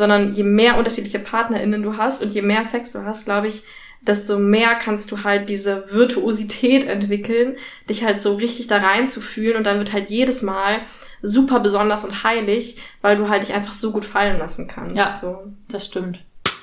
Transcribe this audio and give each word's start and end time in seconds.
sondern 0.00 0.32
je 0.32 0.42
mehr 0.42 0.78
unterschiedliche 0.78 1.18
PartnerInnen 1.18 1.82
du 1.82 1.96
hast 1.96 2.22
und 2.22 2.32
je 2.32 2.42
mehr 2.42 2.64
Sex 2.64 2.92
du 2.92 3.04
hast, 3.04 3.26
glaube 3.26 3.46
ich, 3.46 3.62
desto 4.00 4.38
mehr 4.38 4.74
kannst 4.74 5.12
du 5.12 5.24
halt 5.24 5.48
diese 5.48 5.92
Virtuosität 5.92 6.88
entwickeln, 6.88 7.56
dich 7.88 8.02
halt 8.02 8.22
so 8.22 8.34
richtig 8.34 8.66
da 8.66 8.78
reinzufühlen 8.78 9.56
und 9.56 9.64
dann 9.64 9.78
wird 9.78 9.92
halt 9.92 10.10
jedes 10.10 10.42
Mal 10.42 10.80
super 11.22 11.60
besonders 11.60 12.04
und 12.04 12.24
heilig, 12.24 12.78
weil 13.02 13.18
du 13.18 13.28
halt 13.28 13.42
dich 13.42 13.52
einfach 13.52 13.74
so 13.74 13.92
gut 13.92 14.06
fallen 14.06 14.38
lassen 14.38 14.66
kannst. 14.66 14.96
Ja, 14.96 15.18
so. 15.20 15.38
das 15.68 15.84
stimmt. 15.84 16.24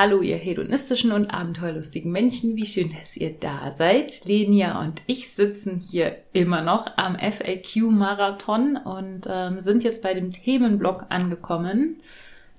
Hallo, 0.00 0.20
ihr 0.20 0.36
hedonistischen 0.36 1.10
und 1.10 1.34
abenteuerlustigen 1.34 2.12
Menschen. 2.12 2.54
Wie 2.54 2.66
schön, 2.66 2.94
dass 3.00 3.16
ihr 3.16 3.34
da 3.34 3.72
seid. 3.72 4.24
Lenia 4.26 4.80
und 4.80 5.02
ich 5.08 5.34
sitzen 5.34 5.80
hier 5.80 6.18
immer 6.32 6.62
noch 6.62 6.96
am 6.96 7.18
FAQ-Marathon 7.18 8.76
und 8.76 9.26
ähm, 9.28 9.60
sind 9.60 9.82
jetzt 9.82 10.04
bei 10.04 10.14
dem 10.14 10.30
Themenblock 10.30 11.06
angekommen, 11.08 12.00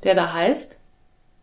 der 0.04 0.16
da 0.16 0.34
heißt 0.34 0.82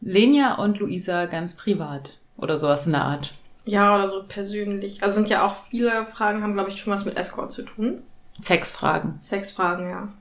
Lenia 0.03 0.57
und 0.57 0.81
Luisa 0.81 1.25
ganz 1.25 1.55
privat 1.55 2.19
oder 2.37 2.59
sowas 2.59 2.85
in 2.85 2.93
der 2.93 3.07
Art. 3.07 3.33
Ja, 3.65 3.95
oder 3.95 4.07
so 4.07 4.23
persönlich. 4.29 5.03
Also 5.03 5.15
sind 5.15 5.31
ja 5.31 5.47
auch 5.47 5.55
viele 5.71 6.09
Fragen, 6.13 6.43
haben, 6.43 6.53
glaube 6.53 6.69
ich, 6.69 6.79
schon 6.79 6.93
was 6.93 7.07
mit 7.07 7.17
Escort 7.17 7.53
zu 7.53 7.63
tun. 7.63 8.03
Sexfragen. 8.39 9.15
Sexfragen, 9.23 9.89
ja. 9.89 10.13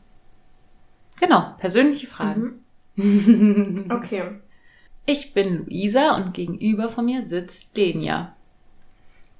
Genau, 1.19 1.53
persönliche 1.57 2.07
Fragen. 2.07 2.63
Mhm. 2.95 3.87
okay. 3.89 4.39
Ich 5.05 5.33
bin 5.33 5.57
Luisa 5.65 6.15
und 6.15 6.33
gegenüber 6.33 6.89
von 6.89 7.05
mir 7.05 7.21
sitzt 7.21 7.77
Lenia. 7.77 8.35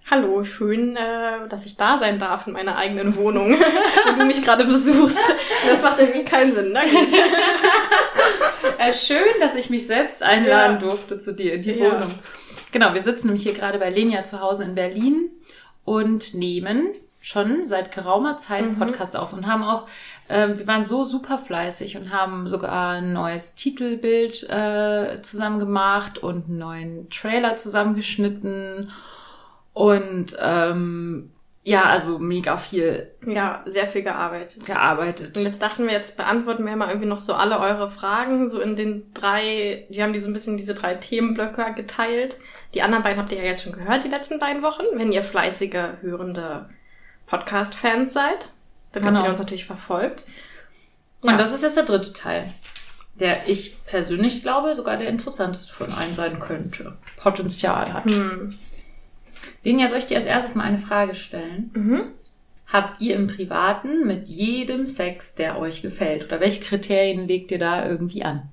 Hallo, 0.09 0.43
schön, 0.43 0.95
äh, 0.95 1.47
dass 1.49 1.65
ich 1.65 1.77
da 1.77 1.97
sein 1.97 2.19
darf 2.19 2.45
in 2.45 2.53
meiner 2.53 2.75
eigenen 2.77 3.15
Wohnung, 3.15 3.57
wenn 4.05 4.19
du 4.19 4.25
mich 4.25 4.43
gerade 4.43 4.65
besuchst. 4.65 5.19
Das 5.67 5.81
macht 5.81 5.99
irgendwie 5.99 6.23
keinen 6.23 6.53
Sinn, 6.53 6.69
na 6.73 6.81
gut. 6.83 7.11
äh, 8.77 8.93
schön, 8.93 9.25
dass 9.39 9.55
ich 9.55 9.71
mich 9.71 9.87
selbst 9.87 10.21
einladen 10.21 10.73
Ja. 10.73 10.79
durfte 10.79 11.17
zu 11.17 11.33
dir 11.33 11.55
in 11.55 11.63
die 11.63 11.71
Ja. 11.71 11.93
Wohnung. 11.93 12.11
Genau, 12.71 12.93
wir 12.93 13.01
sitzen 13.01 13.27
nämlich 13.27 13.41
hier 13.43 13.53
gerade 13.53 13.79
bei 13.79 13.89
Lenia 13.89 14.23
zu 14.23 14.39
Hause 14.41 14.65
in 14.65 14.75
Berlin 14.75 15.31
und 15.85 16.35
nehmen 16.35 16.89
schon 17.27 17.65
seit 17.65 17.91
geraumer 17.91 18.37
Zeit 18.37 18.61
einen 18.61 18.75
Mhm. 18.75 18.79
Podcast 18.79 19.15
auf 19.17 19.33
und 19.33 19.47
haben 19.47 19.63
auch, 19.63 19.87
ähm, 20.29 20.59
wir 20.59 20.67
waren 20.67 20.85
so 20.85 21.03
super 21.03 21.39
fleißig 21.39 21.97
und 21.97 22.13
haben 22.13 22.47
sogar 22.47 22.91
ein 22.91 23.13
neues 23.13 23.55
Titelbild 23.55 24.47
äh, 24.47 25.19
zusammen 25.23 25.57
gemacht 25.57 26.19
und 26.19 26.45
einen 26.47 26.59
neuen 26.59 27.09
Trailer 27.09 27.55
zusammengeschnitten 27.57 28.91
und 29.73 30.37
ähm, 30.39 31.31
ja, 31.63 31.85
also 31.85 32.19
mega 32.19 32.57
viel 32.57 33.11
Ja, 33.25 33.63
sehr 33.65 33.87
viel 33.87 34.03
gearbeitet. 34.03 34.63
gearbeitet. 34.67 35.35
Und 35.35 35.43
jetzt 35.45 35.63
dachten 35.63 35.85
wir, 35.87 35.93
jetzt 35.93 36.15
beantworten 36.17 36.63
wir 36.63 36.75
mal 36.75 36.89
irgendwie 36.89 37.07
noch 37.07 37.21
so 37.21 37.33
alle 37.33 37.59
eure 37.59 37.89
Fragen, 37.89 38.47
so 38.47 38.59
in 38.59 38.75
den 38.75 39.11
drei, 39.15 39.87
wir 39.89 40.03
haben 40.03 40.13
die 40.13 40.19
so 40.19 40.29
ein 40.29 40.33
bisschen 40.33 40.57
diese 40.57 40.75
drei 40.75 40.93
Themenblöcke 40.93 41.73
geteilt. 41.75 42.37
Die 42.75 42.83
anderen 42.83 43.03
beiden 43.03 43.19
habt 43.19 43.31
ihr 43.31 43.39
ja 43.39 43.45
jetzt 43.45 43.63
schon 43.63 43.73
gehört, 43.73 44.03
die 44.03 44.09
letzten 44.09 44.37
beiden 44.37 44.61
Wochen, 44.61 44.83
wenn 44.93 45.11
ihr 45.11 45.23
fleißige, 45.23 45.93
hörende 46.01 46.69
Podcast-Fans 47.27 48.13
seid. 48.13 48.49
Dann 48.91 49.03
habt 49.03 49.13
Genau. 49.15 49.23
ihr 49.25 49.29
uns 49.29 49.39
natürlich 49.39 49.65
verfolgt. 49.65 50.23
Und 51.21 51.37
das 51.39 51.51
ist 51.51 51.63
jetzt 51.63 51.75
der 51.77 51.85
dritte 51.85 52.13
Teil, 52.13 52.53
der 53.15 53.49
ich 53.49 53.83
persönlich 53.87 54.41
glaube, 54.43 54.75
sogar 54.75 54.97
der 54.97 55.09
interessanteste 55.09 55.73
von 55.73 55.91
allen 55.91 56.13
sein 56.13 56.39
könnte. 56.39 56.97
Potenzial 57.17 57.91
hat. 57.91 58.05
Hm. 58.05 58.53
Lenia, 59.63 59.87
soll 59.87 59.97
ich 59.97 60.05
dir 60.05 60.17
als 60.17 60.25
erstes 60.25 60.55
mal 60.55 60.63
eine 60.63 60.77
Frage 60.77 61.15
stellen? 61.15 61.71
Mhm. 61.73 62.03
Habt 62.67 63.01
ihr 63.01 63.15
im 63.15 63.27
Privaten 63.27 64.05
mit 64.05 64.27
jedem 64.27 64.87
Sex, 64.87 65.35
der 65.35 65.57
euch 65.59 65.81
gefällt? 65.81 66.25
Oder 66.25 66.39
welche 66.39 66.61
Kriterien 66.63 67.27
legt 67.27 67.51
ihr 67.51 67.59
da 67.59 67.87
irgendwie 67.87 68.23
an? 68.23 68.49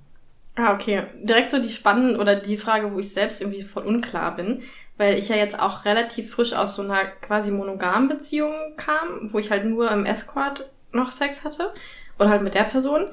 Ah, 0.54 0.74
okay. 0.74 1.04
Direkt 1.22 1.50
so 1.50 1.58
die 1.58 1.70
spannende 1.70 2.18
oder 2.18 2.36
die 2.36 2.58
Frage, 2.58 2.92
wo 2.92 2.98
ich 2.98 3.10
selbst 3.12 3.40
irgendwie 3.40 3.62
voll 3.62 3.84
unklar 3.84 4.36
bin, 4.36 4.62
weil 4.96 5.18
ich 5.18 5.28
ja 5.28 5.36
jetzt 5.36 5.58
auch 5.58 5.84
relativ 5.84 6.32
frisch 6.32 6.52
aus 6.52 6.76
so 6.76 6.82
einer 6.82 7.04
quasi 7.04 7.50
monogamen 7.50 8.08
Beziehung 8.08 8.54
kam, 8.76 9.32
wo 9.32 9.38
ich 9.38 9.50
halt 9.50 9.64
nur 9.64 9.90
im 9.90 10.04
Escort 10.04 10.70
noch 10.92 11.10
Sex 11.10 11.44
hatte 11.44 11.72
oder 12.18 12.30
halt 12.30 12.42
mit 12.42 12.54
der 12.54 12.64
Person. 12.64 13.10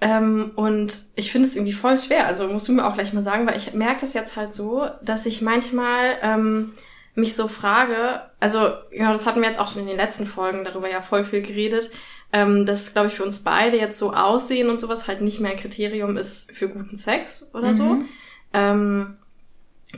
Ähm, 0.00 0.52
und 0.54 1.02
ich 1.16 1.32
finde 1.32 1.48
es 1.48 1.56
irgendwie 1.56 1.72
voll 1.72 1.98
schwer. 1.98 2.26
Also 2.26 2.46
musst 2.48 2.68
du 2.68 2.72
mir 2.72 2.86
auch 2.86 2.94
gleich 2.94 3.12
mal 3.12 3.22
sagen, 3.22 3.46
weil 3.46 3.56
ich 3.56 3.74
merke 3.74 4.02
das 4.02 4.14
jetzt 4.14 4.36
halt 4.36 4.54
so, 4.54 4.88
dass 5.02 5.26
ich 5.26 5.42
manchmal 5.42 6.16
ähm, 6.22 6.72
mich 7.14 7.34
so 7.34 7.48
frage, 7.48 8.22
also 8.38 8.70
genau, 8.92 9.12
das 9.12 9.26
hatten 9.26 9.40
wir 9.40 9.48
jetzt 9.48 9.58
auch 9.58 9.68
schon 9.68 9.82
in 9.82 9.88
den 9.88 9.96
letzten 9.96 10.26
Folgen 10.26 10.64
darüber 10.64 10.88
ja 10.88 11.02
voll 11.02 11.24
viel 11.24 11.42
geredet, 11.42 11.90
ähm, 12.32 12.64
dass, 12.64 12.92
glaube 12.92 13.08
ich, 13.08 13.14
für 13.14 13.24
uns 13.24 13.40
beide 13.40 13.76
jetzt 13.76 13.98
so 13.98 14.12
Aussehen 14.12 14.70
und 14.70 14.80
sowas 14.80 15.08
halt 15.08 15.20
nicht 15.20 15.40
mehr 15.40 15.50
ein 15.50 15.56
Kriterium 15.56 16.16
ist 16.16 16.52
für 16.52 16.68
guten 16.68 16.96
Sex 16.96 17.50
oder 17.54 17.74
so. 17.74 17.84
Mhm. 17.84 18.08
Ähm, 18.52 19.17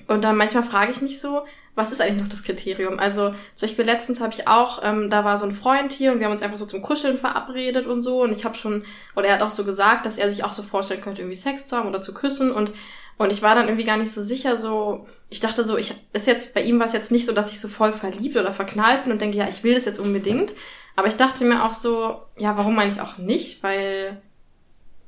und 0.06 0.24
dann 0.24 0.36
manchmal 0.36 0.62
frage 0.62 0.92
ich 0.92 1.00
mich 1.00 1.20
so, 1.20 1.42
was 1.74 1.92
ist 1.92 2.00
eigentlich 2.00 2.20
noch 2.20 2.28
das 2.28 2.42
Kriterium? 2.42 2.98
Also 2.98 3.30
zum 3.30 3.68
Beispiel 3.68 3.84
letztens 3.84 4.20
habe 4.20 4.34
ich 4.34 4.48
auch, 4.48 4.82
ähm, 4.84 5.08
da 5.08 5.24
war 5.24 5.36
so 5.36 5.46
ein 5.46 5.54
Freund 5.54 5.92
hier 5.92 6.12
und 6.12 6.18
wir 6.18 6.26
haben 6.26 6.32
uns 6.32 6.42
einfach 6.42 6.58
so 6.58 6.66
zum 6.66 6.82
Kuscheln 6.82 7.18
verabredet 7.18 7.86
und 7.86 8.02
so 8.02 8.22
und 8.22 8.32
ich 8.32 8.44
habe 8.44 8.56
schon, 8.56 8.84
oder 9.16 9.28
er 9.28 9.34
hat 9.34 9.42
auch 9.42 9.50
so 9.50 9.64
gesagt, 9.64 10.06
dass 10.06 10.18
er 10.18 10.30
sich 10.30 10.44
auch 10.44 10.52
so 10.52 10.62
vorstellen 10.62 11.00
könnte, 11.00 11.22
irgendwie 11.22 11.36
Sex 11.36 11.66
zu 11.66 11.76
haben 11.76 11.88
oder 11.88 12.00
zu 12.00 12.14
küssen 12.14 12.52
und 12.52 12.72
und 13.20 13.30
ich 13.30 13.42
war 13.42 13.54
dann 13.54 13.66
irgendwie 13.66 13.84
gar 13.84 13.98
nicht 13.98 14.12
so 14.12 14.22
sicher, 14.22 14.56
so, 14.56 15.06
ich 15.28 15.40
dachte 15.40 15.62
so, 15.62 15.76
ich, 15.76 15.92
ist 16.14 16.26
jetzt, 16.26 16.54
bei 16.54 16.62
ihm 16.62 16.78
war 16.78 16.86
es 16.86 16.94
jetzt 16.94 17.12
nicht 17.12 17.26
so, 17.26 17.32
dass 17.32 17.52
ich 17.52 17.60
so 17.60 17.68
voll 17.68 17.92
verliebt 17.92 18.34
oder 18.38 18.54
verknallt 18.54 19.04
bin 19.04 19.12
und 19.12 19.20
denke, 19.20 19.36
ja, 19.36 19.46
ich 19.46 19.62
will 19.62 19.74
das 19.74 19.84
jetzt 19.84 20.00
unbedingt. 20.00 20.54
Aber 20.96 21.06
ich 21.06 21.18
dachte 21.18 21.44
mir 21.44 21.66
auch 21.66 21.74
so, 21.74 22.22
ja, 22.38 22.56
warum 22.56 22.78
eigentlich 22.78 23.02
auch 23.02 23.18
nicht? 23.18 23.62
Weil, 23.62 24.22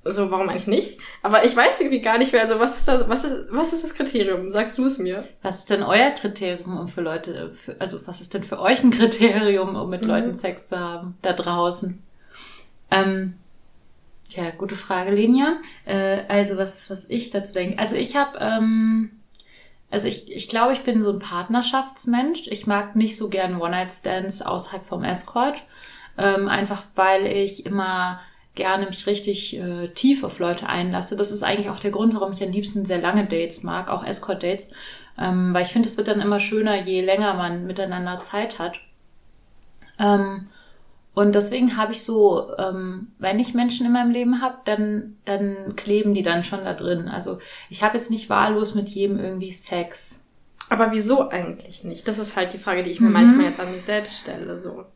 so, 0.04 0.30
warum 0.30 0.48
eigentlich 0.48 0.66
nicht? 0.66 0.98
Aber 1.22 1.44
ich 1.44 1.56
weiß 1.56 1.80
irgendwie 1.80 2.00
gar 2.00 2.18
nicht 2.18 2.32
mehr, 2.32 2.42
also 2.42 2.58
was 2.58 2.78
ist 2.78 2.88
da, 2.88 3.08
was 3.08 3.24
ist, 3.24 3.46
was 3.50 3.72
ist 3.72 3.84
das 3.84 3.94
Kriterium? 3.94 4.50
Sagst 4.50 4.78
du 4.78 4.84
es 4.84 4.98
mir? 4.98 5.24
Was 5.42 5.60
ist 5.60 5.70
denn 5.70 5.82
euer 5.82 6.10
Kriterium, 6.10 6.78
um 6.78 6.88
für 6.88 7.02
Leute, 7.02 7.52
für, 7.54 7.80
also 7.80 8.04
was 8.06 8.20
ist 8.20 8.34
denn 8.34 8.44
für 8.44 8.60
euch 8.60 8.82
ein 8.82 8.90
Kriterium, 8.90 9.76
um 9.76 9.88
mit 9.90 10.02
Mhm. 10.02 10.08
Leuten 10.08 10.34
Sex 10.34 10.66
zu 10.68 10.78
haben, 10.78 11.16
da 11.22 11.32
draußen? 11.32 12.02
Ähm, 12.90 13.34
tja, 14.28 14.50
gute 14.50 14.76
Frage, 14.76 15.12
Lenia. 15.12 15.58
Äh, 15.84 16.22
also 16.28 16.56
was, 16.56 16.90
was 16.90 17.08
ich 17.08 17.30
dazu 17.30 17.54
denke. 17.54 17.78
Also 17.78 17.94
ich 17.96 18.16
habe, 18.16 18.38
ähm, 18.40 19.10
also 19.90 20.08
ich, 20.08 20.30
ich 20.32 20.48
glaube, 20.48 20.72
ich 20.72 20.82
bin 20.82 21.02
so 21.02 21.12
ein 21.12 21.19
Partnerschaftsmensch. 21.19 22.48
Ich 22.48 22.66
mag 22.66 22.96
nicht 22.96 23.16
so 23.16 23.28
gern 23.28 23.60
One-Night-Stands 23.60 24.42
außerhalb 24.42 24.84
vom 24.84 25.04
Escort. 25.04 25.62
Ähm, 26.19 26.48
einfach 26.48 26.82
weil 26.94 27.26
ich 27.26 27.64
immer 27.66 28.20
gerne 28.54 28.86
mich 28.86 29.06
richtig 29.06 29.56
äh, 29.56 29.88
tief 29.88 30.24
auf 30.24 30.38
Leute 30.38 30.68
einlasse. 30.68 31.16
Das 31.16 31.32
ist 31.32 31.42
eigentlich 31.42 31.70
auch 31.70 31.80
der 31.80 31.90
Grund, 31.90 32.14
warum 32.14 32.32
ich 32.32 32.42
am 32.42 32.50
liebsten 32.52 32.84
sehr 32.84 33.00
lange 33.00 33.26
Dates 33.26 33.62
mag, 33.62 33.90
auch 33.90 34.04
Escort-Dates. 34.04 34.70
Ähm, 35.18 35.52
weil 35.54 35.64
ich 35.66 35.72
finde, 35.72 35.88
es 35.88 35.96
wird 35.96 36.08
dann 36.08 36.20
immer 36.20 36.40
schöner, 36.40 36.80
je 36.82 37.02
länger 37.02 37.34
man 37.34 37.66
miteinander 37.66 38.20
Zeit 38.20 38.58
hat. 38.58 38.76
Ähm, 39.99 40.49
und 41.14 41.34
deswegen 41.34 41.76
habe 41.76 41.93
ich 41.93 42.04
so, 42.04 42.56
ähm, 42.58 43.08
wenn 43.19 43.38
ich 43.38 43.52
Menschen 43.54 43.84
in 43.84 43.93
meinem 43.93 44.10
Leben 44.10 44.40
habe, 44.40 44.56
dann, 44.64 45.16
dann 45.26 45.76
kleben 45.76 46.14
die 46.14 46.22
dann 46.22 46.43
schon 46.43 46.64
da 46.64 46.72
drin. 46.72 47.08
Also 47.08 47.38
ich 47.69 47.82
habe 47.82 47.96
jetzt 47.98 48.10
nicht 48.10 48.31
wahllos 48.31 48.75
mit 48.75 48.88
jedem 48.88 49.19
irgendwie 49.19 49.52
Sex. 49.52 50.25
Aber 50.70 50.93
wieso 50.93 51.28
eigentlich 51.28 51.84
nicht? 51.84 52.08
Das 52.08 52.19
ist 52.19 52.34
halt 52.37 52.55
die 52.55 52.58
Frage, 52.58 52.82
die 52.82 52.90
ich 52.90 53.00
mir 53.00 53.08
Mhm. 53.08 53.12
manchmal 53.12 53.46
jetzt 53.46 53.60
an 53.60 53.72
mich 53.72 53.82
selbst 53.82 54.19
stelle, 54.19 54.58
so. 54.58 54.87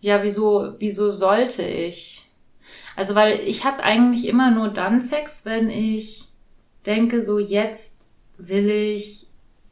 Ja, 0.00 0.24
wieso, 0.24 0.74
wieso 0.78 1.10
sollte 1.10 1.62
ich? 1.62 2.28
Also, 2.96 3.14
weil 3.14 3.40
ich 3.40 3.64
habe 3.64 3.82
eigentlich 3.82 4.26
immer 4.26 4.50
nur 4.50 4.68
dann 4.68 5.00
Sex, 5.00 5.44
wenn 5.44 5.70
ich 5.70 6.28
denke, 6.86 7.22
so 7.22 7.38
jetzt 7.38 8.10
will 8.38 8.68
ich, 8.70 9.26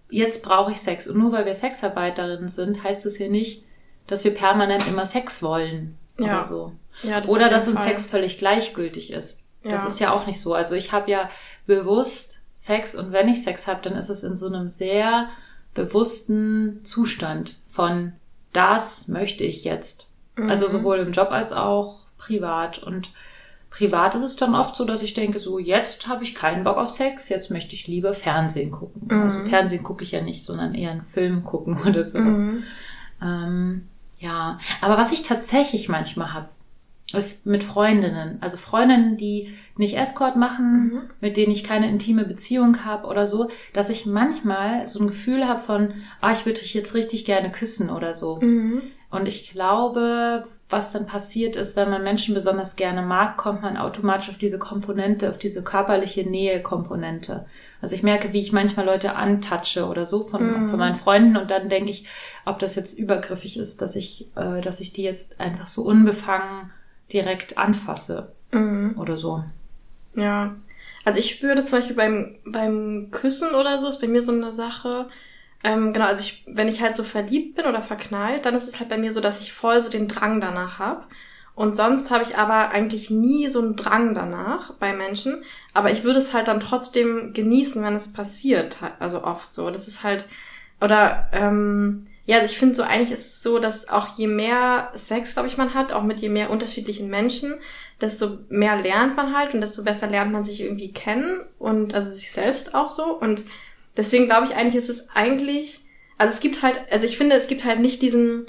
jetzt 0.08 0.42
brauche 0.42 0.72
ich 0.72 0.78
Sex. 0.80 1.06
Und 1.08 1.18
nur 1.18 1.32
weil 1.32 1.44
wir 1.46 1.54
Sexarbeiterinnen 1.54 2.48
sind, 2.48 2.82
heißt 2.82 3.04
es 3.06 3.16
hier 3.16 3.30
nicht, 3.30 3.64
dass 4.06 4.24
wir 4.24 4.34
permanent 4.34 4.86
immer 4.88 5.06
Sex 5.06 5.42
wollen 5.42 5.96
Ja. 6.18 6.24
oder 6.26 6.44
so. 6.44 6.72
Ja, 7.02 7.20
das 7.20 7.30
Oder 7.30 7.48
dass 7.48 7.68
uns 7.68 7.78
Fall. 7.80 7.88
Sex 7.90 8.06
völlig 8.06 8.38
gleichgültig 8.38 9.12
ist. 9.12 9.42
Das 9.62 9.82
Ja. 9.82 9.88
ist 9.88 10.00
ja 10.00 10.12
auch 10.12 10.26
nicht 10.26 10.40
so. 10.40 10.54
Also 10.54 10.74
ich 10.74 10.92
habe 10.92 11.10
ja 11.10 11.28
bewusst 11.66 12.40
Sex 12.54 12.94
und 12.94 13.12
wenn 13.12 13.28
ich 13.28 13.42
Sex 13.42 13.66
habe, 13.66 13.80
dann 13.82 13.94
ist 13.96 14.08
es 14.10 14.22
in 14.22 14.36
so 14.36 14.46
einem 14.46 14.68
sehr 14.68 15.28
bewussten 15.74 16.80
Zustand 16.84 17.56
von 17.68 18.12
das 18.52 19.08
möchte 19.08 19.44
ich 19.44 19.64
jetzt. 19.64 20.06
Also 20.36 20.66
Mhm. 20.66 20.70
sowohl 20.72 20.98
im 20.98 21.12
Job 21.12 21.30
als 21.30 21.52
auch 21.52 22.00
privat. 22.20 22.78
Und 22.82 23.10
privat 23.70 24.14
ist 24.14 24.22
es 24.22 24.36
dann 24.36 24.54
oft 24.54 24.76
so, 24.76 24.84
dass 24.84 25.02
ich 25.02 25.14
denke, 25.14 25.40
so 25.40 25.58
jetzt 25.58 26.06
habe 26.06 26.22
ich 26.22 26.34
keinen 26.34 26.64
Bock 26.64 26.76
auf 26.76 26.90
Sex, 26.90 27.28
jetzt 27.28 27.50
möchte 27.50 27.74
ich 27.74 27.86
lieber 27.86 28.12
Fernsehen 28.14 28.70
gucken. 28.70 29.08
Mhm. 29.10 29.22
Also 29.22 29.40
Fernsehen 29.44 29.82
gucke 29.82 30.04
ich 30.04 30.12
ja 30.12 30.20
nicht, 30.20 30.44
sondern 30.44 30.74
eher 30.74 30.90
einen 30.90 31.02
Film 31.02 31.44
gucken 31.44 31.78
oder 31.86 32.04
sowas. 32.04 32.38
Mhm. 32.38 32.62
Ähm, 33.22 33.88
ja, 34.18 34.58
aber 34.80 34.98
was 34.98 35.12
ich 35.12 35.22
tatsächlich 35.22 35.88
manchmal 35.88 36.34
habe, 36.34 36.48
ist 37.12 37.44
mit 37.44 37.64
Freundinnen. 37.64 38.38
Also 38.40 38.56
Freundinnen, 38.56 39.16
die 39.16 39.52
nicht 39.76 39.96
Escort 39.96 40.36
machen, 40.36 40.90
Mhm. 40.92 41.00
mit 41.20 41.36
denen 41.36 41.50
ich 41.50 41.64
keine 41.64 41.88
intime 41.88 42.24
Beziehung 42.24 42.84
habe 42.84 43.08
oder 43.08 43.26
so, 43.26 43.50
dass 43.72 43.88
ich 43.88 44.06
manchmal 44.06 44.86
so 44.86 45.00
ein 45.00 45.08
Gefühl 45.08 45.48
habe 45.48 45.60
von, 45.60 45.94
ah, 46.20 46.30
ich 46.32 46.46
würde 46.46 46.60
dich 46.60 46.72
jetzt 46.74 46.94
richtig 46.94 47.24
gerne 47.24 47.50
küssen 47.50 47.90
oder 47.90 48.14
so. 48.14 48.38
Mhm. 48.40 48.82
Und 49.10 49.26
ich 49.26 49.50
glaube, 49.50 50.44
was 50.68 50.92
dann 50.92 51.04
passiert 51.06 51.56
ist, 51.56 51.74
wenn 51.76 51.90
man 51.90 52.04
Menschen 52.04 52.32
besonders 52.32 52.76
gerne 52.76 53.02
mag, 53.02 53.36
kommt 53.36 53.60
man 53.60 53.76
automatisch 53.76 54.28
auf 54.30 54.38
diese 54.38 54.58
Komponente, 54.58 55.30
auf 55.30 55.38
diese 55.38 55.64
körperliche 55.64 56.22
Nähe-Komponente. 56.28 57.46
Also 57.82 57.96
ich 57.96 58.04
merke, 58.04 58.32
wie 58.32 58.40
ich 58.40 58.52
manchmal 58.52 58.86
Leute 58.86 59.16
antatsche 59.16 59.86
oder 59.86 60.06
so 60.06 60.22
von, 60.22 60.66
Mhm. 60.66 60.70
von 60.70 60.78
meinen 60.78 60.94
Freunden 60.94 61.36
und 61.36 61.50
dann 61.50 61.68
denke 61.68 61.90
ich, 61.90 62.06
ob 62.44 62.60
das 62.60 62.76
jetzt 62.76 62.96
übergriffig 62.98 63.58
ist, 63.58 63.82
dass 63.82 63.96
ich, 63.96 64.28
äh, 64.36 64.60
dass 64.60 64.80
ich 64.80 64.92
die 64.92 65.02
jetzt 65.02 65.40
einfach 65.40 65.66
so 65.66 65.82
unbefangen 65.82 66.70
direkt 67.12 67.58
anfasse 67.58 68.30
Mhm. 68.52 68.94
oder 68.96 69.16
so. 69.16 69.42
Ja. 70.14 70.54
Also 71.04 71.18
ich 71.18 71.30
spüre 71.30 71.56
das 71.56 71.66
zum 71.70 71.80
Beispiel 71.80 71.96
beim, 71.96 72.36
beim 72.44 73.08
Küssen 73.10 73.54
oder 73.54 73.78
so, 73.78 73.88
ist 73.88 74.00
bei 74.00 74.06
mir 74.08 74.22
so 74.22 74.32
eine 74.32 74.52
Sache. 74.52 75.08
Ähm, 75.62 75.92
genau, 75.92 76.06
also 76.06 76.20
ich, 76.22 76.44
wenn 76.46 76.68
ich 76.68 76.80
halt 76.80 76.96
so 76.96 77.02
verliebt 77.02 77.56
bin 77.56 77.66
oder 77.66 77.82
verknallt, 77.82 78.46
dann 78.46 78.54
ist 78.54 78.66
es 78.66 78.78
halt 78.78 78.88
bei 78.88 78.96
mir 78.96 79.12
so, 79.12 79.20
dass 79.20 79.40
ich 79.40 79.52
voll 79.52 79.80
so 79.80 79.90
den 79.90 80.08
Drang 80.08 80.40
danach 80.40 80.78
habe. 80.78 81.04
Und 81.54 81.76
sonst 81.76 82.10
habe 82.10 82.24
ich 82.24 82.38
aber 82.38 82.70
eigentlich 82.70 83.10
nie 83.10 83.48
so 83.48 83.60
einen 83.60 83.76
Drang 83.76 84.14
danach 84.14 84.72
bei 84.74 84.94
Menschen. 84.94 85.44
Aber 85.74 85.90
ich 85.90 86.04
würde 86.04 86.18
es 86.18 86.32
halt 86.32 86.48
dann 86.48 86.60
trotzdem 86.60 87.34
genießen, 87.34 87.82
wenn 87.84 87.94
es 87.94 88.12
passiert. 88.14 88.78
Also 88.98 89.24
oft 89.24 89.52
so. 89.52 89.70
Das 89.70 89.86
ist 89.86 90.02
halt, 90.02 90.26
oder 90.80 91.28
ähm, 91.32 92.06
ja, 92.24 92.38
also 92.38 92.50
ich 92.50 92.58
finde 92.58 92.74
so, 92.76 92.82
eigentlich 92.82 93.10
ist 93.10 93.26
es 93.26 93.42
so, 93.42 93.58
dass 93.58 93.88
auch 93.88 94.16
je 94.16 94.28
mehr 94.28 94.90
Sex, 94.94 95.34
glaube 95.34 95.48
ich, 95.48 95.58
man 95.58 95.74
hat, 95.74 95.92
auch 95.92 96.02
mit 96.02 96.20
je 96.20 96.28
mehr 96.30 96.48
unterschiedlichen 96.50 97.08
Menschen, 97.10 97.60
desto 98.00 98.38
mehr 98.48 98.76
lernt 98.76 99.16
man 99.16 99.36
halt 99.36 99.52
und 99.52 99.60
desto 99.60 99.84
besser 99.84 100.06
lernt 100.06 100.32
man 100.32 100.44
sich 100.44 100.62
irgendwie 100.62 100.92
kennen 100.92 101.40
und 101.58 101.92
also 101.92 102.08
sich 102.08 102.32
selbst 102.32 102.74
auch 102.74 102.88
so. 102.88 103.18
Und 103.18 103.44
deswegen 104.00 104.26
glaube 104.26 104.46
ich 104.46 104.56
eigentlich, 104.56 104.76
ist 104.76 104.88
es 104.88 105.08
eigentlich, 105.14 105.80
also 106.18 106.34
es 106.34 106.40
gibt 106.40 106.62
halt, 106.62 106.80
also 106.90 107.06
ich 107.06 107.16
finde, 107.16 107.36
es 107.36 107.46
gibt 107.46 107.64
halt 107.64 107.80
nicht 107.80 108.02
diesen, 108.02 108.46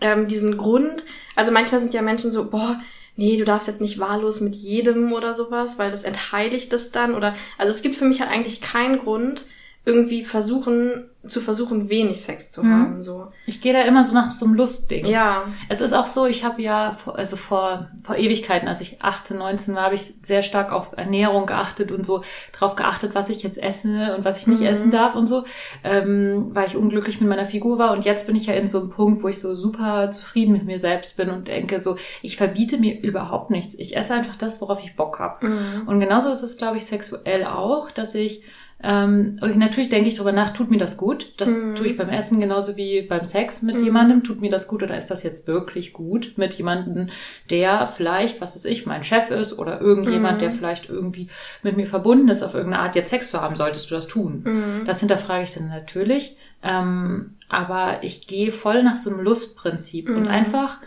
ähm, 0.00 0.28
diesen 0.28 0.56
Grund. 0.56 1.04
Also 1.34 1.50
manchmal 1.50 1.80
sind 1.80 1.94
ja 1.94 2.02
Menschen 2.02 2.30
so, 2.30 2.50
boah, 2.50 2.80
nee, 3.16 3.36
du 3.36 3.44
darfst 3.44 3.68
jetzt 3.68 3.80
nicht 3.80 3.98
wahllos 3.98 4.40
mit 4.40 4.54
jedem 4.54 5.12
oder 5.12 5.34
sowas, 5.34 5.78
weil 5.78 5.90
das 5.90 6.04
entheiligt 6.04 6.72
das 6.72 6.92
dann 6.92 7.14
oder, 7.14 7.34
also 7.58 7.72
es 7.72 7.82
gibt 7.82 7.96
für 7.96 8.04
mich 8.04 8.20
halt 8.20 8.30
eigentlich 8.30 8.60
keinen 8.60 8.98
Grund, 8.98 9.46
irgendwie 9.86 10.24
versuchen, 10.24 11.08
zu 11.28 11.40
versuchen, 11.40 11.88
wenig 11.88 12.20
Sex 12.22 12.52
zu 12.52 12.62
Mhm. 12.64 12.72
haben, 12.80 13.02
so. 13.02 13.28
Ich 13.46 13.60
gehe 13.60 13.72
da 13.72 13.80
immer 13.82 14.04
so 14.04 14.14
nach 14.14 14.30
so 14.30 14.44
einem 14.44 14.54
Lustding. 14.54 15.06
Ja. 15.06 15.44
Es 15.68 15.80
ist 15.80 15.92
auch 15.92 16.06
so, 16.06 16.26
ich 16.26 16.44
habe 16.44 16.62
ja, 16.62 16.92
vor- 16.92 17.16
also 17.16 17.34
vor, 17.36 17.88
vor 18.04 18.16
Ewigkeiten, 18.16 18.68
als 18.68 18.80
ich 18.80 19.02
18, 19.02 19.38
19 19.38 19.74
war, 19.74 19.84
habe 19.84 19.96
ich 19.96 20.02
sehr 20.20 20.42
stark 20.42 20.72
auf 20.72 20.92
Ernährung 20.96 21.46
geachtet 21.46 21.90
und 21.90 22.06
so 22.06 22.22
drauf 22.52 22.76
geachtet, 22.76 23.14
was 23.16 23.28
ich 23.28 23.42
jetzt 23.42 23.58
esse 23.58 24.14
und 24.16 24.24
was 24.24 24.38
ich 24.38 24.46
nicht 24.46 24.60
Mhm. 24.60 24.66
essen 24.66 24.90
darf 24.92 25.14
und 25.16 25.26
so, 25.28 25.44
ähm, 25.82 26.50
weil 26.52 26.66
ich 26.68 26.76
unglücklich 26.76 27.20
mit 27.20 27.28
meiner 27.28 27.46
Figur 27.46 27.78
war. 27.78 27.92
Und 27.92 28.04
jetzt 28.04 28.26
bin 28.28 28.36
ich 28.36 28.46
ja 28.46 28.54
in 28.54 28.66
so 28.68 28.80
einem 28.80 28.90
Punkt, 28.90 29.22
wo 29.24 29.28
ich 29.28 29.40
so 29.40 29.54
super 29.56 30.10
zufrieden 30.12 30.52
mit 30.52 30.64
mir 30.64 30.78
selbst 30.78 31.16
bin 31.16 31.30
und 31.30 31.48
denke 31.48 31.80
so, 31.80 31.96
ich 32.22 32.36
verbiete 32.36 32.78
mir 32.78 33.00
überhaupt 33.02 33.50
nichts. 33.50 33.74
Ich 33.78 33.96
esse 33.96 34.14
einfach 34.14 34.36
das, 34.36 34.60
worauf 34.60 34.78
ich 34.84 34.94
Bock 34.94 35.18
habe. 35.18 35.46
Mhm. 35.46 35.88
Und 35.88 35.98
genauso 36.00 36.30
ist 36.30 36.42
es, 36.42 36.56
glaube 36.56 36.76
ich, 36.76 36.86
sexuell 36.86 37.44
auch, 37.44 37.90
dass 37.90 38.14
ich 38.14 38.42
ähm, 38.82 39.38
und 39.40 39.56
natürlich 39.56 39.88
denke 39.88 40.08
ich 40.08 40.16
drüber 40.16 40.32
nach, 40.32 40.52
tut 40.52 40.70
mir 40.70 40.76
das 40.76 40.96
gut? 40.98 41.32
Das 41.38 41.48
Mhm. 41.48 41.76
tue 41.76 41.86
ich 41.86 41.96
beim 41.96 42.10
Essen 42.10 42.40
genauso 42.40 42.76
wie 42.76 43.02
beim 43.02 43.24
Sex 43.24 43.62
mit 43.62 43.76
Mhm. 43.76 43.84
jemandem. 43.84 44.22
Tut 44.22 44.40
mir 44.42 44.50
das 44.50 44.68
gut 44.68 44.82
oder 44.82 44.96
ist 44.96 45.10
das 45.10 45.22
jetzt 45.22 45.46
wirklich 45.46 45.92
gut 45.94 46.34
mit 46.36 46.54
jemandem, 46.54 47.08
der 47.50 47.86
vielleicht, 47.86 48.40
was 48.42 48.54
weiß 48.54 48.66
ich, 48.66 48.84
mein 48.84 49.02
Chef 49.02 49.30
ist 49.30 49.58
oder 49.58 49.80
irgendjemand, 49.80 50.36
Mhm. 50.36 50.40
der 50.40 50.50
vielleicht 50.50 50.88
irgendwie 50.90 51.28
mit 51.62 51.76
mir 51.76 51.86
verbunden 51.86 52.28
ist, 52.28 52.42
auf 52.42 52.54
irgendeine 52.54 52.82
Art 52.82 52.96
jetzt 52.96 53.10
Sex 53.10 53.30
zu 53.30 53.40
haben, 53.40 53.56
solltest 53.56 53.90
du 53.90 53.94
das 53.94 54.06
tun? 54.08 54.42
Mhm. 54.44 54.84
Das 54.86 55.00
hinterfrage 55.00 55.44
ich 55.44 55.52
dann 55.54 55.68
natürlich. 55.68 56.36
Ähm, 56.62 57.36
aber 57.48 57.98
ich 58.02 58.26
gehe 58.26 58.50
voll 58.50 58.82
nach 58.82 58.96
so 58.96 59.08
einem 59.10 59.20
Lustprinzip 59.20 60.08
und 60.10 60.22
Mhm. 60.24 60.28
einfach, 60.28 60.78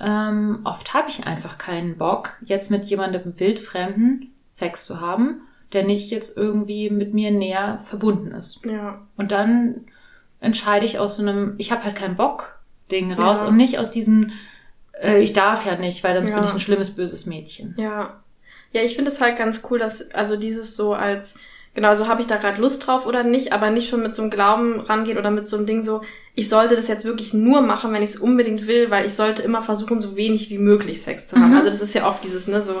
ähm, 0.00 0.60
oft 0.64 0.94
habe 0.94 1.08
ich 1.08 1.26
einfach 1.26 1.58
keinen 1.58 1.98
Bock, 1.98 2.36
jetzt 2.44 2.70
mit 2.70 2.84
jemandem 2.86 3.38
wildfremden 3.38 4.32
Sex 4.52 4.86
zu 4.86 5.00
haben, 5.00 5.42
der 5.74 5.84
nicht 5.84 6.10
jetzt 6.10 6.36
irgendwie 6.36 6.88
mit 6.88 7.12
mir 7.12 7.30
näher 7.30 7.80
verbunden 7.84 8.32
ist. 8.32 8.60
Ja. 8.64 9.02
Und 9.16 9.32
dann 9.32 9.82
entscheide 10.40 10.84
ich 10.86 10.98
aus 10.98 11.16
so 11.16 11.22
einem, 11.22 11.54
ich 11.58 11.72
habe 11.72 11.84
halt 11.84 11.96
keinen 11.96 12.16
Bock 12.16 12.58
Ding 12.90 13.12
raus 13.12 13.42
Ja. 13.42 13.48
und 13.48 13.56
nicht 13.56 13.78
aus 13.78 13.90
diesem, 13.90 14.30
äh, 15.02 15.20
ich 15.20 15.32
darf 15.32 15.66
ja 15.66 15.76
nicht, 15.76 16.04
weil 16.04 16.14
sonst 16.16 16.30
Ja. 16.30 16.36
bin 16.36 16.44
ich 16.44 16.52
ein 16.52 16.60
schlimmes, 16.60 16.90
böses 16.90 17.26
Mädchen. 17.26 17.74
Ja. 17.78 18.20
Ja, 18.72 18.82
ich 18.82 18.94
finde 18.96 19.10
es 19.10 19.20
halt 19.20 19.36
ganz 19.36 19.62
cool, 19.70 19.78
dass, 19.78 20.10
also 20.12 20.36
dieses 20.36 20.76
so 20.76 20.94
als, 20.94 21.38
genau, 21.74 21.94
so 21.94 22.08
habe 22.08 22.20
ich 22.20 22.26
da 22.26 22.36
gerade 22.36 22.60
Lust 22.60 22.86
drauf 22.86 23.06
oder 23.06 23.22
nicht, 23.22 23.52
aber 23.52 23.70
nicht 23.70 23.88
schon 23.88 24.02
mit 24.02 24.14
so 24.14 24.22
einem 24.22 24.30
Glauben 24.30 24.80
rangehen 24.80 25.16
oder 25.16 25.30
mit 25.30 25.46
so 25.48 25.56
einem 25.56 25.66
Ding 25.66 25.82
so, 25.82 26.02
ich 26.34 26.48
sollte 26.48 26.74
das 26.76 26.88
jetzt 26.88 27.04
wirklich 27.04 27.32
nur 27.32 27.62
machen, 27.62 27.92
wenn 27.92 28.02
ich 28.02 28.10
es 28.10 28.16
unbedingt 28.16 28.66
will, 28.66 28.90
weil 28.90 29.06
ich 29.06 29.14
sollte 29.14 29.42
immer 29.42 29.62
versuchen, 29.62 30.00
so 30.00 30.16
wenig 30.16 30.50
wie 30.50 30.58
möglich 30.58 31.02
Sex 31.02 31.28
zu 31.28 31.36
haben. 31.36 31.50
Mhm. 31.50 31.56
Also 31.58 31.70
das 31.70 31.80
ist 31.80 31.94
ja 31.94 32.08
oft 32.08 32.22
dieses, 32.24 32.48
ne, 32.48 32.60
so, 32.62 32.74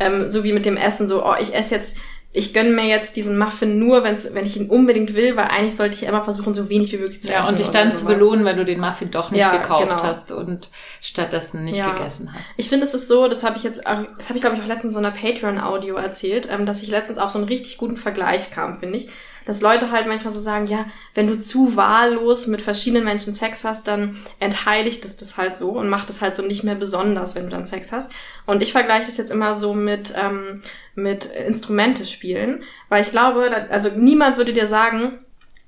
ähm, 0.00 0.30
so 0.30 0.42
wie 0.44 0.52
mit 0.52 0.66
dem 0.66 0.76
Essen, 0.78 1.06
so, 1.08 1.24
oh, 1.24 1.34
ich 1.38 1.54
esse 1.54 1.74
jetzt, 1.76 1.98
ich 2.36 2.52
gönne 2.52 2.70
mir 2.70 2.84
jetzt 2.86 3.14
diesen 3.14 3.38
Muffin 3.38 3.78
nur, 3.78 4.02
wenn's, 4.02 4.34
wenn 4.34 4.44
ich 4.44 4.56
ihn 4.56 4.68
unbedingt 4.68 5.14
will, 5.14 5.36
weil 5.36 5.44
eigentlich 5.46 5.76
sollte 5.76 5.94
ich 5.94 6.00
ja 6.00 6.08
immer 6.08 6.24
versuchen, 6.24 6.52
so 6.52 6.68
wenig 6.68 6.92
wie 6.92 6.98
möglich 6.98 7.22
zu 7.22 7.30
Ja, 7.30 7.38
essen. 7.40 7.50
und 7.50 7.58
dich 7.60 7.68
dann 7.68 7.90
zu 7.92 8.04
belohnen, 8.04 8.44
weil 8.44 8.56
du 8.56 8.64
den 8.64 8.80
Muffin 8.80 9.10
doch 9.12 9.30
nicht 9.30 9.40
Ja, 9.40 9.56
gekauft 9.56 9.88
genau. 9.88 10.02
hast 10.02 10.32
und 10.32 10.68
stattdessen 11.00 11.64
nicht 11.64 11.78
Ja. 11.78 11.92
gegessen 11.92 12.34
hast. 12.34 12.44
Ich 12.56 12.68
finde, 12.68 12.84
es 12.86 12.92
ist 12.92 13.06
so, 13.08 13.28
das 13.28 13.44
habe 13.44 13.56
ich 13.56 13.62
jetzt, 13.62 13.86
auch- 13.86 14.04
das 14.18 14.28
habe 14.28 14.36
ich 14.36 14.40
glaube 14.42 14.56
ich 14.56 14.62
auch 14.62 14.66
letztens 14.66 14.96
in 14.96 15.02
so 15.02 15.06
einer 15.06 15.16
Patreon-Audio 15.16 15.94
erzählt, 15.94 16.48
ähm, 16.50 16.66
dass 16.66 16.82
ich 16.82 16.88
letztens 16.88 17.18
auf 17.18 17.30
so 17.30 17.38
einen 17.38 17.46
richtig 17.48 17.76
guten 17.78 17.96
Vergleich 17.96 18.50
kam, 18.50 18.78
finde 18.80 18.98
ich. 18.98 19.08
Dass 19.46 19.60
Leute 19.60 19.90
halt 19.90 20.06
manchmal 20.06 20.32
so 20.32 20.40
sagen, 20.40 20.66
ja, 20.66 20.86
wenn 21.14 21.26
du 21.26 21.38
zu 21.38 21.76
wahllos 21.76 22.46
mit 22.46 22.62
verschiedenen 22.62 23.04
Menschen 23.04 23.34
Sex 23.34 23.64
hast, 23.64 23.88
dann 23.88 24.16
entheiligt 24.40 25.04
es 25.04 25.16
das 25.16 25.36
halt 25.36 25.56
so 25.56 25.70
und 25.70 25.88
macht 25.88 26.08
es 26.10 26.20
halt 26.20 26.34
so 26.34 26.42
nicht 26.42 26.64
mehr 26.64 26.74
besonders, 26.74 27.34
wenn 27.34 27.44
du 27.44 27.50
dann 27.50 27.66
Sex 27.66 27.92
hast. 27.92 28.12
Und 28.46 28.62
ich 28.62 28.72
vergleiche 28.72 29.06
das 29.06 29.16
jetzt 29.16 29.30
immer 29.30 29.54
so 29.54 29.74
mit, 29.74 30.14
ähm, 30.20 30.62
mit 30.94 31.26
Instrumente 31.26 32.06
spielen, 32.06 32.62
weil 32.88 33.02
ich 33.02 33.10
glaube, 33.10 33.66
also 33.70 33.90
niemand 33.90 34.36
würde 34.36 34.52
dir 34.52 34.66
sagen, 34.66 35.18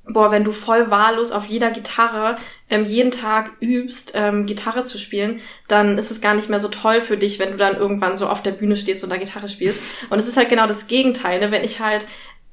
boah, 0.08 0.30
wenn 0.30 0.44
du 0.44 0.52
voll 0.52 0.90
wahllos 0.90 1.32
auf 1.32 1.46
jeder 1.46 1.70
Gitarre 1.70 2.36
ähm, 2.70 2.84
jeden 2.84 3.10
Tag 3.10 3.52
übst, 3.60 4.12
ähm, 4.14 4.46
Gitarre 4.46 4.84
zu 4.84 4.98
spielen, 4.98 5.40
dann 5.68 5.98
ist 5.98 6.10
es 6.10 6.20
gar 6.20 6.34
nicht 6.34 6.48
mehr 6.48 6.60
so 6.60 6.68
toll 6.68 7.00
für 7.00 7.16
dich, 7.16 7.38
wenn 7.38 7.50
du 7.50 7.56
dann 7.56 7.76
irgendwann 7.76 8.16
so 8.16 8.28
auf 8.28 8.42
der 8.42 8.52
Bühne 8.52 8.76
stehst 8.76 9.02
und 9.02 9.10
da 9.10 9.16
Gitarre 9.16 9.48
spielst. 9.48 9.82
Und 10.10 10.18
es 10.18 10.28
ist 10.28 10.36
halt 10.36 10.48
genau 10.48 10.66
das 10.66 10.86
Gegenteil, 10.86 11.40
ne? 11.40 11.50
wenn 11.50 11.64
ich 11.64 11.80
halt 11.80 12.06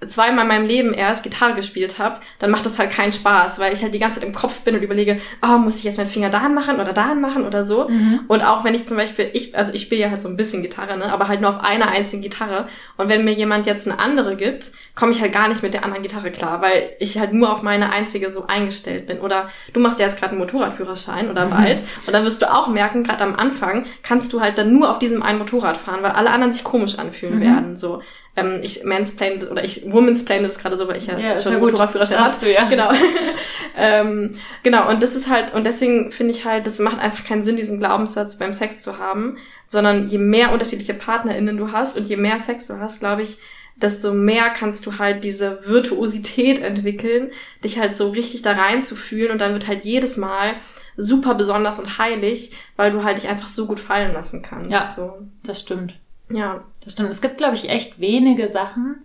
zweimal 0.08 0.44
in 0.44 0.48
meinem 0.48 0.66
Leben 0.66 0.94
erst 0.94 1.24
Gitarre 1.24 1.54
gespielt 1.54 2.00
habe, 2.00 2.20
dann 2.40 2.52
macht 2.52 2.66
das 2.66 2.80
halt 2.80 2.92
keinen 2.92 3.12
Spaß, 3.12 3.60
weil 3.60 3.74
ich 3.74 3.82
halt 3.82 3.94
die 3.94 4.00
ganze 4.00 4.20
Zeit 4.20 4.28
im 4.28 4.34
Kopf 4.34 4.62
bin 4.62 4.76
und 4.76 4.82
überlege, 4.82 5.20
oh, 5.42 5.58
muss 5.58 5.78
ich 5.78 5.84
jetzt 5.84 5.98
meinen 5.98 6.08
Finger 6.08 6.30
dahin 6.30 6.54
machen 6.54 6.80
oder 6.80 6.94
dahin 6.94 7.22
machen 7.22 7.46
oder 7.46 7.64
so. 7.64 7.90
Und 8.28 8.44
auch 8.46 8.64
wenn 8.64 8.74
ich 8.74 8.86
zum 8.88 8.98
Beispiel, 8.98 9.30
ich, 9.34 9.58
also 9.58 9.74
ich 9.74 9.82
spiele 9.82 10.02
ja 10.02 10.10
halt 10.10 10.22
so 10.22 10.30
ein 10.30 10.38
bisschen 10.38 10.62
Gitarre, 10.62 10.98
ne, 10.98 11.12
aber 11.12 11.28
halt 11.28 11.42
nur 11.42 11.50
auf 11.50 11.64
einer 11.64 11.90
einzigen 11.90 12.22
Gitarre. 12.22 12.68
Und 12.98 13.10
wenn 13.10 13.26
mir 13.26 13.34
jemand 13.34 13.66
jetzt 13.66 13.88
eine 13.88 14.00
andere 14.00 14.36
gibt, 14.36 14.72
komme 14.96 15.12
ich 15.12 15.22
halt 15.22 15.34
gar 15.34 15.48
nicht 15.48 15.64
mit 15.64 15.74
der 15.74 15.84
anderen 15.84 16.04
Gitarre 16.04 16.32
klar, 16.32 16.62
weil 16.62 16.92
ich 17.00 17.18
halt 17.18 17.34
nur 17.34 17.52
auf 17.52 17.64
meine 17.64 17.92
einzige 17.92 18.32
so 18.32 18.48
eingestellt 18.48 19.08
bin. 19.08 19.20
Oder 19.20 19.50
du 19.74 19.80
machst 19.80 20.00
ja 20.00 20.06
jetzt 20.06 20.20
gerade 20.20 20.32
einen 20.32 20.40
Motorradführerschein 20.40 21.30
oder 21.30 21.48
bald. 21.48 21.82
Und 22.06 22.14
dann 22.14 22.24
wirst 22.24 22.42
du 22.42 22.52
auch 22.52 22.68
merken, 22.68 23.04
gerade 23.04 23.24
am 23.24 23.36
Anfang 23.36 23.86
kannst 24.04 24.34
du 24.34 24.42
halt 24.42 24.58
dann 24.58 24.74
nur 24.74 24.92
auf 24.92 25.00
diesem 25.00 25.24
einen 25.24 25.40
Motorrad 25.40 25.78
fahren, 25.78 26.04
weil 26.04 26.12
alle 26.12 26.32
anderen 26.32 26.54
sich 26.54 26.64
komisch 26.64 27.00
anfühlen 27.00 27.42
werden. 27.42 27.78
So, 27.78 28.02
ähm, 28.36 28.60
ich 28.64 28.84
mansplain 28.84 29.44
oder 29.50 29.64
ich 29.64 29.92
womansplain 29.92 30.44
das 30.44 30.58
gerade 30.58 30.78
so, 30.78 30.88
weil 30.88 30.98
ich 30.98 31.08
ja, 31.08 31.18
Ja, 31.18 31.40
schon 31.40 31.60
Motorradführerschein 31.60 32.20
hast 32.20 32.42
du 32.42 32.52
ja. 32.52 32.66
Genau. 32.68 32.92
ähm, 33.78 34.36
genau, 34.64 34.90
und 34.90 35.04
das 35.04 35.16
ist 35.16 35.30
halt, 35.30 35.54
und 35.54 35.66
deswegen 35.66 36.12
finde 36.12 36.34
ich 36.34 36.46
halt, 36.46 36.66
das 36.66 36.80
macht 36.80 37.00
einfach 37.00 37.24
keinen 37.24 37.44
Sinn, 37.44 37.56
diesen 37.56 37.80
Glaubenssatz 37.80 38.38
beim 38.38 38.54
Sex 38.54 38.80
zu 38.80 38.98
haben, 38.98 39.38
sondern 39.70 40.08
je 40.08 40.18
mehr 40.18 40.52
unterschiedliche 40.52 40.94
PartnerInnen 40.94 41.58
du 41.58 41.72
hast 41.72 41.98
und 41.98 42.08
je 42.08 42.18
mehr 42.18 42.40
Sex 42.40 42.68
du 42.68 42.80
hast, 42.80 43.00
glaube 43.00 43.22
ich, 43.22 43.38
desto 43.76 44.14
mehr 44.14 44.50
kannst 44.50 44.86
du 44.86 44.98
halt 44.98 45.24
diese 45.24 45.66
Virtuosität 45.66 46.62
entwickeln, 46.62 47.32
dich 47.64 47.80
halt 47.80 47.98
so 47.98 48.10
richtig 48.10 48.42
da 48.42 48.54
reinzufühlen 48.54 49.32
und 49.32 49.42
dann 49.42 49.54
wird 49.54 49.68
halt 49.68 49.86
jedes 49.86 50.18
Mal 50.18 50.56
super 50.96 51.36
besonders 51.36 51.80
und 51.80 51.98
heilig, 51.98 52.52
weil 52.76 52.92
du 52.92 53.04
halt 53.04 53.18
dich 53.18 53.30
einfach 53.30 53.48
so 53.48 53.66
gut 53.66 53.80
fallen 53.80 54.14
lassen 54.14 54.42
kannst. 54.42 54.70
Ja. 54.70 54.92
So. 54.96 55.14
Das 55.44 55.60
stimmt. 55.60 56.00
Ja. 56.30 56.64
Das 56.84 56.94
stimmt. 56.94 57.10
Es 57.10 57.22
gibt, 57.22 57.38
glaube 57.38 57.56
ich, 57.56 57.70
echt 57.70 58.00
wenige 58.00 58.48
Sachen, 58.48 59.04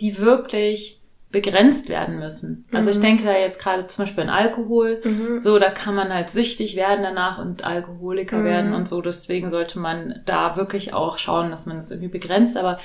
die 0.00 0.18
wirklich 0.18 0.98
begrenzt 1.30 1.88
werden 1.88 2.18
müssen. 2.18 2.66
Also 2.72 2.90
ich 2.90 2.98
Mhm. 2.98 3.02
denke 3.02 3.24
da 3.24 3.32
jetzt 3.32 3.58
gerade 3.58 3.86
zum 3.86 4.04
Beispiel 4.04 4.24
an 4.24 4.28
Alkohol. 4.28 5.00
Mhm. 5.02 5.40
So, 5.40 5.58
da 5.58 5.70
kann 5.70 5.94
man 5.94 6.12
halt 6.12 6.28
süchtig 6.28 6.76
werden 6.76 7.02
danach 7.02 7.38
und 7.38 7.64
Alkoholiker 7.64 8.38
Mhm. 8.40 8.44
werden 8.44 8.74
und 8.74 8.86
so. 8.86 9.00
Deswegen 9.00 9.50
sollte 9.50 9.78
man 9.78 10.20
da 10.26 10.56
wirklich 10.56 10.92
auch 10.92 11.16
schauen, 11.16 11.50
dass 11.50 11.64
man 11.64 11.78
das 11.78 11.90
irgendwie 11.90 12.10
begrenzt. 12.10 12.58
Aber 12.58 12.78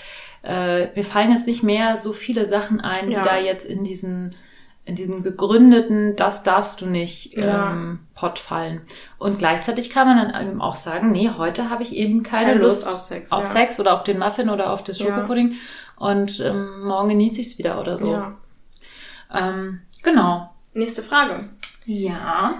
äh, 0.43 0.87
mir 0.95 1.03
fallen 1.03 1.31
jetzt 1.31 1.45
nicht 1.47 1.61
mehr 1.63 1.97
so 1.97 2.13
viele 2.13 2.45
Sachen 2.45 2.79
ein, 2.79 3.11
Ja. 3.11 3.19
die 3.21 3.27
da 3.27 3.37
jetzt 3.37 3.65
in 3.65 3.83
diesen 3.83 4.33
in 4.87 4.95
diesen 4.95 5.21
begründeten, 5.21 6.15
das 6.15 6.43
darfst 6.43 6.81
du 6.81 6.85
nicht, 6.85 7.35
Ja. 7.35 7.71
ähm, 7.71 7.99
Pott 8.15 8.39
fallen. 8.39 8.81
Und 9.19 9.37
gleichzeitig 9.37 9.89
kann 9.89 10.07
man 10.07 10.31
dann 10.31 10.47
eben 10.47 10.61
auch 10.61 10.75
sagen, 10.77 11.11
nee, 11.11 11.29
heute 11.37 11.69
habe 11.69 11.83
ich 11.83 11.95
eben 11.95 12.23
keine, 12.23 12.45
Keine 12.53 12.59
Lust, 12.61 12.85
Lust 12.85 12.95
auf 12.95 13.01
Sex, 13.01 13.31
auf 13.31 13.41
ja. 13.41 13.45
Sex 13.45 13.79
oder 13.79 13.93
auf 13.93 14.03
den 14.03 14.17
Muffin 14.17 14.49
oder 14.49 14.71
auf 14.71 14.83
das 14.83 14.97
Ja. 14.99 15.07
Schokopudding 15.07 15.55
und 15.97 16.39
ähm, 16.39 16.83
morgen 16.85 17.09
genieße 17.09 17.41
ich 17.41 17.47
es 17.47 17.57
wieder 17.57 17.79
oder 17.81 17.97
so. 17.97 18.11
Ja. 18.13 18.33
Ähm, 19.33 19.81
genau. 20.03 20.49
Nächste 20.73 21.01
Frage. 21.01 21.49
Ja. 21.85 22.55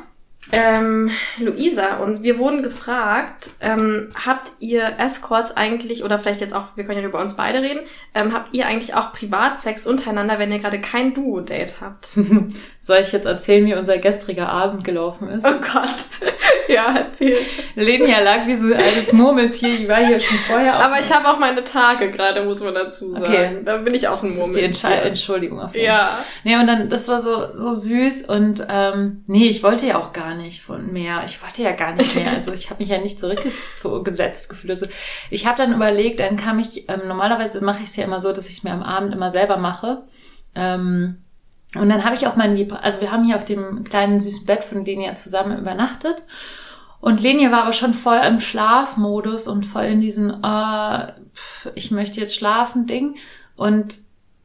Ähm, 0.51 1.11
Luisa, 1.39 1.97
und 1.97 2.23
wir 2.23 2.37
wurden 2.39 2.63
gefragt, 2.63 3.49
ähm, 3.59 4.09
habt 4.25 4.51
ihr 4.59 4.93
Escorts 4.97 5.55
eigentlich, 5.55 6.03
oder 6.03 6.19
vielleicht 6.19 6.39
jetzt 6.41 6.55
auch, 6.55 6.65
wir 6.75 6.85
können 6.85 7.01
ja 7.01 7.07
über 7.07 7.19
uns 7.19 7.35
beide 7.35 7.61
reden, 7.61 7.81
ähm, 8.15 8.33
habt 8.33 8.53
ihr 8.53 8.65
eigentlich 8.65 8.93
auch 8.95 9.11
Privatsex 9.11 9.85
untereinander, 9.85 10.39
wenn 10.39 10.51
ihr 10.51 10.59
gerade 10.59 10.79
kein 10.79 11.13
Duo-Date 11.13 11.81
habt? 11.81 12.09
Soll 12.79 12.99
ich 13.01 13.11
jetzt 13.11 13.25
erzählen, 13.25 13.65
wie 13.65 13.75
unser 13.75 13.97
gestriger 13.97 14.47
Abend 14.47 14.85
gelaufen 14.85 15.27
ist? 15.27 15.45
Oh 15.45 15.51
Gott. 15.59 16.05
ja, 16.69 16.95
erzähl. 16.95 17.37
Lenia 17.75 18.21
lag 18.21 18.45
wie 18.47 18.55
so 18.55 18.67
ein 18.67 18.73
altes 18.81 19.11
Murmeltier, 19.11 19.75
die 19.77 19.89
war 19.89 19.97
hier 20.05 20.19
schon 20.21 20.37
vorher. 20.37 20.77
auf- 20.77 20.83
Aber 20.85 20.99
ich 20.99 21.11
habe 21.11 21.27
auch 21.27 21.39
meine 21.39 21.65
Tage 21.65 22.09
gerade, 22.09 22.43
muss 22.45 22.61
man 22.63 22.73
dazu 22.73 23.11
sagen. 23.11 23.23
Okay. 23.25 23.57
Da 23.65 23.77
bin 23.77 23.93
ich 23.93 24.07
auch 24.07 24.23
ein 24.23 24.29
das 24.37 24.47
ist 24.47 24.55
die. 24.55 24.61
Entsche 24.61 24.87
Entschuldigung 24.87 25.59
auf 25.59 25.75
jeden 25.75 25.87
Fall. 25.87 25.95
Ja. 25.97 26.17
Nee, 26.45 26.55
und 26.55 26.67
dann, 26.67 26.89
das 26.89 27.09
war 27.09 27.19
so, 27.21 27.53
so 27.53 27.73
süß 27.73 28.21
und 28.29 28.65
ähm, 28.69 29.23
nee, 29.27 29.49
ich 29.49 29.61
wollte 29.63 29.85
ja 29.85 29.97
auch 29.97 30.13
gar 30.13 30.29
nicht 30.35 30.36
von 30.61 30.91
mehr. 30.91 31.23
Ich 31.25 31.41
wollte 31.41 31.63
ja 31.63 31.71
gar 31.71 31.93
nicht 31.93 32.15
mehr. 32.15 32.31
Also 32.31 32.53
ich 32.53 32.69
habe 32.69 32.81
mich 32.81 32.89
ja 32.89 32.99
nicht 32.99 33.19
zurückgesetzt 33.19 34.49
gefühlt. 34.49 34.71
Also 34.71 34.87
ich 35.29 35.45
habe 35.45 35.57
dann 35.57 35.73
überlegt, 35.73 36.19
dann 36.19 36.37
kam 36.37 36.59
ich, 36.59 36.89
ähm, 36.89 37.01
normalerweise 37.07 37.61
mache 37.61 37.83
ich 37.83 37.89
es 37.89 37.95
ja 37.95 38.03
immer 38.03 38.21
so, 38.21 38.31
dass 38.31 38.47
ich 38.47 38.57
es 38.57 38.63
mir 38.63 38.71
am 38.71 38.83
Abend 38.83 39.13
immer 39.13 39.31
selber 39.31 39.57
mache. 39.57 40.03
Ähm, 40.55 41.17
und 41.75 41.89
dann 41.89 42.03
habe 42.03 42.15
ich 42.15 42.27
auch 42.27 42.35
mein 42.35 42.55
Lieb, 42.55 42.73
also 42.81 43.01
wir 43.01 43.11
haben 43.11 43.25
hier 43.25 43.35
auf 43.35 43.45
dem 43.45 43.83
kleinen 43.83 44.19
süßen 44.19 44.45
Bett 44.45 44.63
von 44.63 44.85
Lenia 44.85 45.15
zusammen 45.15 45.59
übernachtet. 45.59 46.23
Und 46.99 47.21
Lenia 47.21 47.51
war 47.51 47.63
aber 47.63 47.73
schon 47.73 47.93
voll 47.93 48.19
im 48.25 48.39
Schlafmodus 48.39 49.47
und 49.47 49.65
voll 49.65 49.85
in 49.85 50.01
diesem, 50.01 50.43
äh, 50.43 51.11
ich 51.75 51.91
möchte 51.91 52.19
jetzt 52.19 52.35
schlafen 52.35 52.87
Ding. 52.87 53.15
Und 53.55 53.99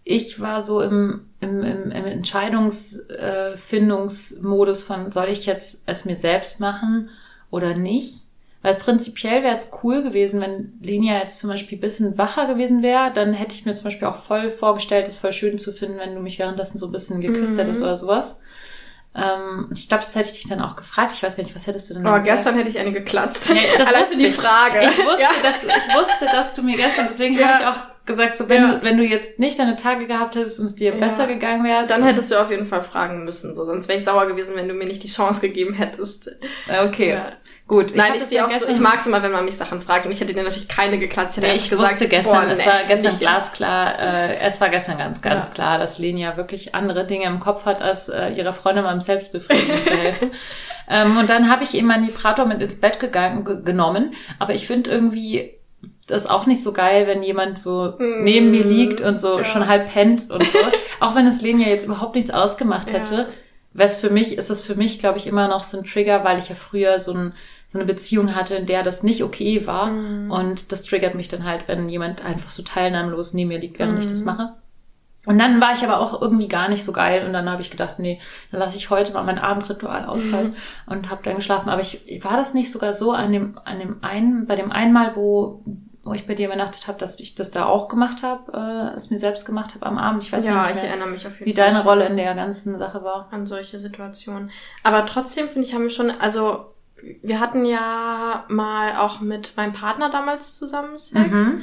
ich 0.04 0.40
war 0.40 0.62
so 0.62 0.80
im, 0.80 1.30
im, 1.42 1.62
im, 1.62 1.90
im 1.90 2.06
Entscheidungsfindungsmodus 2.06 4.82
von, 4.82 5.12
soll 5.12 5.28
ich 5.28 5.46
jetzt 5.46 5.80
es 5.86 6.04
mir 6.04 6.16
selbst 6.16 6.60
machen 6.60 7.10
oder 7.50 7.74
nicht? 7.74 8.22
Weil 8.64 8.74
prinzipiell 8.76 9.42
wäre 9.42 9.54
es 9.54 9.72
cool 9.82 10.04
gewesen, 10.04 10.40
wenn 10.40 10.74
Lenia 10.80 11.18
jetzt 11.18 11.38
zum 11.38 11.50
Beispiel 11.50 11.78
ein 11.78 11.80
bisschen 11.80 12.16
wacher 12.16 12.46
gewesen 12.46 12.82
wäre, 12.82 13.10
dann 13.12 13.32
hätte 13.32 13.54
ich 13.54 13.66
mir 13.66 13.74
zum 13.74 13.84
Beispiel 13.84 14.06
auch 14.06 14.14
voll 14.16 14.50
vorgestellt, 14.50 15.08
es 15.08 15.16
voll 15.16 15.32
schön 15.32 15.58
zu 15.58 15.72
finden, 15.72 15.98
wenn 15.98 16.14
du 16.14 16.20
mich 16.20 16.38
währenddessen 16.38 16.78
so 16.78 16.86
ein 16.86 16.92
bisschen 16.92 17.20
geküsst 17.20 17.54
Mhm. 17.54 17.58
hättest 17.58 17.82
oder 17.82 17.96
sowas. 17.96 18.38
Ähm, 19.16 19.68
ich 19.74 19.88
glaube, 19.88 20.04
das 20.04 20.14
hätte 20.14 20.28
ich 20.28 20.34
dich 20.40 20.48
dann 20.48 20.62
auch 20.62 20.76
gefragt. 20.76 21.10
Ich 21.14 21.22
weiß 21.24 21.36
gar 21.36 21.42
nicht, 21.42 21.56
was 21.56 21.66
hättest 21.66 21.90
du 21.90 21.94
denn 21.94 22.06
Aber 22.06 22.16
dann 22.18 22.24
gesagt? 22.24 22.38
gestern 22.38 22.54
hätte 22.56 22.70
ich 22.70 22.78
eine 22.78 22.92
geklatscht. 22.92 23.48
Ja, 23.50 23.56
das 23.78 24.10
für 24.12 24.16
die. 24.16 24.30
Frage. 24.30 24.84
Ich 24.84 24.96
wusste, 25.04 25.22
ja. 25.22 25.28
dass 25.42 25.58
du, 25.60 25.66
ich 25.66 25.94
wusste, 25.96 26.26
dass 26.26 26.54
du 26.54 26.62
mir 26.62 26.76
gestern, 26.76 27.06
deswegen 27.10 27.36
Ja. 27.38 27.48
habe 27.48 27.62
ich 27.62 27.66
auch 27.68 27.80
gesagt, 28.04 28.36
so 28.36 28.48
wenn, 28.48 28.62
Ja. 28.62 28.72
du, 28.76 28.82
wenn 28.82 28.96
du 28.98 29.04
jetzt 29.04 29.38
nicht 29.38 29.58
deine 29.58 29.76
Tage 29.76 30.06
gehabt 30.06 30.34
hättest 30.34 30.58
und 30.58 30.66
es 30.66 30.74
dir 30.74 30.92
Ja. 30.92 30.98
besser 30.98 31.26
gegangen 31.26 31.62
wärst. 31.64 31.90
Dann 31.90 32.02
hättest 32.04 32.30
du 32.30 32.36
auf 32.40 32.50
jeden 32.50 32.66
Fall 32.66 32.82
fragen 32.82 33.24
müssen, 33.24 33.54
so. 33.54 33.64
Sonst 33.64 33.88
wäre 33.88 33.98
ich 33.98 34.04
sauer 34.04 34.26
gewesen, 34.26 34.54
wenn 34.56 34.66
du 34.68 34.74
mir 34.74 34.86
nicht 34.86 35.02
die 35.02 35.08
Chance 35.08 35.40
gegeben 35.40 35.74
hättest. 35.74 36.28
Äh, 36.68 36.84
Okay, 36.86 37.10
Ja. 37.10 37.32
gut. 37.68 37.92
Nein, 37.94 38.12
ich 38.14 38.18
das 38.18 38.26
stehe 38.26 38.40
ja 38.42 38.48
auch 38.48 38.52
so, 38.52 38.66
ich 38.68 38.80
mag 38.80 38.98
es 39.00 39.06
immer, 39.06 39.22
wenn 39.22 39.30
man 39.32 39.44
mich 39.44 39.56
Sachen 39.56 39.80
fragt. 39.80 40.04
Und 40.06 40.12
ich 40.12 40.20
hätte 40.20 40.34
dir 40.34 40.42
natürlich 40.42 40.68
keine 40.68 40.98
geklatscht. 40.98 41.36
Ich 41.38 41.42
hätte 41.44 41.46
Nee, 41.52 41.56
ich 41.56 41.70
gesagt, 41.70 41.90
wusste 41.92 42.08
gestern, 42.08 42.46
boah, 42.46 42.50
es 42.52 42.58
nee, 42.58 42.66
war 42.66 42.80
gestern 42.88 43.18
glasklar, 43.18 43.98
äh, 44.00 44.36
es 44.40 44.60
war 44.60 44.68
gestern 44.68 44.98
ganz, 44.98 45.22
ganz 45.22 45.46
Ja. 45.46 45.52
klar, 45.52 45.78
dass 45.78 45.98
Lenia 45.98 46.36
wirklich 46.36 46.74
andere 46.74 47.06
Dinge 47.06 47.26
im 47.26 47.38
Kopf 47.40 47.64
hat, 47.66 47.80
als 47.82 48.08
äh, 48.08 48.30
ihrer 48.30 48.52
Freundin 48.52 48.84
beim 48.84 49.00
Selbstbefriedigen 49.00 49.82
zu 49.82 49.90
helfen. 49.96 50.30
Ähm, 50.88 51.16
und 51.16 51.30
dann 51.30 51.48
habe 51.48 51.62
ich 51.62 51.74
eben 51.74 51.86
meinen 51.86 52.08
Vibrator 52.08 52.44
mit 52.44 52.60
ins 52.60 52.80
Bett 52.80 52.98
gegangen, 52.98 53.44
ge 53.44 53.62
genommen. 53.64 54.14
Aber 54.40 54.52
ich 54.52 54.66
finde 54.66 54.90
irgendwie 54.90 55.54
das 56.06 56.26
auch 56.26 56.46
nicht 56.46 56.62
so 56.62 56.72
geil, 56.72 57.06
wenn 57.06 57.22
jemand 57.22 57.58
so 57.58 57.94
Mm. 57.98 58.24
neben 58.24 58.50
mir 58.50 58.64
liegt 58.64 59.00
und 59.00 59.18
so 59.20 59.38
Ja. 59.38 59.44
schon 59.44 59.68
halb 59.68 59.92
pennt 59.92 60.30
und 60.30 60.42
so. 60.44 60.58
auch 61.00 61.14
wenn 61.14 61.26
es 61.26 61.40
Lenia 61.42 61.68
jetzt 61.68 61.86
überhaupt 61.86 62.14
nichts 62.14 62.30
ausgemacht 62.30 62.90
Ja. 62.90 62.98
hätte. 62.98 63.28
Was 63.74 63.96
für 63.96 64.10
mich, 64.10 64.36
ist 64.36 64.50
es 64.50 64.62
für 64.62 64.74
mich, 64.74 64.98
glaube 64.98 65.18
ich, 65.18 65.26
immer 65.26 65.48
noch 65.48 65.62
so 65.64 65.78
ein 65.78 65.84
Trigger, 65.84 66.24
weil 66.24 66.38
ich 66.38 66.48
ja 66.50 66.54
früher 66.54 66.98
so, 67.00 67.12
ein, 67.14 67.32
so 67.68 67.78
eine 67.78 67.86
Beziehung 67.86 68.34
hatte, 68.34 68.54
in 68.56 68.66
der 68.66 68.82
das 68.82 69.02
nicht 69.02 69.22
okay 69.22 69.66
war. 69.66 69.86
Mhm. 69.86 70.30
Und 70.30 70.72
das 70.72 70.82
triggert 70.82 71.14
mich 71.14 71.28
dann 71.28 71.44
halt, 71.44 71.68
wenn 71.68 71.88
jemand 71.88 72.22
einfach 72.24 72.50
so 72.50 72.62
teilnahmlos 72.62 73.32
neben 73.32 73.48
mir 73.48 73.58
liegt, 73.58 73.78
während 73.78 73.98
ich 73.98 74.06
das 74.08 74.20
Mhm. 74.20 74.26
mache. 74.26 74.52
Und 75.24 75.38
dann 75.38 75.60
war 75.60 75.72
ich 75.72 75.84
aber 75.84 76.00
auch 76.00 76.20
irgendwie 76.20 76.48
gar 76.48 76.68
nicht 76.68 76.82
so 76.84 76.90
geil 76.92 77.24
und 77.24 77.32
dann 77.32 77.48
habe 77.48 77.62
ich 77.62 77.70
gedacht, 77.70 78.00
nee, 78.00 78.18
dann 78.50 78.58
lasse 78.58 78.76
ich 78.76 78.90
heute 78.90 79.12
mal 79.12 79.22
mein 79.22 79.38
Abendritual 79.38 80.04
ausfallen 80.04 80.48
Mhm. 80.48 80.54
und 80.92 81.10
habe 81.10 81.22
dann 81.22 81.36
geschlafen. 81.36 81.68
Aber 81.70 81.80
ich 81.80 82.20
war 82.24 82.36
das 82.36 82.54
nicht 82.54 82.72
sogar 82.72 82.92
so 82.92 83.12
an 83.12 83.30
dem 83.32 83.56
an 83.64 83.78
dem 83.78 84.02
einen 84.02 84.46
bei 84.46 84.56
dem 84.56 84.72
einmal, 84.72 85.14
wo 85.14 85.62
wo 86.04 86.14
ich 86.14 86.26
bei 86.26 86.34
dir 86.34 86.46
übernachtet 86.48 86.88
habe, 86.88 86.98
dass 86.98 87.20
ich 87.20 87.34
das 87.36 87.50
da 87.52 87.66
auch 87.66 87.88
gemacht 87.88 88.22
habe, 88.22 88.52
äh, 88.92 88.96
es 88.96 89.10
mir 89.10 89.18
selbst 89.18 89.46
gemacht 89.46 89.74
habe 89.74 89.86
am 89.86 89.98
Abend. 89.98 90.24
Ich 90.24 90.32
weiß 90.32 90.44
ja, 90.44 90.62
ich 90.66 90.72
nicht 90.74 90.82
mehr, 90.82 90.90
erinnere 90.90 91.08
mich 91.10 91.26
auf 91.26 91.34
jeden 91.38 91.46
wie 91.46 91.54
Fall. 91.54 91.64
deine 91.66 91.78
schon 91.78 91.86
Rolle 91.86 92.06
in 92.06 92.16
der 92.16 92.34
ganzen 92.34 92.78
Sache 92.78 93.04
war. 93.04 93.28
An 93.30 93.46
solche 93.46 93.78
Situationen. 93.78 94.50
Aber 94.82 95.06
trotzdem, 95.06 95.48
finde 95.48 95.66
ich, 95.66 95.74
haben 95.74 95.84
wir 95.84 95.90
schon, 95.90 96.10
also, 96.10 96.66
wir 97.22 97.38
hatten 97.40 97.64
ja 97.64 98.44
mal 98.48 98.96
auch 98.96 99.20
mit 99.20 99.56
meinem 99.56 99.72
Partner 99.72 100.10
damals 100.10 100.58
zusammen 100.58 100.98
Sex. 100.98 101.30
Mhm. 101.54 101.62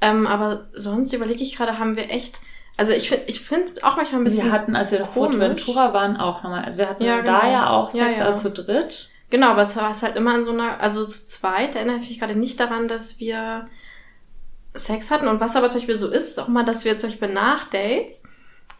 Ähm, 0.00 0.26
aber 0.26 0.66
sonst 0.72 1.12
überlege 1.12 1.42
ich 1.42 1.56
gerade, 1.56 1.78
haben 1.78 1.96
wir 1.96 2.10
echt, 2.10 2.40
also 2.78 2.92
ich 2.92 3.08
finde, 3.08 3.24
ich 3.26 3.40
finde 3.40 3.72
auch 3.82 3.96
manchmal 3.96 4.20
ein 4.22 4.24
bisschen. 4.24 4.46
Wir 4.46 4.52
hatten, 4.52 4.74
als 4.76 4.92
wir 4.92 5.02
auf. 5.02 5.12
Fuerteventura 5.12 5.92
waren, 5.92 6.16
auch 6.16 6.42
nochmal. 6.42 6.64
Also 6.64 6.78
wir 6.78 6.88
hatten 6.88 7.04
Ja, 7.04 7.20
da 7.22 7.40
genau. 7.40 7.52
ja 7.52 7.70
auch 7.70 7.92
Ja, 7.92 8.04
Sex 8.06 8.18
ja. 8.18 8.26
also 8.26 8.48
zu 8.50 8.62
dritt. 8.64 9.09
Genau, 9.30 9.48
aber 9.48 9.62
es 9.62 9.76
war 9.76 9.90
es 9.90 10.02
halt 10.02 10.16
immer 10.16 10.34
in 10.36 10.44
so 10.44 10.50
einer, 10.52 10.80
also 10.80 11.04
zu 11.04 11.24
zweit, 11.24 11.76
erinnere 11.76 11.98
ich 11.98 12.08
mich 12.08 12.18
gerade 12.18 12.34
nicht 12.36 12.58
daran, 12.60 12.88
dass 12.88 13.18
wir 13.20 13.68
Sex 14.74 15.10
hatten. 15.10 15.28
Und 15.28 15.40
was 15.40 15.56
aber 15.56 15.70
zum 15.70 15.80
Beispiel 15.80 15.96
so 15.96 16.08
ist, 16.08 16.30
ist 16.30 16.38
auch 16.38 16.48
mal, 16.48 16.64
dass 16.64 16.84
wir 16.84 16.98
zum 16.98 17.10
Beispiel 17.10 17.32
nach 17.32 17.66
Dates 17.70 18.24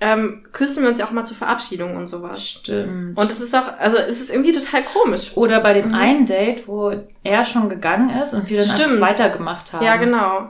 ähm, 0.02 0.44
küssen 0.52 0.82
wir 0.82 0.88
uns 0.88 0.98
ja 0.98 1.04
auch 1.04 1.10
mal 1.10 1.24
zur 1.24 1.36
Verabschiedung 1.36 1.94
und 1.96 2.06
sowas. 2.06 2.42
Stimmt. 2.42 3.18
Und 3.18 3.30
es 3.30 3.40
ist 3.40 3.54
auch, 3.54 3.78
also 3.78 3.98
es 3.98 4.20
ist 4.20 4.30
irgendwie 4.30 4.52
total 4.52 4.82
komisch. 4.82 5.32
Oder 5.36 5.60
bei 5.60 5.74
dem 5.74 5.88
Mhm. 5.88 5.94
einen 5.94 6.26
Date, 6.26 6.66
wo 6.66 6.92
er 7.22 7.44
schon 7.44 7.68
gegangen 7.68 8.08
ist 8.08 8.32
und 8.32 8.48
wir 8.48 8.60
dann 8.60 8.68
Stimmt. 8.68 8.94
einfach 8.94 9.10
weitergemacht 9.10 9.72
haben. 9.74 9.84
Ja, 9.84 9.96
genau. 9.96 10.48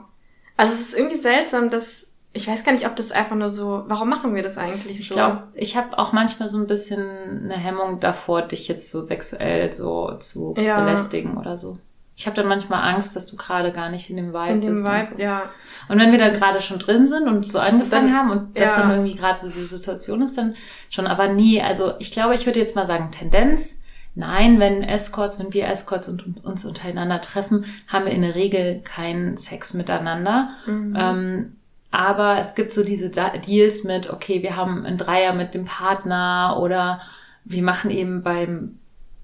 Also 0.56 0.72
es 0.74 0.80
ist 0.80 0.94
irgendwie 0.96 1.16
seltsam, 1.18 1.68
dass 1.68 2.09
ich 2.32 2.46
weiß 2.46 2.64
gar 2.64 2.72
nicht, 2.72 2.86
ob 2.86 2.94
das 2.96 3.10
einfach 3.12 3.36
nur 3.36 3.50
so. 3.50 3.84
Warum 3.88 4.08
machen 4.08 4.34
wir 4.34 4.42
das 4.42 4.56
eigentlich 4.58 5.00
Ich 5.00 5.08
so? 5.08 5.14
glaube, 5.14 5.42
ich 5.54 5.76
habe 5.76 5.98
auch 5.98 6.12
manchmal 6.12 6.48
so 6.48 6.58
ein 6.58 6.66
bisschen 6.66 7.00
eine 7.44 7.54
Hemmung 7.56 8.00
davor, 8.00 8.42
dich 8.42 8.68
jetzt 8.68 8.90
so 8.90 9.04
sexuell 9.04 9.72
so 9.72 10.12
zu 10.20 10.54
Ja. 10.56 10.80
belästigen 10.80 11.36
oder 11.36 11.56
so. 11.56 11.78
Ich 12.16 12.26
habe 12.26 12.36
dann 12.36 12.46
manchmal 12.48 12.82
Angst, 12.94 13.16
dass 13.16 13.24
du 13.26 13.34
gerade 13.36 13.72
gar 13.72 13.88
nicht 13.88 14.10
in 14.10 14.16
dem 14.16 14.34
Vibe 14.34 14.50
in 14.50 14.60
dem 14.60 14.70
bist. 14.70 14.84
Vibe, 14.84 14.98
und, 14.98 15.04
so. 15.06 15.18
ja. 15.18 15.42
und 15.88 15.98
wenn 15.98 16.12
wir 16.12 16.18
da 16.18 16.28
gerade 16.28 16.60
schon 16.60 16.78
drin 16.78 17.06
sind 17.06 17.26
und 17.26 17.50
so 17.50 17.58
angefangen 17.58 18.08
Dann- 18.08 18.16
haben 18.16 18.30
und 18.30 18.58
das 18.60 18.72
ja. 18.72 18.82
dann 18.82 18.90
irgendwie 18.90 19.14
gerade 19.14 19.38
so 19.38 19.48
die 19.48 19.64
Situation 19.64 20.20
ist, 20.20 20.36
dann 20.36 20.54
schon. 20.90 21.06
Aber 21.06 21.28
nie, 21.28 21.62
also 21.62 21.94
ich 21.98 22.10
glaube, 22.12 22.34
ich 22.34 22.44
würde 22.46 22.60
jetzt 22.60 22.76
mal 22.76 22.86
sagen, 22.86 23.10
Tendenz. 23.10 23.76
Nein, 24.16 24.58
wenn 24.58 24.82
Escorts, 24.82 25.38
wenn 25.38 25.52
wir 25.54 25.66
Escorts 25.68 26.08
und, 26.08 26.26
und 26.26 26.44
uns 26.44 26.64
untereinander 26.64 27.20
treffen, 27.20 27.64
haben 27.86 28.04
wir 28.06 28.12
in 28.12 28.22
der 28.22 28.34
Regel 28.34 28.80
keinen 28.82 29.36
Sex 29.36 29.72
miteinander. 29.72 30.50
Mhm. 30.66 30.96
Ähm, 30.98 31.56
aber 31.90 32.38
es 32.38 32.54
gibt 32.54 32.72
so 32.72 32.84
diese 32.84 33.10
Deals 33.10 33.84
mit, 33.84 34.10
okay, 34.10 34.42
wir 34.42 34.56
haben 34.56 34.84
einen 34.84 34.98
Dreier 34.98 35.32
mit 35.32 35.54
dem 35.54 35.64
Partner 35.64 36.58
oder 36.60 37.00
wir 37.44 37.62
machen 37.62 37.90
eben 37.90 38.22
beim, 38.22 38.78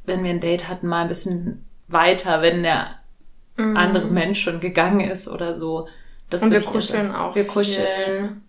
wenn 0.04 0.24
wir 0.24 0.30
ein 0.30 0.40
Date 0.40 0.68
hatten, 0.68 0.86
mal 0.88 1.02
ein 1.02 1.08
bisschen 1.08 1.64
weiter, 1.88 2.42
wenn 2.42 2.62
der 2.62 2.98
Mhm. 3.56 3.76
andere 3.76 4.06
Mensch 4.08 4.42
schon 4.42 4.60
gegangen 4.60 5.00
ist 5.00 5.28
oder 5.28 5.56
so. 5.56 5.88
Das 6.28 6.42
und 6.42 6.50
wir 6.50 6.60
kuscheln 6.60 7.14
auch. 7.14 7.34
Wir 7.34 7.46
kuscheln. 7.46 8.42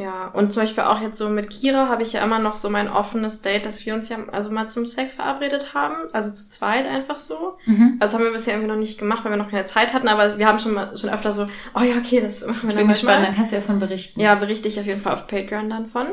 Ja, 0.00 0.28
und 0.28 0.50
zum 0.50 0.62
Beispiel 0.62 0.84
auch 0.84 0.98
jetzt 1.02 1.18
so 1.18 1.28
mit 1.28 1.50
Kira 1.50 1.88
habe 1.88 2.02
ich 2.02 2.14
ja 2.14 2.24
immer 2.24 2.38
noch 2.38 2.56
so 2.56 2.70
mein 2.70 2.88
offenes 2.88 3.42
Date, 3.42 3.66
dass 3.66 3.84
wir 3.84 3.92
uns 3.92 4.08
ja 4.08 4.16
also 4.32 4.50
mal 4.50 4.66
zum 4.66 4.86
Sex 4.86 5.14
verabredet 5.14 5.74
haben. 5.74 5.94
Also 6.12 6.32
zu 6.32 6.48
zweit 6.48 6.86
einfach 6.86 7.18
so. 7.18 7.58
Mhm. 7.66 7.98
Also 8.00 8.12
das 8.12 8.14
haben 8.14 8.24
wir 8.24 8.32
bisher 8.32 8.54
irgendwie 8.54 8.72
noch 8.72 8.78
nicht 8.78 8.98
gemacht, 8.98 9.24
weil 9.24 9.32
wir 9.32 9.36
noch 9.36 9.50
keine 9.50 9.66
Zeit 9.66 9.92
hatten, 9.92 10.08
aber 10.08 10.38
wir 10.38 10.46
haben 10.46 10.58
schon 10.58 10.72
mal 10.72 10.96
schon 10.96 11.10
öfter 11.10 11.34
so, 11.34 11.48
oh 11.74 11.80
ja, 11.82 11.96
okay, 11.98 12.22
das 12.22 12.46
machen 12.46 12.62
wir 12.62 12.70
Ich 12.70 12.74
dann 12.76 12.84
bin 12.84 12.88
gespannt, 12.88 13.20
mal. 13.20 13.26
dann 13.26 13.36
kannst 13.36 13.52
du 13.52 13.56
ja 13.56 13.60
davon 13.60 13.78
berichten. 13.78 14.20
Ja, 14.20 14.34
berichte 14.36 14.68
ich 14.68 14.80
auf 14.80 14.86
jeden 14.86 15.02
Fall 15.02 15.12
auf 15.12 15.26
Patreon 15.26 15.68
dann 15.68 15.86
von. 15.86 16.06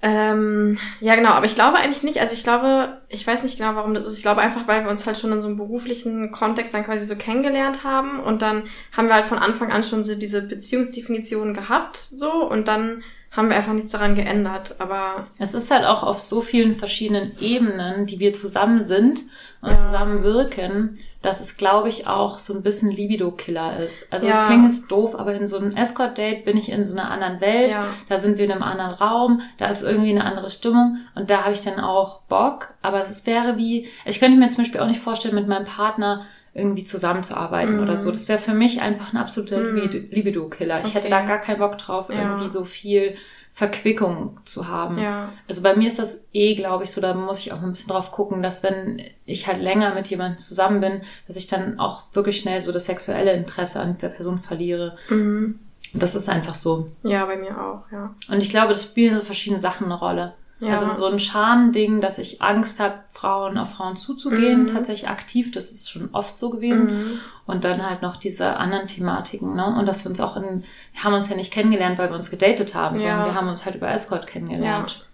Ähm, 0.00 0.78
ja, 1.00 1.16
genau, 1.16 1.30
aber 1.30 1.46
ich 1.46 1.56
glaube 1.56 1.78
eigentlich 1.78 2.04
nicht, 2.04 2.20
also 2.20 2.32
ich 2.32 2.44
glaube, 2.44 3.00
ich 3.08 3.26
weiß 3.26 3.42
nicht 3.42 3.58
genau, 3.58 3.74
warum 3.74 3.94
das 3.94 4.06
ist. 4.06 4.16
Ich 4.16 4.22
glaube 4.22 4.40
einfach, 4.40 4.68
weil 4.68 4.84
wir 4.84 4.90
uns 4.90 5.06
halt 5.06 5.18
schon 5.18 5.32
in 5.32 5.40
so 5.40 5.48
einem 5.48 5.56
beruflichen 5.56 6.30
Kontext 6.30 6.72
dann 6.72 6.84
quasi 6.84 7.04
so 7.04 7.16
kennengelernt 7.16 7.82
haben. 7.82 8.20
Und 8.20 8.42
dann 8.42 8.64
haben 8.96 9.08
wir 9.08 9.14
halt 9.14 9.26
von 9.26 9.38
Anfang 9.38 9.72
an 9.72 9.82
schon 9.82 10.04
so 10.04 10.14
diese 10.14 10.42
Beziehungsdefinition 10.42 11.52
gehabt, 11.52 11.96
so, 11.96 12.48
und 12.48 12.68
dann 12.68 13.02
haben 13.38 13.48
wir 13.50 13.56
einfach 13.56 13.72
nichts 13.72 13.92
daran 13.92 14.14
geändert. 14.16 14.74
Aber 14.80 15.22
Es 15.38 15.54
ist 15.54 15.70
halt 15.70 15.86
auch 15.86 16.02
auf 16.02 16.18
so 16.18 16.40
vielen 16.40 16.74
verschiedenen 16.74 17.32
Ebenen, 17.40 18.04
die 18.06 18.18
wir 18.18 18.32
zusammen 18.34 18.82
sind 18.82 19.20
und 19.62 19.70
Ja. 19.70 19.74
zusammen 19.74 20.22
wirken, 20.24 20.98
dass 21.22 21.40
es, 21.40 21.56
glaube 21.56 21.88
ich, 21.88 22.06
auch 22.06 22.38
so 22.40 22.52
ein 22.54 22.62
bisschen 22.62 22.90
Libido-Killer 22.90 23.78
ist. 23.78 24.12
Also 24.12 24.26
Ja. 24.26 24.42
es 24.42 24.46
klingt 24.48 24.64
jetzt 24.68 24.90
doof, 24.90 25.14
aber 25.18 25.34
in 25.34 25.46
so 25.46 25.58
einem 25.58 25.76
Escort-Date 25.76 26.44
bin 26.44 26.56
ich 26.56 26.70
in 26.70 26.84
so 26.84 26.96
einer 26.98 27.10
anderen 27.10 27.40
Welt, 27.40 27.70
Ja. 27.72 27.86
da 28.08 28.18
sind 28.18 28.38
wir 28.38 28.44
in 28.44 28.52
einem 28.52 28.62
anderen 28.62 28.92
Raum, 28.94 29.40
da 29.58 29.66
ist 29.66 29.82
irgendwie 29.82 30.10
eine 30.10 30.24
andere 30.24 30.50
Stimmung 30.50 30.98
und 31.14 31.30
da 31.30 31.42
habe 31.44 31.52
ich 31.54 31.60
dann 31.60 31.80
auch 31.80 32.20
Bock. 32.22 32.74
Aber 32.82 33.00
es 33.00 33.24
wäre 33.26 33.56
wie, 33.56 33.88
ich 34.04 34.20
könnte 34.20 34.38
mir 34.38 34.48
zum 34.48 34.58
Beispiel 34.64 34.80
auch 34.80 34.86
nicht 34.86 35.00
vorstellen, 35.00 35.34
mit 35.34 35.46
meinem 35.48 35.64
Partner 35.66 36.24
irgendwie 36.58 36.84
zusammenzuarbeiten 36.84 37.76
Mhm. 37.76 37.82
oder 37.82 37.96
so. 37.96 38.10
Das 38.10 38.28
wäre 38.28 38.38
für 38.38 38.54
mich 38.54 38.80
einfach 38.82 39.12
ein 39.12 39.16
absoluter 39.18 39.58
Mhm. 39.58 39.76
Libido- 39.76 40.14
Libido-Killer. 40.14 40.80
Ich 40.80 40.94
hätte 40.94 41.08
Okay. 41.08 41.10
da 41.10 41.24
gar 41.26 41.38
keinen 41.38 41.58
Bock 41.58 41.78
drauf, 41.78 42.08
Ja. 42.10 42.16
irgendwie 42.22 42.48
so 42.48 42.64
viel 42.64 43.14
Verquickung 43.54 44.38
zu 44.44 44.68
haben. 44.68 44.98
ja, 44.98 45.30
Also 45.48 45.62
bei 45.62 45.74
mir 45.74 45.88
ist 45.88 45.98
das 45.98 46.28
eh, 46.32 46.54
glaube 46.54 46.84
ich, 46.84 46.92
so, 46.92 47.00
da 47.00 47.12
muss 47.14 47.40
ich 47.40 47.52
auch 47.52 47.60
ein 47.60 47.70
bisschen 47.72 47.88
drauf 47.90 48.12
gucken, 48.12 48.40
dass 48.40 48.62
wenn 48.62 49.02
ich 49.26 49.48
halt 49.48 49.60
länger 49.60 49.94
mit 49.94 50.06
jemandem 50.08 50.38
zusammen 50.38 50.80
bin, 50.80 51.02
dass 51.26 51.34
ich 51.36 51.48
dann 51.48 51.80
auch 51.80 52.04
wirklich 52.12 52.38
schnell 52.38 52.60
so 52.60 52.70
das 52.70 52.86
sexuelle 52.86 53.32
Interesse 53.32 53.80
an 53.80 53.94
dieser 53.96 54.10
Person 54.10 54.38
verliere. 54.38 54.96
mhm. 55.08 55.58
Und 55.94 56.02
das 56.02 56.14
ist 56.14 56.28
einfach 56.28 56.54
so. 56.54 56.92
ja, 57.02 57.24
bei 57.24 57.36
mir 57.36 57.58
auch, 57.60 57.90
ja. 57.90 58.14
Und 58.30 58.42
ich 58.42 58.50
glaube, 58.50 58.68
das 58.74 58.82
spielen 58.84 59.18
so 59.18 59.24
verschiedene 59.24 59.58
Sachen 59.58 59.86
eine 59.86 59.94
Rolle. 59.98 60.34
Ja. 60.60 60.70
Also 60.70 60.92
so 60.94 61.06
ein 61.06 61.20
Charme-Ding, 61.20 62.00
dass 62.00 62.18
ich 62.18 62.42
Angst 62.42 62.80
habe, 62.80 63.00
Frauen 63.06 63.56
auf 63.58 63.74
Frauen 63.74 63.96
zuzugehen, 63.96 64.64
Mhm. 64.64 64.72
tatsächlich 64.72 65.08
aktiv, 65.08 65.52
das 65.52 65.70
ist 65.70 65.90
schon 65.90 66.08
oft 66.12 66.36
so 66.36 66.50
gewesen. 66.50 66.86
Mhm. 66.86 67.20
Und 67.46 67.64
dann 67.64 67.88
halt 67.88 68.02
noch 68.02 68.16
diese 68.16 68.56
anderen 68.56 68.88
Thematiken, 68.88 69.54
ne? 69.54 69.66
Und 69.78 69.86
dass 69.86 70.04
wir 70.04 70.10
uns 70.10 70.20
auch 70.20 70.36
in, 70.36 70.64
wir 70.92 71.04
haben 71.04 71.14
uns 71.14 71.28
ja 71.28 71.36
nicht 71.36 71.52
kennengelernt, 71.52 71.98
weil 71.98 72.08
wir 72.10 72.16
uns 72.16 72.30
gedatet 72.30 72.74
haben, 72.74 72.98
sondern 72.98 73.20
Ja. 73.20 73.24
wir 73.26 73.34
haben 73.34 73.48
uns 73.48 73.64
halt 73.64 73.76
über 73.76 73.88
Escort 73.90 74.26
kennengelernt. 74.26 75.06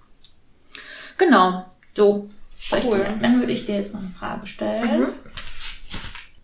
Genau. 1.18 1.64
So. 1.96 2.26
Cool. 2.82 3.06
dann 3.20 3.40
würde 3.40 3.52
ich 3.52 3.66
dir 3.66 3.74
jetzt 3.76 3.92
noch 3.92 4.00
eine 4.00 4.08
Frage 4.10 4.46
stellen. 4.46 5.00
Mhm. 5.00 5.06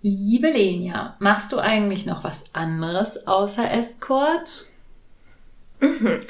Liebe 0.02 0.50
Lenia, 0.50 1.16
machst 1.18 1.52
du 1.52 1.58
eigentlich 1.58 2.04
noch 2.06 2.24
was 2.24 2.44
anderes 2.54 3.26
außer 3.26 3.70
Escort? 3.70 4.66
Mhm. 5.80 6.20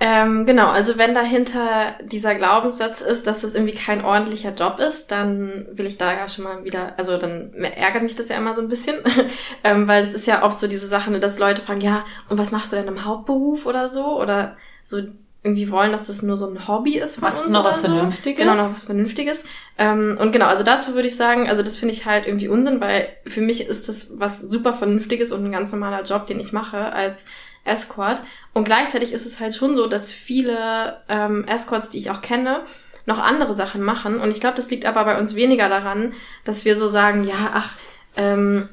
Ähm, 0.00 0.46
genau, 0.46 0.68
also 0.68 0.96
wenn 0.96 1.14
dahinter 1.14 1.96
dieser 2.02 2.34
Glaubenssatz 2.34 3.00
ist, 3.00 3.26
dass 3.26 3.40
das 3.40 3.54
irgendwie 3.54 3.74
kein 3.74 4.04
ordentlicher 4.04 4.52
Job 4.52 4.78
ist, 4.78 5.10
dann 5.10 5.66
will 5.72 5.86
ich 5.86 5.98
da 5.98 6.12
ja 6.12 6.28
schon 6.28 6.44
mal 6.44 6.64
wieder, 6.64 6.94
also 6.96 7.18
dann 7.18 7.52
ärgert 7.54 8.02
mich 8.02 8.14
das 8.14 8.28
ja 8.28 8.36
immer 8.36 8.54
so 8.54 8.62
ein 8.62 8.68
bisschen, 8.68 8.96
ähm, 9.64 9.88
weil 9.88 10.02
es 10.02 10.14
ist 10.14 10.26
ja 10.26 10.44
oft 10.44 10.60
so 10.60 10.68
diese 10.68 10.86
Sache, 10.86 11.10
ne, 11.10 11.20
dass 11.20 11.38
Leute 11.38 11.62
fragen, 11.62 11.80
ja, 11.80 12.04
und 12.28 12.38
was 12.38 12.52
machst 12.52 12.72
du 12.72 12.76
denn 12.76 12.88
im 12.88 13.04
Hauptberuf 13.04 13.66
oder 13.66 13.88
so? 13.88 14.20
Oder 14.20 14.56
so 14.84 15.02
irgendwie 15.42 15.70
wollen, 15.70 15.92
dass 15.92 16.08
das 16.08 16.22
nur 16.22 16.36
so 16.36 16.48
ein 16.48 16.66
Hobby 16.66 16.98
ist 16.98 17.16
von 17.16 17.28
Machst 17.28 17.44
uns 17.44 17.54
noch 17.54 17.64
was 17.64 17.80
so. 17.82 17.88
Vernünftiges? 17.88 18.38
Genau, 18.38 18.56
noch 18.56 18.74
was 18.74 18.84
Vernünftiges. 18.84 19.44
Ähm, 19.78 20.18
und 20.20 20.32
genau, 20.32 20.46
also 20.46 20.64
dazu 20.64 20.94
würde 20.94 21.08
ich 21.08 21.16
sagen, 21.16 21.48
also 21.48 21.62
das 21.62 21.76
finde 21.76 21.94
ich 21.94 22.06
halt 22.06 22.26
irgendwie 22.26 22.48
Unsinn, 22.48 22.80
weil 22.80 23.08
für 23.24 23.40
mich 23.40 23.66
ist 23.66 23.88
das 23.88 24.18
was 24.18 24.40
super 24.40 24.74
Vernünftiges 24.74 25.30
und 25.30 25.44
ein 25.44 25.52
ganz 25.52 25.70
normaler 25.72 26.02
Job, 26.02 26.26
den 26.26 26.40
ich 26.40 26.52
mache 26.52 26.92
als 26.92 27.26
Escort. 27.68 28.20
Und 28.54 28.64
gleichzeitig 28.64 29.12
ist 29.12 29.26
es 29.26 29.40
halt 29.40 29.54
schon 29.54 29.76
so, 29.76 29.86
dass 29.86 30.10
viele 30.10 30.98
ähm, 31.08 31.44
Escorts, 31.46 31.90
die 31.90 31.98
ich 31.98 32.10
auch 32.10 32.22
kenne, 32.22 32.60
noch 33.06 33.18
andere 33.18 33.54
Sachen 33.54 33.82
machen. 33.82 34.20
Und 34.20 34.30
ich 34.30 34.40
glaube, 34.40 34.56
das 34.56 34.70
liegt 34.70 34.86
aber 34.86 35.04
bei 35.04 35.18
uns 35.18 35.34
weniger 35.34 35.68
daran, 35.68 36.12
dass 36.44 36.64
wir 36.64 36.76
so 36.76 36.88
sagen, 36.88 37.24
ja, 37.24 37.52
ach, 37.54 37.74
ähm, 38.16 38.68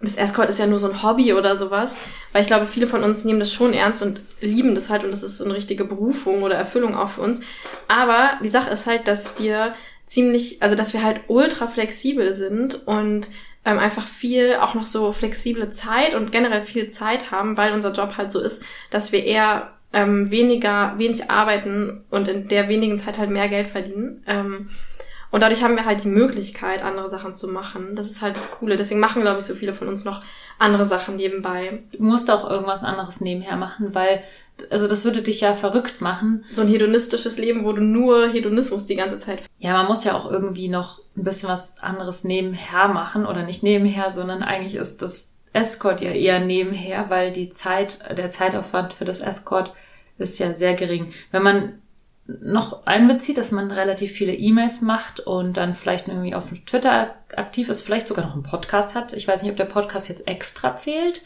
das 0.00 0.16
Escort 0.16 0.50
ist 0.50 0.58
ja 0.58 0.66
nur 0.66 0.78
so 0.78 0.90
ein 0.90 1.02
Hobby 1.02 1.32
oder 1.32 1.56
sowas. 1.56 2.00
Weil 2.32 2.42
ich 2.42 2.46
glaube, 2.46 2.66
viele 2.66 2.86
von 2.86 3.02
uns 3.02 3.24
nehmen 3.24 3.40
das 3.40 3.52
schon 3.52 3.72
ernst 3.72 4.02
und 4.02 4.22
lieben 4.40 4.74
das 4.74 4.90
halt 4.90 5.04
und 5.04 5.10
das 5.10 5.22
ist 5.22 5.38
so 5.38 5.44
eine 5.44 5.54
richtige 5.54 5.84
Berufung 5.84 6.42
oder 6.42 6.54
Erfüllung 6.54 6.94
auch 6.94 7.10
für 7.10 7.22
uns. 7.22 7.40
Aber 7.88 8.38
die 8.42 8.50
Sache 8.50 8.70
ist 8.70 8.86
halt, 8.86 9.08
dass 9.08 9.38
wir 9.38 9.74
ziemlich, 10.06 10.62
also 10.62 10.76
dass 10.76 10.92
wir 10.92 11.02
halt 11.02 11.22
ultra 11.28 11.66
flexibel 11.66 12.32
sind 12.34 12.86
und 12.86 13.28
ähm, 13.66 13.80
einfach 13.80 14.06
viel, 14.06 14.54
auch 14.54 14.74
noch 14.74 14.86
so 14.86 15.12
flexible 15.12 15.68
Zeit 15.70 16.14
und 16.14 16.30
generell 16.30 16.62
viel 16.62 16.88
Zeit 16.88 17.32
haben, 17.32 17.56
weil 17.56 17.72
unser 17.72 17.92
Job 17.92 18.16
halt 18.16 18.30
so 18.30 18.40
ist, 18.40 18.62
dass 18.90 19.10
wir 19.10 19.24
eher 19.24 19.72
ähm, 19.92 20.30
weniger, 20.30 20.94
wenig 20.98 21.30
arbeiten 21.30 22.04
und 22.10 22.28
in 22.28 22.48
der 22.48 22.68
wenigen 22.68 22.98
Zeit 22.98 23.18
halt 23.18 23.30
mehr 23.30 23.48
Geld 23.48 23.66
verdienen. 23.66 24.22
Ähm, 24.26 24.70
und 25.32 25.40
dadurch 25.40 25.64
haben 25.64 25.76
wir 25.76 25.84
halt 25.84 26.04
die 26.04 26.08
Möglichkeit, 26.08 26.82
andere 26.82 27.08
Sachen 27.08 27.34
zu 27.34 27.48
machen. 27.48 27.96
Das 27.96 28.08
ist 28.10 28.22
halt 28.22 28.36
das 28.36 28.52
Coole. 28.52 28.76
Deswegen 28.76 29.00
machen, 29.00 29.22
glaube 29.22 29.40
ich, 29.40 29.44
so 29.44 29.54
viele 29.54 29.74
von 29.74 29.88
uns 29.88 30.04
noch 30.04 30.22
andere 30.58 30.84
Sachen 30.84 31.16
nebenbei. 31.16 31.82
Du 31.92 32.02
musst 32.04 32.30
auch 32.30 32.48
irgendwas 32.48 32.84
anderes 32.84 33.20
nebenher 33.20 33.56
machen, 33.56 33.94
weil, 33.94 34.22
also 34.70 34.88
das 34.88 35.04
würde 35.04 35.22
dich 35.22 35.40
ja 35.40 35.54
verrückt 35.54 36.00
machen. 36.00 36.44
So 36.50 36.62
ein 36.62 36.68
hedonistisches 36.68 37.38
Leben, 37.38 37.64
wo 37.64 37.72
du 37.72 37.82
nur 37.82 38.28
Hedonismus 38.28 38.86
die 38.86 38.96
ganze 38.96 39.18
Zeit. 39.18 39.42
Ja, 39.58 39.74
man 39.74 39.86
muss 39.86 40.04
ja 40.04 40.14
auch 40.14 40.30
irgendwie 40.30 40.68
noch 40.68 41.00
ein 41.16 41.24
bisschen 41.24 41.48
was 41.48 41.78
anderes 41.78 42.24
nebenher 42.24 42.88
machen 42.88 43.26
oder 43.26 43.42
nicht 43.42 43.62
nebenher, 43.62 44.10
sondern 44.10 44.42
eigentlich 44.42 44.74
ist 44.74 45.02
das 45.02 45.32
Escort 45.52 46.00
ja 46.00 46.10
eher 46.10 46.40
nebenher, 46.40 47.08
weil 47.08 47.32
die 47.32 47.50
Zeit, 47.50 47.98
der 48.16 48.30
Zeitaufwand 48.30 48.92
für 48.92 49.04
das 49.04 49.20
Escort 49.20 49.72
ist 50.18 50.38
ja 50.38 50.52
sehr 50.52 50.74
gering. 50.74 51.12
Wenn 51.30 51.42
man 51.42 51.82
noch 52.28 52.86
einbezieht, 52.86 53.38
dass 53.38 53.52
man 53.52 53.70
relativ 53.70 54.10
viele 54.10 54.34
E-Mails 54.34 54.80
macht 54.80 55.20
und 55.20 55.56
dann 55.56 55.74
vielleicht 55.74 56.08
irgendwie 56.08 56.34
auf 56.34 56.44
Twitter 56.66 57.14
aktiv 57.36 57.68
ist, 57.68 57.82
vielleicht 57.82 58.08
sogar 58.08 58.26
noch 58.26 58.34
einen 58.34 58.42
Podcast 58.42 58.96
hat. 58.96 59.12
Ich 59.12 59.28
weiß 59.28 59.42
nicht, 59.42 59.50
ob 59.52 59.56
der 59.56 59.64
Podcast 59.64 60.08
jetzt 60.08 60.26
extra 60.26 60.74
zählt. 60.76 61.22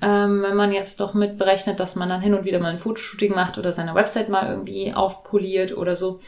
Ähm, 0.00 0.42
wenn 0.42 0.56
man 0.56 0.72
jetzt 0.72 1.00
doch 1.00 1.12
mitberechnet, 1.12 1.78
dass 1.78 1.94
man 1.94 2.08
dann 2.08 2.22
hin 2.22 2.32
und 2.34 2.44
wieder 2.44 2.58
mal 2.58 2.70
ein 2.70 2.78
Fotoshooting 2.78 3.34
macht 3.34 3.58
oder 3.58 3.72
seine 3.72 3.94
Website 3.94 4.30
mal 4.30 4.48
irgendwie 4.48 4.94
aufpoliert 4.94 5.76
oder 5.76 5.94
so, 5.96 6.20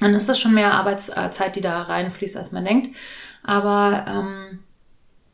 dann 0.00 0.14
ist 0.14 0.28
das 0.28 0.38
schon 0.38 0.54
mehr 0.54 0.72
Arbeitszeit, 0.72 1.56
die 1.56 1.60
da 1.62 1.82
reinfließt, 1.82 2.36
als 2.36 2.52
man 2.52 2.64
denkt. 2.64 2.96
Aber 3.42 4.04
ähm, 4.08 4.60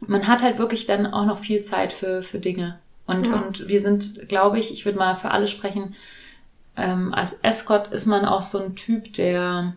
man 0.06 0.26
hat 0.26 0.42
halt 0.42 0.58
wirklich 0.58 0.86
dann 0.86 1.06
auch 1.06 1.26
noch 1.26 1.38
viel 1.38 1.60
Zeit 1.60 1.92
für, 1.92 2.22
für 2.22 2.38
Dinge. 2.40 2.78
Und, 3.06 3.26
Ja. 3.26 3.34
und 3.34 3.68
wir 3.68 3.80
sind, 3.80 4.28
glaube 4.28 4.58
ich, 4.58 4.72
ich 4.72 4.84
würde 4.84 4.98
mal 4.98 5.14
für 5.14 5.30
alle 5.30 5.46
sprechen, 5.46 5.94
ähm, 6.76 7.12
als 7.12 7.34
Escort 7.42 7.92
ist 7.92 8.06
man 8.06 8.24
auch 8.24 8.42
so 8.42 8.58
ein 8.58 8.76
Typ, 8.76 9.12
der 9.14 9.76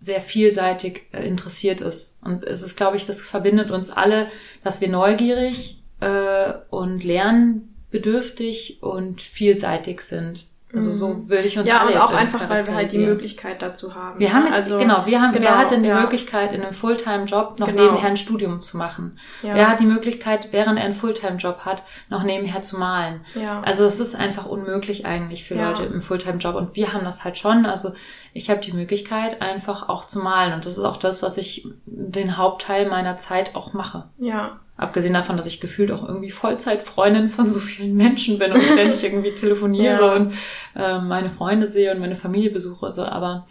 sehr 0.00 0.20
vielseitig 0.20 1.02
äh, 1.12 1.26
interessiert 1.26 1.80
ist. 1.80 2.16
Und 2.22 2.44
es 2.44 2.62
ist, 2.62 2.76
glaube 2.76 2.96
ich, 2.96 3.06
das 3.06 3.20
verbindet 3.20 3.70
uns 3.70 3.90
alle, 3.90 4.30
dass 4.64 4.80
wir 4.80 4.88
neugierig 4.88 5.82
äh, 6.00 6.54
und 6.70 7.04
lernbedürftig 7.04 8.82
und 8.82 9.20
vielseitig 9.20 10.00
sind. 10.00 10.46
Also 10.72 10.92
so 10.92 11.28
würde 11.28 11.44
ich 11.44 11.58
uns 11.58 11.64
Mhm. 11.66 11.68
Ja, 11.74 11.86
und 11.86 11.96
auch 11.96 12.12
einfach, 12.12 12.48
weil 12.48 12.66
wir 12.66 12.74
halt 12.74 12.92
die. 12.92 12.98
Möglichkeit 12.98 13.60
dazu 13.62 13.94
haben. 13.94 14.20
Wir 14.20 14.32
haben 14.32 14.46
jetzt, 14.46 14.56
also, 14.56 14.78
genau, 14.78 15.04
wir 15.06 15.20
haben, 15.20 15.32
wer 15.32 15.40
genau, 15.40 15.52
hat 15.52 15.70
denn 15.72 15.82
die 15.82 15.88
ja. 15.88 16.00
Möglichkeit, 16.00 16.52
in 16.52 16.62
einem 16.62 16.72
Fulltime-Job 16.72 17.58
noch 17.58 17.66
Genau. 17.66 17.82
nebenher 17.84 18.08
ein 18.10 18.16
Studium 18.16 18.60
zu 18.62 18.76
machen? 18.76 19.18
Ja. 19.42 19.54
Wer 19.54 19.68
hat 19.68 19.80
die 19.80 19.86
Möglichkeit, 19.86 20.48
während 20.52 20.78
er 20.78 20.84
einen 20.84 20.94
Fulltime-Job 20.94 21.60
hat, 21.64 21.82
noch 22.08 22.22
nebenher 22.22 22.62
zu 22.62 22.78
malen? 22.78 23.22
Ja. 23.34 23.62
Also 23.62 23.84
es 23.84 23.98
ist 23.98 24.14
einfach 24.14 24.46
unmöglich 24.46 25.06
eigentlich 25.06 25.44
für 25.44 25.54
Ja. 25.56 25.70
Leute 25.70 25.84
im 25.84 26.00
Fulltime-Job 26.00 26.54
und 26.54 26.76
wir 26.76 26.92
haben 26.92 27.04
das 27.04 27.24
halt 27.24 27.36
schon. 27.38 27.66
Also 27.66 27.92
ich 28.32 28.48
habe 28.50 28.60
die 28.60 28.72
Möglichkeit, 28.72 29.42
einfach 29.42 29.88
auch 29.88 30.04
zu 30.04 30.18
malen 30.20 30.52
und 30.54 30.64
das 30.66 30.74
ist 30.78 30.84
auch 30.84 30.96
das, 30.96 31.22
was 31.22 31.36
ich 31.36 31.66
den 31.86 32.36
Hauptteil 32.36 32.88
meiner 32.88 33.16
Zeit 33.16 33.54
auch 33.56 33.72
mache. 33.72 34.04
ja. 34.18 34.60
Abgesehen 34.76 35.12
davon, 35.12 35.36
dass 35.36 35.44
ich 35.44 35.60
gefühlt 35.60 35.92
auch 35.92 36.02
irgendwie 36.08 36.30
Vollzeitfreundin 36.30 37.28
von 37.28 37.46
so 37.46 37.60
vielen 37.60 37.96
Menschen 37.96 38.38
bin 38.38 38.50
und 38.50 38.62
ständig 38.62 39.04
irgendwie 39.04 39.34
telefoniere 39.34 40.00
Ja. 40.00 40.14
und 40.14 40.32
ähm, 40.74 41.06
meine 41.06 41.28
Freunde 41.28 41.66
sehe 41.66 41.92
und 41.92 42.00
meine 42.00 42.16
Familie 42.16 42.48
besuche 42.50 42.86
und 42.86 42.94
so. 42.94 43.04
Aber 43.04 43.46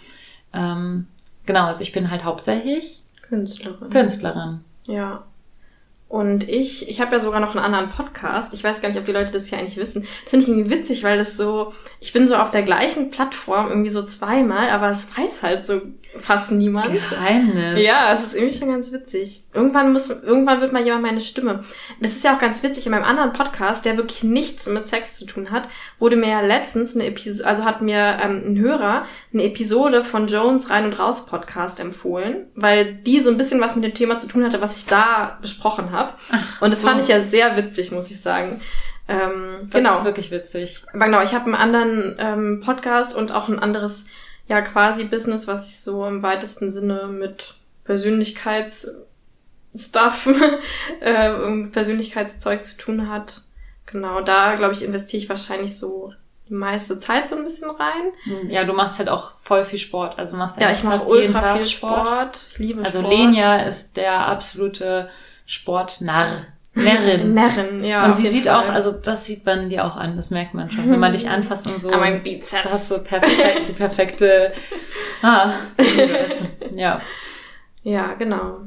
ähm, 0.53 1.05
genau, 1.45 1.65
also 1.65 1.83
ich 1.83 1.91
bin 1.91 2.09
halt 2.09 2.23
hauptsächlich 2.23 2.99
Künstlerin. 3.21 3.91
Künstlerin. 3.91 4.61
Ja. 4.85 5.21
Und 6.09 6.49
ich, 6.49 6.89
ich 6.89 7.01
habe 7.01 7.11
ja 7.11 7.19
sogar 7.19 7.39
noch 7.39 7.55
einen 7.55 7.63
anderen 7.63 7.91
Podcast. 7.91 8.55
Ich 8.55 8.63
weiß 8.63 8.81
gar 8.81 8.89
nicht, 8.89 8.97
ob 8.97 9.05
die 9.05 9.11
Leute 9.11 9.31
das 9.31 9.47
hier 9.47 9.59
eigentlich 9.59 9.77
wissen. 9.77 10.01
Das 10.23 10.31
finde 10.31 10.43
ich 10.43 10.49
irgendwie 10.49 10.71
witzig, 10.71 11.03
weil 11.03 11.19
das 11.19 11.37
so, 11.37 11.71
ich 11.99 12.11
bin 12.13 12.27
so 12.27 12.35
auf 12.35 12.49
der 12.49 12.63
gleichen 12.63 13.11
Plattform 13.11 13.69
irgendwie 13.69 13.91
so 13.91 14.01
zweimal, 14.01 14.71
aber 14.71 14.89
es 14.89 15.15
weiß 15.15 15.43
halt 15.43 15.67
so 15.67 15.81
fast 16.17 16.51
niemand. 16.51 16.91
Geheimnis. 16.91 17.83
Ja, 17.83 18.11
es 18.13 18.27
ist 18.27 18.35
irgendwie 18.35 18.57
schon 18.57 18.69
ganz 18.69 18.91
witzig. 18.91 19.43
Irgendwann 19.53 19.93
muss, 19.93 20.09
irgendwann 20.09 20.61
wird 20.61 20.73
mal 20.73 20.83
jemand 20.83 21.03
meine 21.03 21.21
Stimme. 21.21 21.63
Das 22.01 22.11
ist 22.11 22.23
ja 22.23 22.35
auch 22.35 22.39
ganz 22.39 22.63
witzig. 22.63 22.85
In 22.85 22.91
meinem 22.91 23.03
anderen 23.03 23.33
Podcast, 23.33 23.85
der 23.85 23.97
wirklich 23.97 24.23
nichts 24.23 24.67
mit 24.67 24.87
Sex 24.87 25.15
zu 25.17 25.25
tun 25.25 25.51
hat, 25.51 25.69
wurde 25.99 26.15
mir 26.15 26.29
ja 26.29 26.41
letztens 26.41 26.95
eine 26.95 27.05
Episode, 27.05 27.47
also 27.47 27.63
hat 27.63 27.81
mir 27.81 28.17
ähm, 28.21 28.43
ein 28.47 28.57
Hörer 28.57 29.05
eine 29.33 29.43
Episode 29.43 30.03
von 30.03 30.27
Jones 30.27 30.69
Rein 30.69 30.85
und 30.85 30.99
Raus 30.99 31.25
Podcast 31.25 31.79
empfohlen, 31.79 32.47
weil 32.55 32.95
die 32.95 33.19
so 33.19 33.29
ein 33.29 33.37
bisschen 33.37 33.61
was 33.61 33.75
mit 33.75 33.85
dem 33.85 33.93
Thema 33.93 34.19
zu 34.19 34.27
tun 34.27 34.43
hatte, 34.43 34.61
was 34.61 34.77
ich 34.77 34.85
da 34.85 35.37
besprochen 35.41 35.91
habe. 35.91 36.13
Und 36.59 36.71
das 36.71 36.81
so. 36.81 36.87
fand 36.87 37.01
ich 37.01 37.07
ja 37.07 37.21
sehr 37.21 37.55
witzig, 37.55 37.91
muss 37.91 38.09
ich 38.11 38.19
sagen. 38.19 38.61
Ähm, 39.07 39.67
Das 39.69 39.79
genau. 39.81 39.97
ist 39.97 40.03
wirklich 40.05 40.31
witzig. 40.31 40.83
Aber 40.93 41.05
genau, 41.05 41.21
ich 41.23 41.33
habe 41.33 41.45
einen 41.45 41.55
anderen 41.55 42.15
ähm, 42.19 42.61
Podcast 42.63 43.15
und 43.15 43.31
auch 43.31 43.47
ein 43.49 43.57
anderes, 43.59 44.05
ja, 44.49 44.61
quasi 44.61 45.05
Business, 45.05 45.47
was 45.47 45.69
ich 45.69 45.79
so 45.79 46.05
im 46.05 46.23
weitesten 46.23 46.71
Sinne 46.71 47.07
mit 47.07 47.55
Persönlichkeitsstuff, 47.83 50.29
äh, 50.99 51.63
Persönlichkeitszeug 51.67 52.65
zu 52.65 52.77
tun 52.77 53.09
hat. 53.09 53.41
Genau, 53.85 54.21
da, 54.21 54.55
glaube 54.55 54.73
ich, 54.73 54.83
investiere 54.83 55.23
ich 55.23 55.29
wahrscheinlich 55.29 55.77
so, 55.77 56.13
die 56.47 56.53
meiste 56.53 56.97
Zeit 56.97 57.27
so 57.27 57.35
ein 57.35 57.43
bisschen 57.43 57.69
rein. 57.69 58.49
Ja, 58.49 58.63
du 58.63 58.73
machst 58.73 58.97
halt 58.97 59.09
auch 59.09 59.35
voll 59.35 59.65
viel 59.65 59.79
Sport. 59.79 60.17
Also 60.17 60.35
machst 60.35 60.59
Ja, 60.59 60.67
eigentlich 60.67 60.79
ich 60.79 60.83
mache 60.83 61.07
ultra 61.07 61.41
Tag 61.41 61.57
viel 61.57 61.67
Sport. 61.67 62.47
Ich 62.51 62.57
liebe 62.57 62.83
Also 62.83 62.99
Sport. 62.99 63.13
Lenia 63.13 63.63
ist 63.63 63.97
der 63.97 64.27
absolute 64.27 65.09
Sportnarr. 65.45 66.45
Närrin. 66.83 67.33
Närrin, 67.33 67.83
ja. 67.83 68.05
und 68.05 68.15
sie 68.15 68.27
sieht 68.27 68.45
Fall. 68.45 68.65
auch, 68.65 68.69
also 68.69 68.91
das 68.91 69.25
sieht 69.25 69.45
man 69.45 69.69
dir 69.69 69.85
auch 69.85 69.95
an, 69.95 70.15
das 70.15 70.29
merkt 70.31 70.53
man 70.53 70.69
schon, 70.69 70.89
wenn 70.89 70.99
man 70.99 71.11
dich 71.11 71.29
anfasst 71.29 71.67
und 71.67 71.79
so. 71.79 71.89
An 71.89 71.99
meinem 71.99 72.17
Da 72.17 72.23
Bizeps. 72.23 72.65
hast 72.65 72.91
du 72.91 72.99
perfekt, 72.99 73.69
die 73.69 73.73
perfekte, 73.73 74.51
ah, 75.21 75.51
ja. 76.73 77.01
Ja, 77.83 78.13
genau. 78.13 78.57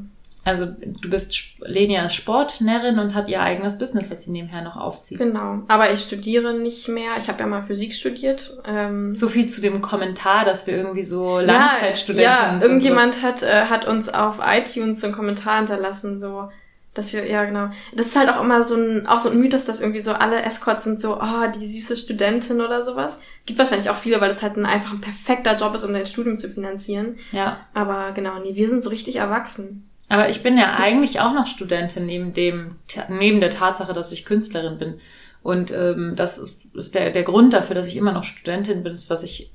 Also 0.45 0.67
du 0.67 1.09
bist 1.09 1.37
Lenia 1.61 2.05
ist 2.05 2.15
Sportnärrin 2.17 2.99
und 2.99 3.15
hat 3.15 3.29
ihr 3.29 3.41
eigenes 3.41 3.79
Business, 3.79 4.11
was 4.11 4.25
sie 4.25 4.33
nebenher 4.33 4.63
noch 4.63 4.77
aufzieht. 4.77 5.19
Genau. 5.19 5.59
Aber 5.69 5.93
ich 5.93 6.01
studiere 6.03 6.53
nicht 6.55 6.89
mehr. 6.89 7.13
Ich 7.17 7.29
habe 7.29 7.39
ja 7.39 7.47
mal 7.47 7.63
Physik 7.63 7.95
studiert. 7.95 8.59
Ähm, 8.67 9.15
So 9.15 9.29
viel 9.29 9.47
zu 9.47 9.61
dem 9.61 9.81
Kommentar, 9.83 10.45
dass 10.45 10.67
wir 10.67 10.75
irgendwie 10.75 11.05
so 11.05 11.39
ja, 11.39 11.47
Langzeitstudenten 11.47 12.25
ja, 12.33 12.51
sind. 12.55 12.63
irgendjemand 12.63 13.23
hat, 13.23 13.45
äh, 13.45 13.67
hat 13.67 13.87
uns 13.87 14.09
auf 14.09 14.41
iTunes 14.45 15.01
so 15.01 15.07
einen 15.07 15.15
Kommentar 15.15 15.59
hinterlassen, 15.59 16.21
so, 16.21 16.49
dass 16.95 17.13
wir, 17.13 17.27
ja, 17.27 17.45
genau. 17.45 17.71
Das 17.95 18.07
ist 18.07 18.17
halt 18.17 18.29
auch 18.29 18.43
immer 18.43 18.63
so 18.63 18.75
ein, 18.77 19.07
auch 19.07 19.19
so 19.19 19.31
ein 19.31 19.39
Mythos, 19.39 19.65
dass 19.65 19.81
irgendwie 19.81 20.01
so 20.01 20.13
alle 20.13 20.43
Escorts 20.43 20.85
sind 20.85 21.01
so, 21.01 21.19
oh, 21.21 21.47
die 21.55 21.67
süße 21.67 21.97
Studentin 21.97 22.61
oder 22.61 22.85
sowas. 22.85 23.21
Gibt 23.47 23.59
wahrscheinlich 23.59 23.89
auch 23.89 23.97
viele, 23.97 24.21
weil 24.21 24.29
das 24.29 24.43
halt 24.43 24.57
ein, 24.57 24.67
einfach 24.67 24.93
ein 24.93 25.01
perfekter 25.01 25.57
Job 25.57 25.75
ist, 25.75 25.85
um 25.85 25.93
dein 25.95 26.05
Studium 26.07 26.39
zu 26.39 26.49
finanzieren. 26.51 27.17
Ja, 27.33 27.61
Aber 27.73 28.13
genau, 28.13 28.39
nee, 28.41 28.55
wir 28.55 28.69
sind 28.69 28.85
so 28.85 28.91
richtig 28.91 29.17
erwachsen. 29.17 29.89
aber 30.11 30.29
ich 30.29 30.43
bin 30.43 30.59
ja 30.59 30.75
eigentlich 30.77 31.21
auch 31.21 31.33
noch 31.33 31.47
Studentin 31.47 32.05
neben 32.05 32.35
dem, 32.35 32.77
neben 33.09 33.41
der 33.41 33.51
Tatsache, 33.51 33.95
dass 33.95 34.13
ich 34.13 34.25
Künstlerin 34.27 34.77
bin. 34.79 35.01
Und 35.43 35.71
ähm, 35.73 36.13
das 36.15 36.39
ist- 36.75 36.95
der, 36.95 37.11
der 37.11 37.23
Grund 37.23 37.53
dafür, 37.55 37.75
dass 37.75 37.87
ich 37.89 37.97
immer 37.97 38.13
noch 38.13 38.25
Studentin 38.25 38.83
bin, 38.83 38.93
ist, 38.93 39.11
dass 39.11 39.23
ich, 39.23 39.51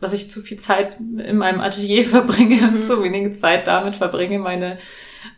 dass 0.00 0.12
ich 0.12 0.30
zu 0.30 0.40
viel 0.40 0.58
Zeit 0.58 0.98
in 1.00 1.36
meinem 1.36 1.60
Atelier 1.60 2.04
verbringe 2.08 2.68
und 2.68 2.80
so 2.80 3.02
wenige 3.02 3.32
Zeit 3.32 3.66
damit 3.66 3.96
verbringe, 3.96 4.38
meine 4.38 4.78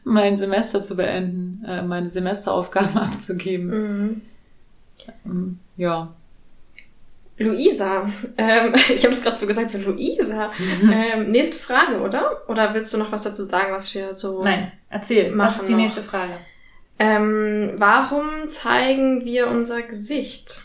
mein 0.09 0.37
Semester 0.37 0.81
zu 0.81 0.97
beenden, 0.97 1.65
äh, 1.67 1.83
meine 1.83 2.09
Semesteraufgaben 2.11 2.97
abzugeben. 2.97 3.67
Mhm. 3.69 4.23
Ähm, 5.25 5.59
Ja. 5.77 6.15
Luisa, 7.41 8.11
ähm, 8.37 8.75
ich 8.89 9.05
habe 9.05 9.15
es 9.15 9.23
gerade 9.23 9.37
so 9.37 9.47
gesagt, 9.47 9.71
so 9.71 9.79
Luisa. 9.79 10.51
Mhm. 10.83 10.93
Ähm, 10.93 11.31
nächste 11.31 11.57
Frage, 11.59 12.01
oder? 12.01 12.43
Oder 12.49 12.75
willst 12.75 12.93
du 12.93 12.99
noch 12.99 13.13
was 13.13 13.23
dazu 13.23 13.45
sagen, 13.45 13.73
was 13.73 13.95
wir 13.95 14.13
so... 14.13 14.43
Nein, 14.43 14.73
erzähl. 14.91 15.37
Was 15.39 15.57
ist 15.59 15.69
die 15.69 15.73
noch. 15.73 15.79
nächste 15.81 16.03
Frage? 16.03 16.33
Ähm, 16.99 17.75
warum 17.77 18.27
zeigen 18.49 19.25
wir 19.25 19.47
unser 19.47 19.83
Gesicht? 19.83 20.63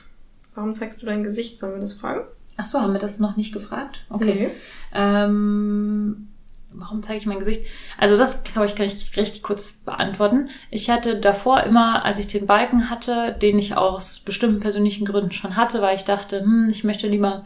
Warum 0.56 0.74
zeigst 0.74 1.00
du 1.02 1.06
dein 1.06 1.22
Gesicht? 1.24 1.60
Sollen 1.60 1.74
wir 1.74 1.82
das 1.82 1.94
fragen? 1.94 2.22
Ach 2.58 2.66
so, 2.66 2.82
haben 2.82 2.94
wir 2.94 3.00
das 3.00 3.20
noch 3.20 3.36
nicht 3.38 3.54
gefragt? 3.54 3.98
Okay. 4.10 4.50
Ähm, 4.94 6.30
warum 6.76 7.04
zeige 7.04 7.20
ich 7.20 7.26
mein 7.26 7.40
Gesicht? 7.40 7.66
Also 7.98 8.18
das, 8.18 8.44
glaube 8.44 8.66
ich, 8.66 8.76
kann 8.76 8.86
ich 8.86 9.16
richtig 9.16 9.44
kurz 9.44 9.74
beantworten. 9.74 10.50
Ich 10.72 10.90
hatte 10.90 11.20
davor 11.20 11.62
immer, 11.64 12.06
als 12.06 12.20
ich 12.20 12.28
den 12.28 12.48
Balken 12.48 12.90
hatte, 12.90 13.36
den 13.42 13.58
ich 13.60 13.78
aus 13.78 14.20
bestimmten 14.20 14.60
persönlichen 14.60 15.06
Gründen 15.06 15.32
schon 15.32 15.56
hatte, 15.56 15.82
weil 15.82 15.96
ich 15.96 16.06
dachte, 16.06 16.42
hm, 16.42 16.70
ich 16.70 16.84
möchte 16.84 17.08
lieber 17.08 17.46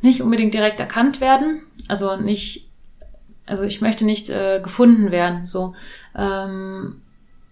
nicht 0.00 0.20
unbedingt 0.20 0.54
direkt 0.54 0.80
erkannt 0.80 1.20
werden. 1.20 1.62
Also 1.88 2.16
nicht, 2.16 2.68
also 3.46 3.62
ich 3.62 3.80
möchte 3.80 4.04
nicht 4.04 4.30
äh, 4.30 4.60
gefunden 4.62 5.10
werden. 5.10 5.46
So. 5.46 5.74
Ähm, 6.16 7.02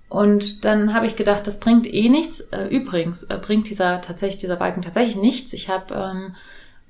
und 0.08 0.64
dann 0.64 0.92
habe 0.92 1.06
ich 1.06 1.14
gedacht, 1.14 1.46
das 1.46 1.60
bringt 1.60 1.86
eh 1.92 2.08
nichts. 2.08 2.40
Äh, 2.40 2.66
übrigens 2.66 3.22
äh, 3.22 3.38
bringt 3.40 3.70
dieser 3.70 4.00
tatsächlich 4.00 4.40
dieser 4.40 4.56
Balken 4.56 4.82
tatsächlich 4.82 5.16
nichts. 5.16 5.52
Ich 5.52 5.68
habe 5.68 5.94
ähm, 5.94 6.34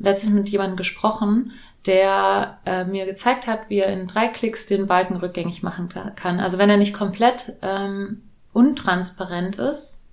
letztens 0.00 0.32
mit 0.32 0.48
jemandem 0.48 0.76
gesprochen, 0.76 1.52
der 1.86 2.58
äh, 2.66 2.84
mir 2.84 3.06
gezeigt 3.06 3.46
hat, 3.46 3.68
wie 3.68 3.78
er 3.78 3.92
in 3.92 4.06
drei 4.06 4.28
Klicks 4.28 4.66
den 4.66 4.86
Balken 4.86 5.16
rückgängig 5.16 5.62
machen 5.62 5.88
ka- 5.88 6.10
kann. 6.10 6.40
Also 6.40 6.58
wenn 6.58 6.68
er 6.68 6.76
nicht 6.76 6.92
komplett 6.92 7.54
ähm, 7.62 8.22
untransparent 8.52 9.56
ist, 9.56 10.04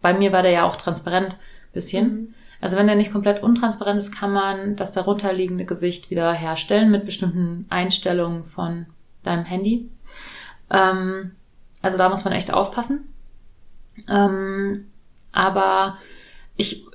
bei 0.00 0.14
mir 0.14 0.32
war 0.32 0.42
der 0.42 0.52
ja 0.52 0.64
auch 0.64 0.76
transparent 0.76 1.36
bisschen. 1.72 2.34
Also 2.60 2.76
wenn 2.76 2.86
der 2.86 2.96
nicht 2.96 3.12
komplett 3.12 3.42
untransparent 3.42 3.98
ist, 3.98 4.12
kann 4.14 4.32
man 4.32 4.76
das 4.76 4.92
darunterliegende 4.92 5.64
Gesicht 5.64 6.10
wieder 6.10 6.32
herstellen 6.32 6.90
mit 6.90 7.04
bestimmten 7.04 7.66
Einstellungen 7.70 8.44
von 8.44 8.86
deinem 9.22 9.44
Handy. 9.44 9.90
Ähm, 10.70 11.32
also 11.82 11.98
da 11.98 12.08
muss 12.08 12.24
man 12.24 12.32
echt 12.32 12.52
aufpassen. 12.52 13.12
Ähm, 14.08 14.86
aber 15.32 15.98
ich, 16.56 16.86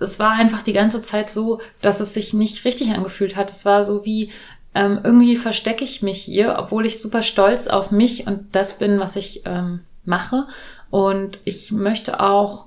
es 0.00 0.18
war 0.18 0.32
einfach 0.32 0.62
die 0.62 0.72
ganze 0.72 1.00
Zeit 1.00 1.30
so, 1.30 1.60
dass 1.80 2.00
es 2.00 2.14
sich 2.14 2.34
nicht 2.34 2.64
richtig 2.64 2.92
angefühlt 2.92 3.36
hat. 3.36 3.50
Es 3.50 3.64
war 3.64 3.84
so 3.84 4.04
wie, 4.04 4.30
ähm, 4.74 5.00
irgendwie 5.02 5.36
verstecke 5.36 5.84
ich 5.84 6.02
mich 6.02 6.22
hier, 6.22 6.56
obwohl 6.58 6.84
ich 6.84 7.00
super 7.00 7.22
stolz 7.22 7.66
auf 7.66 7.90
mich 7.90 8.26
und 8.26 8.54
das 8.54 8.78
bin, 8.78 9.00
was 9.00 9.16
ich 9.16 9.42
ähm, 9.46 9.80
mache. 10.04 10.46
Und 10.90 11.38
ich 11.44 11.72
möchte 11.72 12.20
auch, 12.20 12.66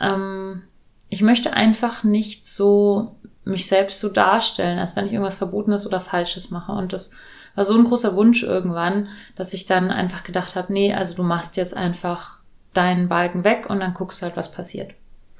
ähm, 0.00 0.62
ich 1.08 1.22
möchte 1.22 1.52
einfach 1.52 2.04
nicht 2.04 2.46
so 2.46 3.16
mich 3.44 3.66
selbst 3.66 4.00
so 4.00 4.08
darstellen, 4.08 4.78
als 4.78 4.96
wenn 4.96 5.06
ich 5.06 5.12
irgendwas 5.12 5.38
Verbotenes 5.38 5.86
oder 5.86 6.00
Falsches 6.00 6.50
mache. 6.50 6.72
Und 6.72 6.92
das 6.92 7.12
war 7.56 7.64
so 7.64 7.74
ein 7.74 7.84
großer 7.84 8.14
Wunsch 8.14 8.42
irgendwann, 8.42 9.08
dass 9.34 9.54
ich 9.54 9.66
dann 9.66 9.90
einfach 9.90 10.22
gedacht 10.22 10.54
habe, 10.56 10.72
nee, 10.72 10.94
also 10.94 11.14
du 11.14 11.22
machst 11.22 11.56
jetzt 11.56 11.76
einfach 11.76 12.38
deinen 12.74 13.08
Balken 13.08 13.44
weg 13.44 13.66
und 13.68 13.80
dann 13.80 13.94
guckst 13.94 14.20
du 14.20 14.26
halt, 14.26 14.36
was 14.36 14.52
passiert. 14.52 14.92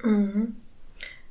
Mhm. 0.03 0.55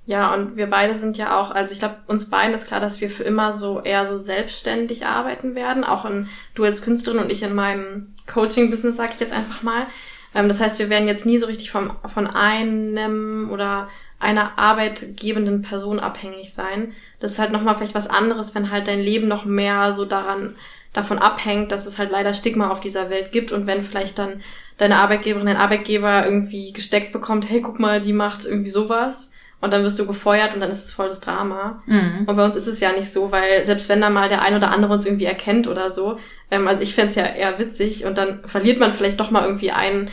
Ja, 0.07 0.33
und 0.33 0.57
wir 0.57 0.68
beide 0.68 0.94
sind 0.94 1.18
ja 1.18 1.40
auch, 1.40 1.50
also 1.50 1.72
ich 1.72 1.81
glaube, 1.81 1.96
uns 2.07 2.31
beiden 2.31 2.55
ist 2.55 2.68
klar, 2.68 2.79
dass 2.79 3.00
wir 3.00 3.11
für 3.11 3.24
immer 3.24 3.52
so 3.52 3.81
eher 3.81 4.07
so 4.07 4.16
selbstständig 4.16 5.05
arbeiten 5.05 5.57
werden, 5.57 5.83
auch 5.83 6.05
in, 6.05 6.29
du 6.55 6.62
als 6.62 6.83
Künstlerin 6.83 7.20
und 7.20 7.31
ich 7.31 7.42
in 7.42 7.55
meinem 7.55 8.14
Coaching-Business, 8.33 8.96
sage 8.96 9.12
ich 9.14 9.20
jetzt 9.20 9.33
einfach 9.33 9.62
mal. 9.62 9.87
Ähm, 10.33 10.46
das 10.46 10.61
heißt, 10.61 10.79
wir 10.79 10.90
werden 10.90 11.09
jetzt 11.09 11.26
nie 11.26 11.38
so 11.38 11.46
richtig 11.46 11.72
vom, 11.72 11.90
von 12.14 12.29
einem 12.29 13.50
oder 13.50 13.88
einer 14.20 14.59
arbeitgebenden 14.59 15.62
Person 15.62 15.98
abhängig 15.98 16.55
sein. 16.55 16.92
Das 17.18 17.33
ist 17.33 17.38
halt 17.40 17.50
nochmal 17.50 17.76
vielleicht 17.76 17.96
was 17.96 18.09
anderes, 18.09 18.55
wenn 18.55 18.70
halt 18.70 18.87
dein 18.87 19.00
Leben 19.00 19.26
noch 19.26 19.44
mehr 19.44 19.92
so 19.92 20.05
daran 20.05 20.55
davon 20.92 21.18
abhängt, 21.18 21.72
dass 21.72 21.85
es 21.85 21.98
halt 21.98 22.11
leider 22.11 22.33
Stigma 22.33 22.70
auf 22.70 22.81
dieser 22.81 23.11
Welt 23.11 23.33
gibt 23.33 23.52
und 23.52 23.66
wenn 23.66 23.83
vielleicht 23.83 24.18
dann 24.18 24.42
deine 24.79 24.97
Arbeitgeberin, 24.99 25.47
dein 25.47 25.57
Arbeitgeber 25.57 26.25
irgendwie 26.25 26.73
gesteckt 26.73 27.12
bekommt, 27.12 27.49
hey, 27.49 27.61
guck 27.62 27.79
mal, 27.81 28.01
die 28.01 28.12
macht 28.12 28.45
irgendwie 28.45 28.71
sowas 28.71 29.31
und 29.61 29.73
dann 29.73 29.83
wirst 29.83 29.99
du 29.99 30.07
gefeuert 30.07 30.55
und 30.55 30.61
dann 30.61 30.71
ist 30.71 30.85
es 30.85 30.93
voll 30.93 31.09
das 31.09 31.21
Drama. 31.21 31.83
Mhm. 31.87 32.25
Und 32.27 32.37
bei 32.37 32.45
uns 32.45 32.57
ist 32.57 32.67
es 32.67 32.81
ja 32.81 32.93
nicht 32.93 33.11
so, 33.11 33.33
weil 33.33 33.65
selbst 33.65 33.89
wenn 33.89 34.01
da 34.03 34.11
mal 34.11 34.29
der 34.29 34.43
ein 34.43 34.55
oder 34.55 34.71
andere 34.71 34.93
uns 34.93 35.07
irgendwie 35.07 35.25
erkennt 35.25 35.67
oder 35.67 35.91
so, 35.91 36.19
ähm, 36.51 36.69
also 36.69 36.83
ich 36.83 36.95
fänd's 36.95 37.15
ja 37.15 37.25
eher 37.25 37.59
witzig 37.59 38.05
und 38.05 38.19
dann 38.19 38.43
verliert 38.47 38.79
man 38.79 38.93
vielleicht 38.93 39.19
doch 39.19 39.31
mal 39.31 39.45
irgendwie 39.45 39.73
einen, 39.73 40.11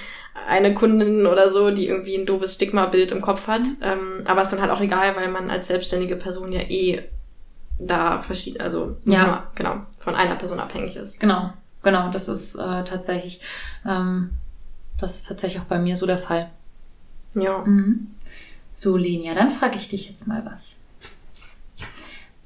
eine 0.48 0.74
Kundin 0.74 1.28
oder 1.28 1.50
so, 1.50 1.72
die 1.72 1.88
irgendwie 1.88 2.16
ein 2.16 2.26
doofes 2.26 2.56
Stigma-Bild 2.56 3.12
im 3.12 3.22
Kopf 3.22 3.48
hat. 3.48 3.64
Ähm, 3.82 4.22
aber 4.26 4.42
ist 4.44 4.50
dann 4.54 4.62
halt 4.62 4.72
auch 4.72 4.82
egal, 4.82 5.16
weil 5.18 5.30
man 5.30 5.50
als 5.50 5.68
selbstständige 5.68 6.16
Person 6.16 6.52
ja 6.54 6.62
eh 6.62 7.04
da 7.80 8.22
verschieden, 8.22 8.62
also 8.62 8.96
nicht 9.04 9.18
Ja. 9.18 9.26
nur, 9.26 9.44
genau, 9.56 9.76
von 10.00 10.16
einer 10.16 10.36
Person 10.36 10.60
abhängig 10.60 10.96
ist. 10.96 11.20
Genau, 11.20 11.52
genau, 11.82 12.10
das 12.12 12.28
ist 12.30 12.56
äh, 12.56 12.84
tatsächlich, 12.86 13.42
ähm, 13.86 14.30
das 15.00 15.16
ist 15.16 15.28
tatsächlich 15.28 15.62
auch 15.62 15.66
bei 15.68 15.80
mir 15.80 15.98
so 15.98 16.06
der 16.06 16.18
Fall. 16.18 16.52
Ja. 17.36 17.60
Mhm. 17.60 18.12
So, 18.74 18.98
Lenia, 18.98 19.34
dann 19.34 19.52
frage 19.52 19.78
ich 19.78 19.90
dich 19.90 20.10
jetzt 20.10 20.28
mal 20.28 20.46
was. 20.46 20.82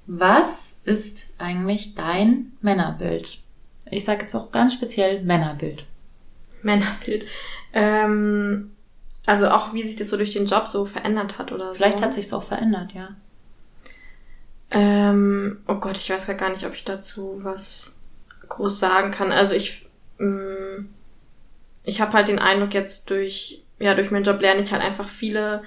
Was 0.05 0.81
ist 0.85 1.33
eigentlich 1.37 1.95
dein 1.95 2.53
Männerbild? 2.61 3.41
Ich 3.89 4.05
sage 4.05 4.21
jetzt 4.21 4.35
auch 4.35 4.51
ganz 4.51 4.73
speziell 4.73 5.23
Männerbild. 5.23 5.85
Männerbild. 6.61 7.25
Ähm, 7.73 8.71
also 9.25 9.49
auch 9.49 9.73
wie 9.73 9.83
sich 9.83 9.97
das 9.97 10.09
so 10.09 10.17
durch 10.17 10.31
den 10.31 10.45
Job 10.45 10.67
so 10.67 10.85
verändert 10.85 11.37
hat 11.37 11.51
oder 11.51 11.75
Vielleicht 11.75 11.99
so. 11.99 12.05
hat 12.05 12.13
sich's 12.13 12.33
auch 12.33 12.43
verändert, 12.43 12.93
ja. 12.93 13.09
Ähm, 14.71 15.59
oh 15.67 15.75
Gott, 15.75 15.97
ich 15.97 16.09
weiß 16.09 16.27
gar 16.27 16.49
nicht, 16.49 16.65
ob 16.65 16.73
ich 16.73 16.83
dazu 16.83 17.39
was 17.43 18.01
groß 18.47 18.79
sagen 18.79 19.11
kann. 19.11 19.31
Also 19.31 19.55
ich, 19.55 19.85
mh, 20.17 20.85
ich 21.87 22.01
habe 22.01 22.13
halt 22.13 22.27
den 22.27 22.37
Eindruck 22.39 22.73
jetzt 22.73 23.09
durch, 23.09 23.63
ja, 23.79 23.95
durch 23.95 24.11
meinen 24.11 24.25
Job 24.25 24.41
lerne 24.41 24.61
ich 24.61 24.71
halt 24.71 24.83
einfach 24.83 25.07
viele 25.07 25.63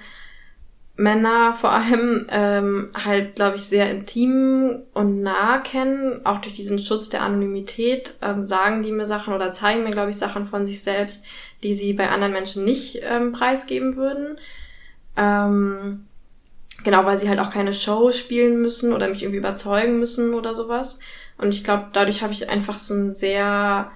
Männer 0.95 1.55
vor 1.55 1.71
allem 1.71 2.27
ähm, 2.29 2.91
halt, 2.93 3.35
glaube 3.35 3.55
ich, 3.55 3.63
sehr 3.63 3.89
intim 3.89 4.83
und 4.93 5.21
nah 5.21 5.57
kennen. 5.57 6.25
Auch 6.25 6.39
durch 6.39 6.53
diesen 6.53 6.79
Schutz 6.79 7.09
der 7.09 7.23
Anonymität 7.23 8.15
ähm, 8.21 8.43
sagen 8.43 8.83
die 8.83 8.91
mir 8.91 9.07
Sachen 9.07 9.33
oder 9.33 9.51
zeigen 9.51 9.83
mir, 9.83 9.91
glaube 9.91 10.11
ich, 10.11 10.17
Sachen 10.17 10.45
von 10.47 10.65
sich 10.65 10.83
selbst, 10.83 11.25
die 11.63 11.73
sie 11.73 11.93
bei 11.93 12.09
anderen 12.09 12.33
Menschen 12.33 12.65
nicht 12.65 13.01
ähm, 13.03 13.31
preisgeben 13.31 13.95
würden. 13.95 14.37
Ähm, 15.17 16.05
Genau, 16.83 17.05
weil 17.05 17.17
sie 17.17 17.29
halt 17.29 17.39
auch 17.39 17.51
keine 17.51 17.73
Show 17.73 18.11
spielen 18.11 18.61
müssen 18.61 18.93
oder 18.93 19.07
mich 19.07 19.21
irgendwie 19.21 19.37
überzeugen 19.37 19.99
müssen 19.99 20.33
oder 20.33 20.55
sowas. 20.55 20.99
Und 21.37 21.53
ich 21.53 21.63
glaube, 21.63 21.87
dadurch 21.93 22.23
habe 22.23 22.33
ich 22.33 22.49
einfach 22.49 22.79
so 22.79 22.93
ein 22.93 23.13
sehr 23.13 23.91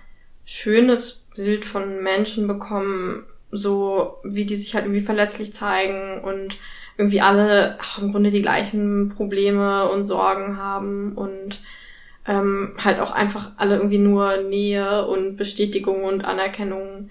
schönes 0.46 1.28
Bild 1.36 1.66
von 1.66 2.02
Menschen 2.02 2.48
bekommen, 2.48 3.26
so 3.52 4.18
wie 4.24 4.46
die 4.46 4.56
sich 4.56 4.76
halt 4.76 4.86
irgendwie 4.86 5.02
verletzlich 5.02 5.54
zeigen 5.54 6.22
und 6.22 6.58
irgendwie 6.98 7.22
alle 7.22 7.78
auch 7.82 8.02
im 8.02 8.12
Grunde 8.12 8.32
die 8.32 8.42
gleichen 8.42 9.10
Probleme 9.10 9.90
und 9.90 10.06
Sorgen 10.06 10.58
haben 10.58 11.14
und 11.14 11.62
ähm, 12.28 12.74
halt 12.78 13.00
auch 13.00 13.12
einfach 13.12 13.52
alle 13.58 13.76
irgendwie 13.76 13.98
nur 13.98 14.38
Nähe 14.38 15.06
und 15.08 15.36
Bestätigung 15.36 16.04
und 16.04 16.26
Anerkennung 16.26 17.10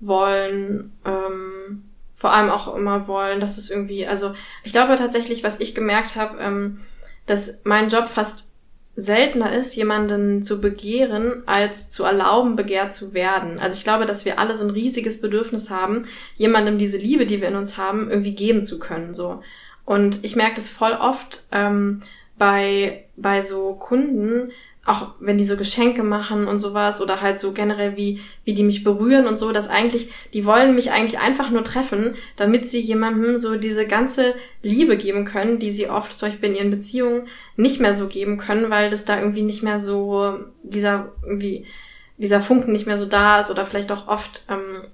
wollen. 0.00 0.92
Ähm, 1.04 1.84
vor 2.14 2.32
allem 2.32 2.50
auch 2.50 2.74
immer 2.74 3.08
wollen, 3.08 3.40
dass 3.40 3.58
es 3.58 3.70
irgendwie, 3.70 4.06
also 4.06 4.34
ich 4.64 4.72
glaube 4.72 4.96
tatsächlich, 4.96 5.44
was 5.44 5.60
ich 5.60 5.74
gemerkt 5.74 6.16
habe, 6.16 6.38
ähm, 6.40 6.80
dass 7.26 7.60
mein 7.64 7.88
Job 7.88 8.06
fast 8.06 8.55
seltener 8.96 9.52
ist, 9.52 9.76
jemanden 9.76 10.42
zu 10.42 10.60
begehren, 10.60 11.42
als 11.44 11.90
zu 11.90 12.04
erlauben, 12.04 12.56
begehrt 12.56 12.94
zu 12.94 13.12
werden. 13.12 13.58
Also 13.58 13.76
ich 13.76 13.84
glaube, 13.84 14.06
dass 14.06 14.24
wir 14.24 14.38
alle 14.38 14.56
so 14.56 14.64
ein 14.64 14.70
riesiges 14.70 15.20
Bedürfnis 15.20 15.70
haben, 15.70 16.02
jemandem 16.34 16.78
diese 16.78 16.96
Liebe, 16.96 17.26
die 17.26 17.42
wir 17.42 17.48
in 17.48 17.56
uns 17.56 17.76
haben, 17.76 18.08
irgendwie 18.10 18.34
geben 18.34 18.64
zu 18.64 18.78
können. 18.78 19.12
So. 19.12 19.42
Und 19.84 20.24
ich 20.24 20.34
merke 20.34 20.56
das 20.56 20.70
voll 20.70 20.92
oft 20.92 21.44
ähm, 21.52 22.00
bei, 22.38 23.04
bei 23.16 23.42
so 23.42 23.74
Kunden, 23.74 24.50
auch 24.86 25.08
wenn 25.18 25.36
die 25.36 25.44
so 25.44 25.56
Geschenke 25.56 26.04
machen 26.04 26.46
und 26.46 26.60
sowas 26.60 27.00
oder 27.00 27.20
halt 27.20 27.40
so 27.40 27.52
generell 27.52 27.96
wie 27.96 28.20
wie 28.44 28.54
die 28.54 28.62
mich 28.62 28.84
berühren 28.84 29.26
und 29.26 29.38
so, 29.38 29.52
dass 29.52 29.68
eigentlich 29.68 30.10
die 30.32 30.44
wollen 30.44 30.74
mich 30.74 30.92
eigentlich 30.92 31.18
einfach 31.18 31.50
nur 31.50 31.64
treffen, 31.64 32.14
damit 32.36 32.70
sie 32.70 32.80
jemandem 32.80 33.36
so 33.36 33.56
diese 33.56 33.86
ganze 33.86 34.34
Liebe 34.62 34.96
geben 34.96 35.24
können, 35.24 35.58
die 35.58 35.72
sie 35.72 35.90
oft 35.90 36.16
zum 36.18 36.28
Beispiel 36.28 36.50
in 36.50 36.54
ihren 36.54 36.70
Beziehungen 36.70 37.26
nicht 37.56 37.80
mehr 37.80 37.94
so 37.94 38.06
geben 38.06 38.38
können, 38.38 38.70
weil 38.70 38.88
das 38.90 39.04
da 39.04 39.18
irgendwie 39.18 39.42
nicht 39.42 39.62
mehr 39.62 39.78
so 39.80 40.38
dieser 40.62 41.12
irgendwie 41.24 41.66
dieser 42.16 42.40
Funken 42.40 42.72
nicht 42.72 42.86
mehr 42.86 42.96
so 42.96 43.06
da 43.06 43.40
ist 43.40 43.50
oder 43.50 43.66
vielleicht 43.66 43.92
auch 43.92 44.08
oft 44.08 44.44
ähm, 44.48 44.84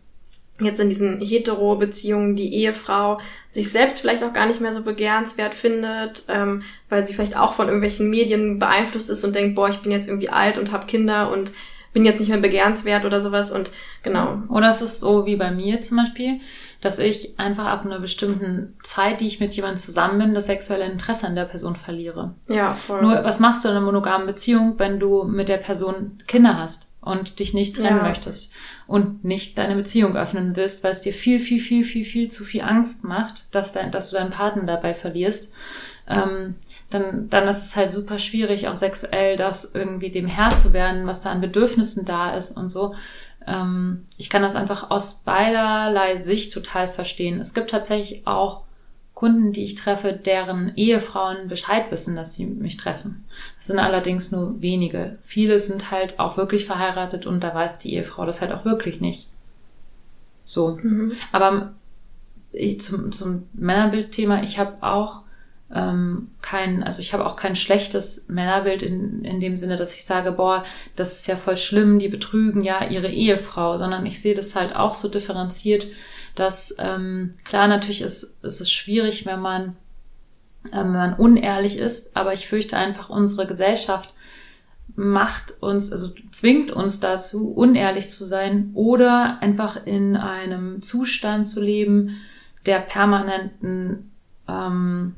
jetzt 0.65 0.81
in 0.81 0.89
diesen 0.89 1.21
Hetero-Beziehungen 1.21 2.37
die 2.37 2.55
Ehefrau 2.55 3.19
sich 3.51 3.71
selbst 3.71 4.01
vielleicht 4.01 4.25
auch 4.25 4.33
gar 4.33 4.47
nicht 4.47 4.61
mehr 4.61 4.73
so 4.73 4.83
begehrenswert 4.83 5.55
findet, 5.55 6.25
ähm, 6.29 6.63
weil 6.89 7.05
sie 7.05 7.15
vielleicht 7.15 7.37
auch 7.37 7.55
von 7.55 7.67
irgendwelchen 7.67 8.11
Medien 8.11 8.59
beeinflusst 8.59 9.11
ist 9.11 9.25
und 9.25 9.35
denkt, 9.35 9.55
boah, 9.55 9.69
ich 9.69 9.81
bin 9.81 9.93
jetzt 9.93 10.09
irgendwie 10.09 10.31
alt 10.31 10.59
und 10.59 10.73
habe 10.73 10.87
Kinder 10.87 11.31
und 11.31 11.53
bin 11.93 12.05
jetzt 12.05 12.21
nicht 12.21 12.31
mehr 12.31 12.39
begehrenswert 12.39 13.05
oder 13.05 13.21
sowas 13.21 13.51
und 13.51 13.71
genau. 14.03 14.43
Oder 14.49 14.71
es 14.71 14.81
ist 14.81 15.01
so 15.01 15.27
wie 15.27 15.37
bei 15.37 15.51
mir 15.51 15.81
zum 15.83 15.99
Beispiel, 15.99 16.41
dass 16.81 16.99
ich 16.99 17.39
einfach 17.39 17.67
ab 17.67 17.85
einer 17.85 18.01
bestimmten 18.01 18.77
Zeit, 18.83 19.21
die 19.21 19.27
ich 19.27 19.41
mit 19.41 19.55
jemandem 19.55 19.77
zusammen 19.81 20.19
bin, 20.19 20.35
das 20.35 20.47
sexuelle 20.47 20.85
Interesse 20.85 21.27
an 21.27 21.37
der 21.37 21.45
Person 21.45 21.77
verliere. 21.77 22.35
Ja, 22.49 22.73
voll. 22.73 23.03
Nur 23.03 23.25
was 23.25 23.41
machst 23.41 23.65
du 23.65 23.69
in 23.69 23.77
einer 23.77 23.85
monogamen 23.85 24.27
Beziehung, 24.27 24.75
wenn 24.79 24.99
du 24.99 25.25
mit 25.25 25.49
der 25.49 25.59
Person 25.59 26.19
Kinder 26.27 26.59
hast? 26.59 26.89
Und 27.03 27.39
dich 27.41 27.53
nicht 27.53 27.77
trennen 27.77 27.99
Ja. 27.99 28.03
möchtest 28.05 28.51
und 28.87 29.25
nicht 29.25 29.59
deine 29.59 29.75
Beziehung 29.75 30.17
öffnen 30.17 30.57
willst, 30.57 30.83
weil 30.83 30.93
es 30.93 31.03
dir 31.03 31.13
viel, 31.13 31.39
viel, 31.41 31.61
viel, 31.61 31.85
viel, 31.85 32.05
viel 32.05 32.31
zu 32.31 32.45
viel 32.45 32.63
Angst 32.63 33.05
macht, 33.05 33.45
dass, 33.51 33.73
dein, 33.73 33.91
dass 33.91 34.11
du 34.11 34.17
deinen 34.17 34.31
Partner 34.31 34.63
dabei 34.65 34.95
verlierst, 34.95 35.53
ähm, 36.09 36.55
dann, 36.91 37.29
dann 37.29 37.49
ist 37.49 37.65
es 37.65 37.77
halt 37.77 37.93
super 37.93 38.19
schwierig, 38.19 38.69
auch 38.69 38.77
sexuell 38.77 39.37
das 39.37 39.73
irgendwie 39.75 40.11
dem 40.11 40.27
Herr 40.27 40.55
zu 40.57 40.73
werden, 40.73 41.07
was 41.07 41.21
da 41.21 41.31
an 41.31 41.41
Bedürfnissen 41.41 42.05
da 42.05 42.35
ist 42.37 42.57
und 42.57 42.71
so. 42.71 42.95
Ähm, 43.47 44.07
ich 44.17 44.31
kann 44.31 44.43
das 44.43 44.55
einfach 44.55 44.91
aus 44.91 45.23
beiderlei 45.25 46.17
Sicht 46.17 46.53
total 46.53 46.89
verstehen. 46.89 47.41
Es 47.41 47.55
gibt 47.55 47.71
tatsächlich 47.71 48.27
auch 48.27 48.63
Kunden, 49.23 49.53
die 49.53 49.63
ich 49.63 49.77
treffe, 49.77 50.13
deren 50.13 50.73
Ehefrauen 50.75 51.47
Bescheid 51.47 51.93
wissen, 51.93 52.17
dass 52.17 52.35
sie 52.35 52.45
mich 52.45 52.77
treffen. 52.77 53.25
Das 53.57 53.69
sind 53.69 53.79
allerdings 53.79 54.33
nur 54.33 54.61
wenige. 54.61 55.17
Viele 55.23 55.61
sind 55.61 55.93
halt 55.93 56.19
auch 56.19 56.37
wirklich 56.37 56.67
verheiratet 56.67 57.25
und 57.25 57.41
da 57.41 57.55
weiß 57.55 57.79
die 57.79 57.95
Ehefrau 57.95 58.27
das 58.27 58.41
halt 58.41 58.51
auch 58.51 58.65
wirklich 58.65 59.01
nicht. 59.01 59.29
So. 60.45 60.77
Mhm. 60.83 61.13
Aber 61.31 61.73
ich, 62.51 62.81
zum, 62.81 63.13
zum 63.13 63.45
Männerbildthema, 63.53 64.43
ich 64.43 64.59
habe 64.59 64.79
auch 64.81 65.21
ähm, 65.73 66.27
kein, 66.41 66.83
also 66.83 67.01
ich 67.01 67.13
habe 67.13 67.25
auch 67.25 67.37
kein 67.37 67.55
schlechtes 67.55 68.25
Männerbild 68.27 68.83
in, 68.83 69.25
in 69.25 69.39
dem 69.39 69.57
Sinne, 69.57 69.77
dass 69.77 69.95
ich 69.95 70.05
sage, 70.05 70.33
boah, 70.33 70.65
das 70.97 71.15
ist 71.15 71.29
ja 71.29 71.37
voll 71.37 71.57
schlimm, 71.57 72.01
die 72.01 72.09
betrügen 72.09 72.65
ja 72.65 72.89
ihre 72.89 73.09
Ehefrau, 73.09 73.79
sondern 73.79 74.05
ich 74.05 74.21
sehe 74.21 74.35
das 74.35 74.57
halt 74.57 74.75
auch 74.75 74.97
so 74.97 75.07
differenziert, 75.07 75.87
dass 76.35 76.75
ähm, 76.79 77.35
klar 77.45 77.69
natürlich 77.69 78.03
ist, 78.03 78.37
ist 78.43 78.61
es 78.61 78.71
schwierig, 78.71 79.27
wenn 79.27 79.41
man, 79.41 79.77
ähm, 80.73 80.89
wenn 80.89 80.93
man 80.93 81.15
unehrlich 81.15 81.79
ist, 81.79 82.17
aber 82.17 82.33
ich 82.33 82.49
fürchte 82.49 82.77
einfach, 82.77 83.11
unsere 83.11 83.47
Gesellschaft 83.47 84.15
macht 84.95 85.55
uns, 85.63 85.93
also 85.93 86.13
zwingt 86.31 86.71
uns 86.71 87.01
dazu, 87.01 87.53
unehrlich 87.53 88.11
zu 88.11 88.25
sein 88.25 88.71
oder 88.75 89.39
einfach 89.41 89.87
in 89.87 90.17
einem 90.17 90.83
Zustand 90.83 91.49
zu 91.49 91.61
leben 91.61 92.17
der 92.67 92.79
permanenten 92.79 94.13
ähm, 94.49 95.15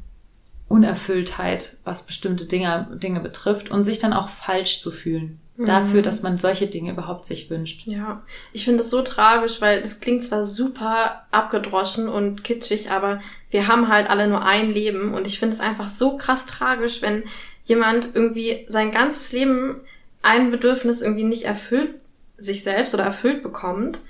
Unerfülltheit, 0.68 1.76
was 1.84 2.02
bestimmte 2.02 2.46
Dinge, 2.46 2.98
Dinge 3.02 3.20
betrifft 3.20 3.70
und 3.70 3.84
sich 3.84 3.98
dann 3.98 4.12
auch 4.12 4.28
falsch 4.28 4.80
zu 4.80 4.90
fühlen. 4.90 5.40
Dafür, 5.56 6.02
dass 6.02 6.22
man 6.22 6.38
solche 6.38 6.66
Dinge 6.66 6.90
überhaupt 6.90 7.26
sich 7.26 7.48
wünscht. 7.48 7.86
Ja, 7.86 8.22
ich 8.52 8.64
finde 8.64 8.78
das 8.78 8.90
so 8.90 9.02
tragisch, 9.02 9.60
weil 9.60 9.78
es 9.78 10.00
klingt 10.00 10.24
zwar 10.24 10.44
super 10.44 11.26
abgedroschen 11.30 12.08
und 12.08 12.42
kitschig, 12.42 12.90
aber 12.90 13.20
wir 13.50 13.68
haben 13.68 13.88
halt 13.88 14.10
alle 14.10 14.26
nur 14.26 14.44
ein 14.44 14.72
Leben 14.72 15.14
und 15.14 15.28
ich 15.28 15.38
finde 15.38 15.54
es 15.54 15.60
einfach 15.60 15.86
so 15.86 16.16
krass 16.16 16.46
tragisch, 16.46 17.02
wenn 17.02 17.22
jemand 17.62 18.08
irgendwie 18.14 18.64
sein 18.66 18.90
ganzes 18.90 19.30
Leben 19.32 19.80
ein 20.22 20.50
Bedürfnis 20.50 21.02
irgendwie 21.02 21.24
nicht 21.24 21.44
erfüllt 21.44 21.94
sich 22.36 22.62
selbst 22.62 22.94
oder 22.94 23.04
erfüllt 23.04 23.42
bekommt. 23.42 24.00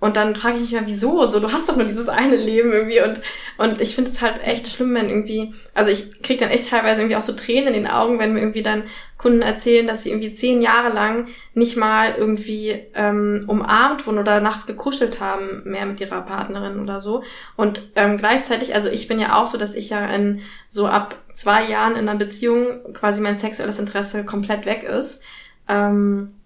Und 0.00 0.16
dann 0.16 0.36
frage 0.36 0.56
ich 0.56 0.62
mich 0.62 0.72
mal, 0.72 0.86
wieso? 0.86 1.26
So, 1.26 1.40
du 1.40 1.52
hast 1.52 1.68
doch 1.68 1.76
nur 1.76 1.86
dieses 1.86 2.08
eine 2.08 2.36
Leben 2.36 2.72
irgendwie 2.72 3.00
und, 3.00 3.20
und 3.56 3.80
ich 3.80 3.96
finde 3.96 4.10
es 4.10 4.20
halt 4.20 4.46
echt 4.46 4.68
schlimm, 4.68 4.94
wenn 4.94 5.08
irgendwie, 5.08 5.54
also 5.74 5.90
ich 5.90 6.22
krieg 6.22 6.38
dann 6.38 6.50
echt 6.50 6.68
teilweise 6.68 7.00
irgendwie 7.00 7.16
auch 7.16 7.22
so 7.22 7.32
Tränen 7.32 7.74
in 7.74 7.82
den 7.82 7.90
Augen, 7.90 8.20
wenn 8.20 8.32
mir 8.32 8.40
irgendwie 8.40 8.62
dann 8.62 8.84
Kunden 9.16 9.42
erzählen, 9.42 9.88
dass 9.88 10.04
sie 10.04 10.10
irgendwie 10.10 10.30
zehn 10.30 10.62
Jahre 10.62 10.94
lang 10.94 11.26
nicht 11.52 11.76
mal 11.76 12.14
irgendwie 12.16 12.80
ähm, 12.94 13.44
umarmt 13.48 14.06
wurden 14.06 14.18
oder 14.18 14.40
nachts 14.40 14.66
gekuschelt 14.66 15.20
haben 15.20 15.62
mehr 15.64 15.86
mit 15.86 16.00
ihrer 16.00 16.22
Partnerin 16.22 16.78
oder 16.80 17.00
so. 17.00 17.24
Und 17.56 17.90
ähm, 17.96 18.16
gleichzeitig, 18.16 18.76
also 18.76 18.88
ich 18.88 19.08
bin 19.08 19.18
ja 19.18 19.36
auch 19.36 19.48
so, 19.48 19.58
dass 19.58 19.74
ich 19.74 19.90
ja 19.90 20.06
in 20.06 20.42
so 20.68 20.86
ab 20.86 21.16
zwei 21.32 21.64
Jahren 21.64 21.96
in 21.96 22.08
einer 22.08 22.16
Beziehung 22.16 22.92
quasi 22.92 23.20
mein 23.20 23.38
sexuelles 23.38 23.80
Interesse 23.80 24.24
komplett 24.24 24.64
weg 24.64 24.84
ist. 24.84 25.20
Ähm, 25.68 26.37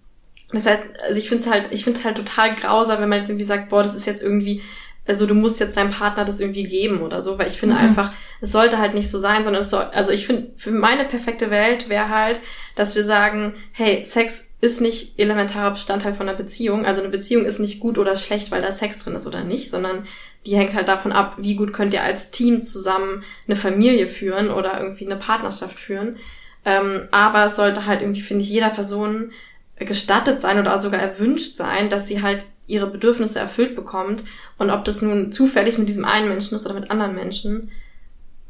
das 0.53 0.65
heißt, 0.65 0.83
also 1.07 1.19
ich 1.19 1.29
finde 1.29 1.43
es 1.43 1.49
halt, 1.49 1.69
ich 1.71 1.83
finde 1.83 1.99
es 1.99 2.05
halt 2.05 2.17
total 2.17 2.55
grausam, 2.55 3.01
wenn 3.01 3.09
man 3.09 3.19
jetzt 3.19 3.29
irgendwie 3.29 3.45
sagt, 3.45 3.69
boah, 3.69 3.83
das 3.83 3.95
ist 3.95 4.05
jetzt 4.05 4.21
irgendwie, 4.21 4.61
also 5.05 5.25
du 5.25 5.33
musst 5.33 5.59
jetzt 5.59 5.75
deinem 5.75 5.91
Partner 5.91 6.23
das 6.25 6.39
irgendwie 6.39 6.63
geben 6.65 7.01
oder 7.01 7.21
so, 7.21 7.37
weil 7.37 7.47
ich 7.47 7.57
finde 7.59 7.75
Mhm. 7.75 7.81
einfach, 7.81 8.11
es 8.39 8.51
sollte 8.51 8.77
halt 8.77 8.93
nicht 8.93 9.09
so 9.11 9.19
sein, 9.19 9.43
sondern 9.43 9.61
es 9.61 9.69
soll, 9.69 9.83
also 9.83 10.11
ich 10.11 10.25
finde, 10.25 10.51
für 10.57 10.71
meine 10.71 11.05
perfekte 11.05 11.49
Welt 11.49 11.89
wäre 11.89 12.09
halt, 12.09 12.39
dass 12.75 12.95
wir 12.95 13.03
sagen, 13.03 13.53
hey, 13.71 14.03
Sex 14.05 14.53
ist 14.61 14.79
nicht 14.81 15.19
elementarer 15.19 15.71
Bestandteil 15.71 16.13
von 16.13 16.27
einer 16.27 16.37
Beziehung. 16.37 16.85
Also 16.85 17.01
eine 17.01 17.09
Beziehung 17.09 17.45
ist 17.45 17.59
nicht 17.59 17.79
gut 17.79 17.97
oder 17.97 18.15
schlecht, 18.15 18.49
weil 18.49 18.61
da 18.61 18.71
Sex 18.71 19.03
drin 19.03 19.15
ist 19.15 19.27
oder 19.27 19.43
nicht, 19.43 19.69
sondern 19.69 20.07
die 20.45 20.55
hängt 20.55 20.73
halt 20.73 20.87
davon 20.87 21.11
ab, 21.11 21.35
wie 21.37 21.55
gut 21.55 21.73
könnt 21.73 21.93
ihr 21.93 22.01
als 22.03 22.31
Team 22.31 22.61
zusammen 22.61 23.23
eine 23.47 23.55
Familie 23.55 24.07
führen 24.07 24.49
oder 24.49 24.79
irgendwie 24.79 25.05
eine 25.05 25.17
Partnerschaft 25.17 25.79
führen. 25.79 26.17
Ähm, 26.65 27.07
aber 27.11 27.45
es 27.45 27.57
sollte 27.57 27.85
halt 27.85 28.01
irgendwie, 28.01 28.21
finde 28.21 28.43
ich, 28.43 28.49
jeder 28.49 28.69
Person 28.69 29.31
gestattet 29.85 30.41
sein 30.41 30.59
oder 30.59 30.77
sogar 30.77 31.01
erwünscht 31.01 31.55
sein, 31.55 31.89
dass 31.89 32.07
sie 32.07 32.21
halt 32.21 32.45
ihre 32.67 32.87
Bedürfnisse 32.87 33.39
erfüllt 33.39 33.75
bekommt. 33.75 34.23
Und 34.57 34.69
ob 34.69 34.85
das 34.85 35.01
nun 35.01 35.31
zufällig 35.31 35.77
mit 35.77 35.89
diesem 35.89 36.05
einen 36.05 36.29
Menschen 36.29 36.55
ist 36.55 36.65
oder 36.65 36.75
mit 36.79 36.89
anderen 36.91 37.13
Menschen, 37.15 37.71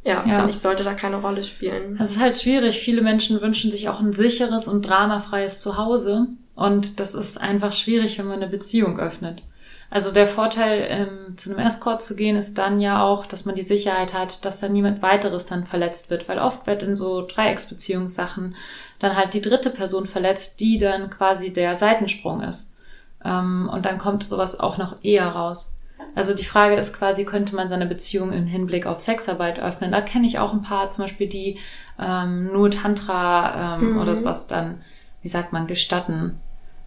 ja, 0.06 0.24
Ja. 0.28 0.36
finde 0.38 0.50
ich, 0.52 0.60
sollte 0.60 0.84
da 0.84 0.93
keine 0.93 1.17
Rolle 1.17 1.43
spielen. 1.43 1.98
Es 2.00 2.12
ist 2.12 2.19
halt 2.19 2.38
schwierig. 2.38 2.80
Viele 2.80 3.02
Menschen 3.02 3.41
wünschen 3.41 3.72
sich 3.72 3.88
auch 3.89 4.00
ein 4.02 4.13
sicheres 4.13 4.67
und 4.67 4.82
dramafreies 4.88 5.60
Zuhause. 5.62 6.28
Und 6.56 7.00
das 7.00 7.15
ist 7.15 7.39
einfach 7.39 7.74
schwierig, 7.74 8.19
wenn 8.19 8.28
man 8.28 8.41
eine 8.41 8.48
Beziehung 8.48 9.00
öffnet. 9.00 9.41
Also 9.89 10.12
der 10.12 10.26
Vorteil, 10.28 10.88
ähm, 10.89 11.38
zu 11.38 11.52
einem 11.52 11.60
Escort 11.60 12.02
zu 12.02 12.15
gehen, 12.15 12.36
ist 12.36 12.58
dann 12.58 12.80
ja 12.82 13.04
auch, 13.04 13.28
dass 13.28 13.46
man 13.46 13.56
die 13.56 13.62
Sicherheit 13.62 14.13
hat, 14.13 14.43
dass 14.43 14.60
dann 14.60 14.74
niemand 14.74 15.02
weiteres 15.04 15.46
dann 15.46 15.65
verletzt 15.65 16.10
wird. 16.10 16.28
Weil 16.28 16.39
oft 16.39 16.65
wird 16.67 16.82
in 16.84 16.96
so 16.96 17.26
Dreiecksbeziehungssachen 17.26 18.56
dann 19.04 19.16
halt 19.18 19.34
die 19.34 19.42
dritte 19.42 19.70
Person 19.70 20.06
verletzt, 20.08 20.60
die 20.60 20.78
dann 20.78 21.10
quasi 21.10 21.52
der 21.52 21.76
Seitensprung 21.76 22.42
ist. 22.42 22.76
Ähm, 23.24 23.70
und 23.72 23.86
dann 23.86 23.98
kommt 23.98 24.24
sowas 24.24 24.60
auch 24.60 24.78
noch 24.78 24.96
eher 25.04 25.28
raus. 25.28 25.80
Also 26.16 26.34
die 26.34 26.44
Frage 26.46 26.76
ist 26.76 26.94
quasi, 26.94 27.26
könnte 27.26 27.56
man 27.56 27.70
seine 27.70 27.86
Beziehung 27.86 28.32
im 28.32 28.46
Hinblick 28.46 28.86
auf 28.86 29.00
Sexarbeit 29.00 29.60
öffnen? 29.60 29.92
Da 29.92 30.02
kenne 30.02 30.28
ich 30.28 30.39
auch 30.39 30.54
ein 30.54 30.62
paar, 30.62 30.89
zum 30.89 31.06
Beispiel 31.06 31.28
die 31.28 31.60
ähm, 32.00 32.52
nur 32.52 32.72
Tantra 32.72 33.76
ähm, 33.76 33.94
Mhm. 33.94 34.00
oder 34.00 34.16
sowas 34.16 34.48
dann, 34.48 34.82
wie 35.22 35.28
sagt 35.28 35.54
man, 35.54 35.68
gestatten. 35.68 36.39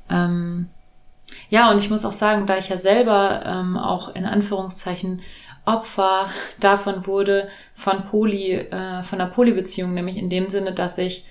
Ähm, 0.08 0.68
ja, 1.50 1.70
und 1.70 1.78
ich 1.78 1.90
muss 1.90 2.04
auch 2.04 2.12
sagen, 2.12 2.46
da 2.46 2.56
ich 2.56 2.68
ja 2.68 2.78
selber 2.78 3.42
ähm, 3.44 3.76
auch 3.76 4.14
in 4.14 4.26
Anführungszeichen 4.26 5.22
Opfer 5.64 6.30
davon 6.60 7.06
wurde 7.06 7.48
von 7.74 8.04
Poly, 8.06 8.52
äh, 8.52 9.02
von 9.02 9.20
einer 9.20 9.30
Polybeziehung, 9.30 9.94
nämlich 9.94 10.16
in 10.16 10.30
dem 10.30 10.48
Sinne, 10.48 10.72
dass 10.72 10.96
ich 10.98 11.26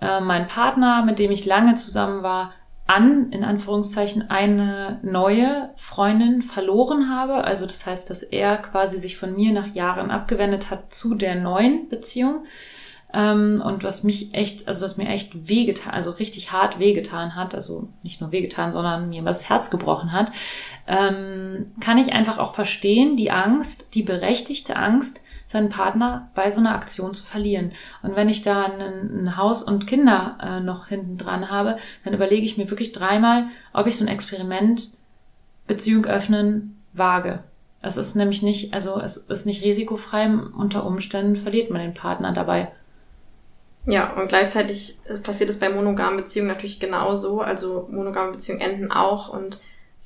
äh, 0.00 0.20
meinen 0.20 0.46
Partner, 0.46 1.04
mit 1.04 1.18
dem 1.18 1.30
ich 1.30 1.46
lange 1.46 1.74
zusammen 1.74 2.22
war, 2.22 2.52
an, 2.86 3.30
in 3.30 3.44
Anführungszeichen, 3.44 4.30
eine 4.30 4.98
neue 5.02 5.70
Freundin 5.76 6.42
verloren 6.42 7.08
habe. 7.08 7.44
Also 7.44 7.66
das 7.66 7.86
heißt, 7.86 8.10
dass 8.10 8.22
er 8.22 8.56
quasi 8.56 8.98
sich 8.98 9.16
von 9.16 9.34
mir 9.34 9.52
nach 9.52 9.74
Jahren 9.74 10.10
abgewendet 10.10 10.70
hat 10.70 10.92
zu 10.92 11.14
der 11.14 11.36
neuen 11.36 11.88
Beziehung. 11.88 12.46
Ähm, 13.12 13.62
und 13.64 13.84
was 13.84 14.02
mich 14.02 14.34
echt, 14.34 14.66
also 14.66 14.84
was 14.84 14.96
mir 14.96 15.08
echt 15.08 15.48
wehgetan, 15.48 15.92
also 15.92 16.10
richtig 16.10 16.52
hart 16.52 16.78
wehgetan 16.78 17.34
hat, 17.34 17.54
also 17.54 17.88
nicht 18.02 18.20
nur 18.20 18.32
wehgetan, 18.32 18.72
sondern 18.72 19.08
mir 19.08 19.22
das 19.22 19.48
Herz 19.48 19.70
gebrochen 19.70 20.12
hat, 20.12 20.32
ähm, 20.86 21.66
kann 21.80 21.98
ich 21.98 22.12
einfach 22.12 22.38
auch 22.38 22.54
verstehen, 22.54 23.16
die 23.16 23.30
Angst, 23.30 23.94
die 23.94 24.02
berechtigte 24.02 24.76
Angst, 24.76 25.20
seinen 25.50 25.68
Partner 25.68 26.30
bei 26.36 26.52
so 26.52 26.60
einer 26.60 26.76
Aktion 26.76 27.12
zu 27.12 27.24
verlieren. 27.24 27.72
Und 28.02 28.14
wenn 28.14 28.28
ich 28.28 28.42
da 28.42 28.66
ein, 28.66 29.24
ein 29.26 29.36
Haus 29.36 29.64
und 29.64 29.88
Kinder 29.88 30.38
äh, 30.40 30.60
noch 30.60 30.86
hinten 30.86 31.18
dran 31.18 31.50
habe, 31.50 31.76
dann 32.04 32.14
überlege 32.14 32.46
ich 32.46 32.56
mir 32.56 32.70
wirklich 32.70 32.92
dreimal, 32.92 33.48
ob 33.72 33.88
ich 33.88 33.96
so 33.96 34.04
ein 34.04 34.08
Experiment 34.08 34.92
Beziehung 35.66 36.06
öffnen 36.06 36.80
wage. 36.92 37.42
Es 37.82 37.96
ist 37.96 38.14
nämlich 38.14 38.42
nicht, 38.42 38.74
also 38.74 39.00
es 39.00 39.16
ist 39.16 39.44
nicht 39.44 39.64
risikofrei. 39.64 40.30
Unter 40.56 40.86
Umständen 40.86 41.34
verliert 41.34 41.68
man 41.70 41.80
den 41.80 41.94
Partner 41.94 42.32
dabei. 42.32 42.70
Ja, 43.86 44.12
und 44.12 44.28
gleichzeitig 44.28 44.98
passiert 45.24 45.50
es 45.50 45.58
bei 45.58 45.68
monogamen 45.68 46.18
Beziehungen 46.18 46.48
natürlich 46.48 46.78
genauso. 46.78 47.40
Also 47.40 47.88
monogame 47.90 48.30
Beziehungen 48.30 48.60
enden 48.60 48.92
auch 48.92 49.30
und 49.30 49.58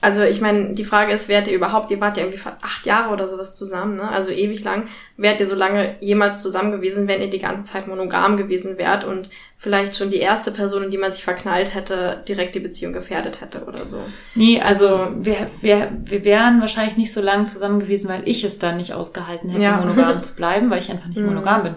also 0.05 0.23
ich 0.23 0.43
meine, 0.43 0.75
die 0.75 0.85
Frage 0.85 1.15
ist, 1.15 1.31
wärt 1.31 1.49
ihr 1.49 1.55
überhaupt, 1.55 1.91
ihr 1.91 1.99
wart 1.99 2.19
ja 2.19 2.25
irgendwie 2.25 2.43
acht 2.61 2.85
Jahre 2.85 3.11
oder 3.11 3.27
sowas 3.27 3.57
zusammen, 3.57 3.97
ne? 3.97 4.07
Also 4.07 4.31
ewig 4.31 4.63
lang. 4.63 4.89
Wärt 5.17 5.41
ihr 5.41 5.47
so 5.47 5.55
lange 5.55 5.97
jemals 6.01 6.43
zusammen 6.43 6.73
gewesen, 6.73 7.09
wenn 7.09 7.23
ihr 7.23 7.31
die 7.31 7.39
ganze 7.39 7.65
Zeit 7.65 7.87
monogam 7.87 8.37
gewesen 8.37 8.77
wärt 8.77 9.05
und 9.05 9.31
vielleicht 9.57 9.97
schon 9.97 10.11
die 10.11 10.19
erste 10.19 10.51
Person, 10.51 10.83
in 10.83 10.91
die 10.91 10.99
man 10.99 11.11
sich 11.11 11.25
verknallt 11.25 11.75
hätte, 11.75 12.23
direkt 12.29 12.55
die 12.55 12.61
Beziehung 12.61 12.93
gefährdet 12.93 13.41
hätte 13.41 13.65
oder 13.65 13.87
so? 13.87 14.03
Nee, 14.35 14.61
also 14.61 15.09
wir, 15.17 15.47
wir, 15.63 15.91
wir 16.05 16.23
wären 16.27 16.61
wahrscheinlich 16.61 16.99
nicht 16.99 17.13
so 17.15 17.23
lange 17.23 17.47
zusammen 17.47 17.81
gewesen, 17.81 18.11
weil 18.11 18.29
ich 18.29 18.45
es 18.45 18.59
dann 18.59 18.77
nicht 18.77 18.93
ausgehalten 18.93 19.49
hätte, 19.49 19.65
ja. 19.65 19.79
monogam 19.79 20.23
zu 20.23 20.35
bleiben, 20.35 20.69
weil 20.69 20.81
ich 20.81 20.91
einfach 20.91 21.09
nicht 21.09 21.23
monogam 21.23 21.63
bin. 21.63 21.75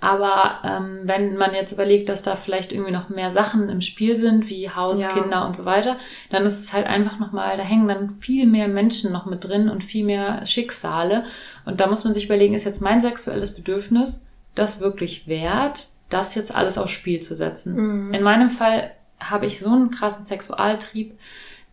Aber 0.00 0.60
ähm, 0.62 1.00
wenn 1.04 1.36
man 1.36 1.54
jetzt 1.54 1.72
überlegt, 1.72 2.08
dass 2.08 2.22
da 2.22 2.36
vielleicht 2.36 2.72
irgendwie 2.72 2.92
noch 2.92 3.08
mehr 3.08 3.30
Sachen 3.30 3.68
im 3.68 3.80
Spiel 3.80 4.14
sind, 4.14 4.48
wie 4.48 4.70
Haus, 4.70 5.02
ja. 5.02 5.08
Kinder 5.08 5.44
und 5.44 5.56
so 5.56 5.64
weiter, 5.64 5.96
dann 6.30 6.44
ist 6.44 6.60
es 6.60 6.72
halt 6.72 6.86
einfach 6.86 7.18
nochmal, 7.18 7.56
da 7.56 7.64
hängen 7.64 7.88
dann 7.88 8.10
viel 8.10 8.46
mehr 8.46 8.68
Menschen 8.68 9.10
noch 9.10 9.26
mit 9.26 9.44
drin 9.44 9.68
und 9.68 9.82
viel 9.82 10.04
mehr 10.04 10.46
Schicksale. 10.46 11.24
Und 11.64 11.80
da 11.80 11.88
muss 11.88 12.04
man 12.04 12.14
sich 12.14 12.26
überlegen, 12.26 12.54
ist 12.54 12.64
jetzt 12.64 12.80
mein 12.80 13.00
sexuelles 13.00 13.52
Bedürfnis 13.52 14.26
das 14.54 14.80
wirklich 14.80 15.26
wert, 15.26 15.88
das 16.10 16.34
jetzt 16.36 16.54
alles 16.54 16.78
aufs 16.78 16.92
Spiel 16.92 17.20
zu 17.20 17.34
setzen? 17.34 18.06
Mhm. 18.06 18.14
In 18.14 18.22
meinem 18.22 18.50
Fall 18.50 18.92
habe 19.18 19.46
ich 19.46 19.58
so 19.58 19.70
einen 19.70 19.90
krassen 19.90 20.26
Sexualtrieb, 20.26 21.18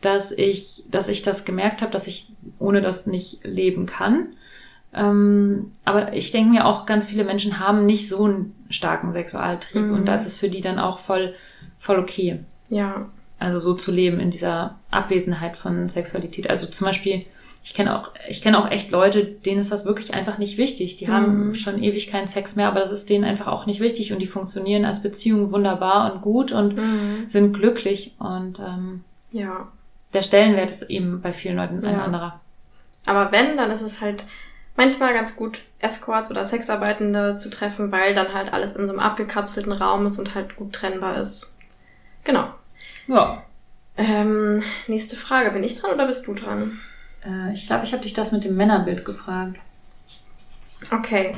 dass 0.01 0.31
ich, 0.31 0.83
dass 0.89 1.07
ich 1.09 1.21
das 1.21 1.45
gemerkt 1.45 1.81
habe, 1.81 1.91
dass 1.91 2.07
ich 2.07 2.27
ohne 2.57 2.81
das 2.81 3.05
nicht 3.05 3.43
leben 3.43 3.85
kann. 3.85 4.33
Ähm, 4.95 5.71
aber 5.83 6.13
ich 6.13 6.31
denke 6.31 6.51
mir 6.51 6.65
auch, 6.65 6.85
ganz 6.85 7.07
viele 7.07 7.25
Menschen 7.25 7.59
haben 7.59 7.85
nicht 7.85 8.07
so 8.07 8.23
einen 8.23 8.55
starken 8.69 9.11
Sexualtrieb 9.11 9.83
mhm. 9.83 9.93
und 9.93 10.05
da 10.05 10.15
ist 10.15 10.25
es 10.25 10.35
für 10.35 10.49
die 10.49 10.61
dann 10.61 10.79
auch 10.79 10.99
voll, 10.99 11.33
voll 11.77 11.99
okay. 11.99 12.39
Ja. 12.69 13.09
Also 13.37 13.59
so 13.59 13.73
zu 13.73 13.91
leben 13.91 14.21
in 14.21 14.31
dieser 14.31 14.75
Abwesenheit 14.91 15.57
von 15.57 15.89
Sexualität. 15.89 16.49
Also 16.49 16.67
zum 16.67 16.87
Beispiel, 16.87 17.25
ich 17.61 17.73
kenne 17.73 17.99
auch, 17.99 18.11
ich 18.29 18.41
kenne 18.41 18.57
auch 18.57 18.71
echt 18.71 18.89
Leute, 18.91 19.25
denen 19.25 19.59
ist 19.59 19.71
das 19.71 19.83
wirklich 19.83 20.13
einfach 20.13 20.37
nicht 20.37 20.57
wichtig. 20.57 20.95
Die 20.95 21.07
mhm. 21.07 21.11
haben 21.11 21.55
schon 21.55 21.83
ewig 21.83 22.07
keinen 22.07 22.29
Sex 22.29 22.55
mehr, 22.55 22.69
aber 22.69 22.79
das 22.79 22.93
ist 22.93 23.09
denen 23.09 23.25
einfach 23.25 23.47
auch 23.47 23.65
nicht 23.65 23.81
wichtig 23.81 24.13
und 24.13 24.19
die 24.19 24.27
funktionieren 24.27 24.85
als 24.85 25.01
Beziehung 25.01 25.51
wunderbar 25.51 26.13
und 26.13 26.21
gut 26.21 26.53
und 26.53 26.77
mhm. 26.77 27.25
sind 27.27 27.51
glücklich 27.51 28.13
und 28.17 28.59
ähm, 28.59 29.03
ja. 29.31 29.67
Der 30.13 30.21
Stellenwert 30.21 30.71
ist 30.71 30.83
eben 30.83 31.19
bei 31.21 31.33
vielen 31.33 31.57
Leuten 31.57 31.83
ein 31.83 31.95
ja. 31.95 32.03
anderer. 32.03 32.39
Aber 33.05 33.33
wenn, 33.33 33.57
dann 33.57 33.69
ist 33.69 33.81
es 33.81 33.99
halt 33.99 34.23
manchmal 34.75 35.13
ganz 35.13 35.35
gut, 35.35 35.63
Escorts 35.79 36.31
oder 36.31 36.45
Sexarbeitende 36.45 37.37
zu 37.37 37.49
treffen, 37.49 37.91
weil 37.91 38.13
dann 38.13 38.33
halt 38.33 38.53
alles 38.53 38.73
in 38.73 38.85
so 38.85 38.91
einem 38.91 38.99
abgekapselten 38.99 39.71
Raum 39.71 40.05
ist 40.05 40.19
und 40.19 40.35
halt 40.35 40.55
gut 40.55 40.73
trennbar 40.73 41.17
ist. 41.17 41.55
Genau. 42.23 42.49
Ja. 43.07 43.43
Ähm, 43.97 44.63
nächste 44.87 45.15
Frage. 45.15 45.51
Bin 45.51 45.63
ich 45.63 45.79
dran 45.79 45.91
oder 45.91 46.07
bist 46.07 46.27
du 46.27 46.33
dran? 46.33 46.79
Äh, 47.25 47.53
ich 47.53 47.67
glaube, 47.67 47.85
ich 47.85 47.93
habe 47.93 48.03
dich 48.03 48.13
das 48.13 48.31
mit 48.31 48.43
dem 48.43 48.55
Männerbild 48.55 49.05
gefragt. 49.05 49.57
Okay. 50.91 51.35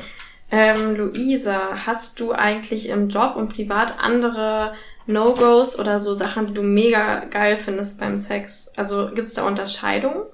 Ähm, 0.50 0.96
Luisa, 0.96 1.86
hast 1.86 2.20
du 2.20 2.32
eigentlich 2.32 2.88
im 2.88 3.08
Job 3.10 3.36
und 3.36 3.52
privat 3.52 3.98
andere 3.98 4.74
No-Gos 5.06 5.78
oder 5.78 6.00
so 6.00 6.14
Sachen, 6.14 6.46
die 6.46 6.54
du 6.54 6.62
mega 6.62 7.24
geil 7.26 7.56
findest 7.56 8.00
beim 8.00 8.16
Sex? 8.16 8.72
Also 8.76 9.10
gibt's 9.14 9.34
da 9.34 9.46
Unterscheidungen? 9.46 10.24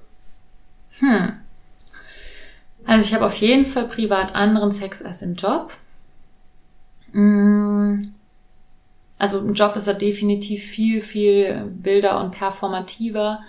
Hm. 0.99 1.33
Also 2.85 3.05
ich 3.05 3.13
habe 3.13 3.25
auf 3.25 3.35
jeden 3.35 3.65
Fall 3.65 3.87
privat 3.87 4.35
anderen 4.35 4.71
Sex 4.71 5.01
als 5.01 5.21
im 5.21 5.35
Job. 5.35 5.73
Mm. 7.13 8.01
Also 9.17 9.39
im 9.39 9.53
Job 9.53 9.75
ist 9.75 9.87
er 9.87 9.93
definitiv 9.93 10.63
viel, 10.63 11.01
viel 11.01 11.65
bilder 11.67 12.19
und 12.19 12.31
performativer. 12.31 13.39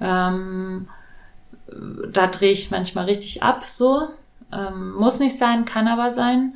Ähm, 0.00 0.88
da 2.10 2.26
drehe 2.26 2.52
ich 2.52 2.70
manchmal 2.70 3.04
richtig 3.04 3.42
ab, 3.42 3.64
so. 3.66 4.08
Ähm, 4.52 4.92
muss 4.94 5.20
nicht 5.20 5.36
sein, 5.36 5.64
kann 5.64 5.86
aber 5.86 6.10
sein. 6.10 6.54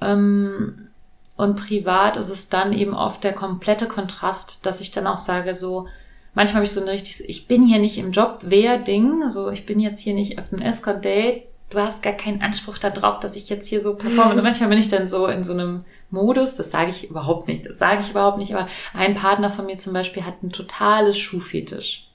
Ähm, 0.00 0.88
und 1.36 1.56
privat 1.56 2.16
ist 2.16 2.28
es 2.28 2.48
dann 2.48 2.72
eben 2.72 2.94
oft 2.94 3.24
der 3.24 3.32
komplette 3.32 3.86
Kontrast, 3.86 4.64
dass 4.64 4.80
ich 4.80 4.90
dann 4.92 5.06
auch 5.06 5.18
sage, 5.18 5.54
so, 5.54 5.88
manchmal 6.34 6.56
habe 6.56 6.64
ich 6.64 6.72
so 6.72 6.80
ein 6.80 6.88
richtiges, 6.88 7.20
ich 7.20 7.48
bin 7.48 7.64
hier 7.64 7.78
nicht 7.78 7.98
im 7.98 8.12
Job, 8.12 8.40
wer 8.42 8.78
Ding, 8.78 9.22
also 9.22 9.50
ich 9.50 9.66
bin 9.66 9.80
jetzt 9.80 10.00
hier 10.00 10.14
nicht 10.14 10.38
auf 10.38 10.52
einem 10.52 10.62
Escort-Date, 10.62 11.44
du 11.70 11.78
hast 11.78 12.02
gar 12.02 12.12
keinen 12.12 12.42
Anspruch 12.42 12.78
darauf, 12.78 13.20
dass 13.20 13.36
ich 13.36 13.48
jetzt 13.48 13.68
hier 13.68 13.80
so 13.80 13.94
performe. 13.94 14.34
Und 14.34 14.42
manchmal 14.42 14.68
bin 14.68 14.78
ich 14.78 14.88
dann 14.88 15.08
so 15.08 15.26
in 15.26 15.44
so 15.44 15.52
einem 15.52 15.84
Modus, 16.10 16.56
das 16.56 16.70
sage 16.70 16.90
ich 16.90 17.08
überhaupt 17.08 17.48
nicht, 17.48 17.66
das 17.66 17.78
sage 17.78 18.00
ich 18.02 18.10
überhaupt 18.10 18.38
nicht, 18.38 18.54
aber 18.54 18.68
ein 18.92 19.14
Partner 19.14 19.48
von 19.48 19.66
mir 19.66 19.78
zum 19.78 19.92
Beispiel 19.92 20.24
hat 20.24 20.42
ein 20.42 20.50
totales 20.50 21.18
Schuhfetisch. 21.18 22.08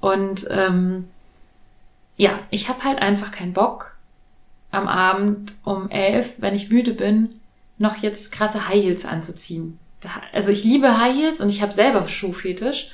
Und 0.00 0.46
ähm, 0.50 1.08
ja, 2.16 2.38
ich 2.50 2.68
habe 2.68 2.84
halt 2.84 3.00
einfach 3.00 3.32
keinen 3.32 3.54
Bock, 3.54 3.96
am 4.70 4.86
Abend 4.86 5.54
um 5.64 5.88
elf, 5.90 6.36
wenn 6.38 6.54
ich 6.54 6.68
müde 6.68 6.92
bin, 6.92 7.40
noch 7.78 7.96
jetzt 7.96 8.32
krasse 8.32 8.68
High 8.68 8.84
Heels 8.84 9.06
anzuziehen. 9.06 9.78
Also 10.32 10.50
ich 10.50 10.62
liebe 10.62 10.98
High 10.98 11.16
Heels 11.16 11.40
und 11.40 11.48
ich 11.48 11.62
habe 11.62 11.72
selber 11.72 12.06
Schuhfetisch. 12.06 12.90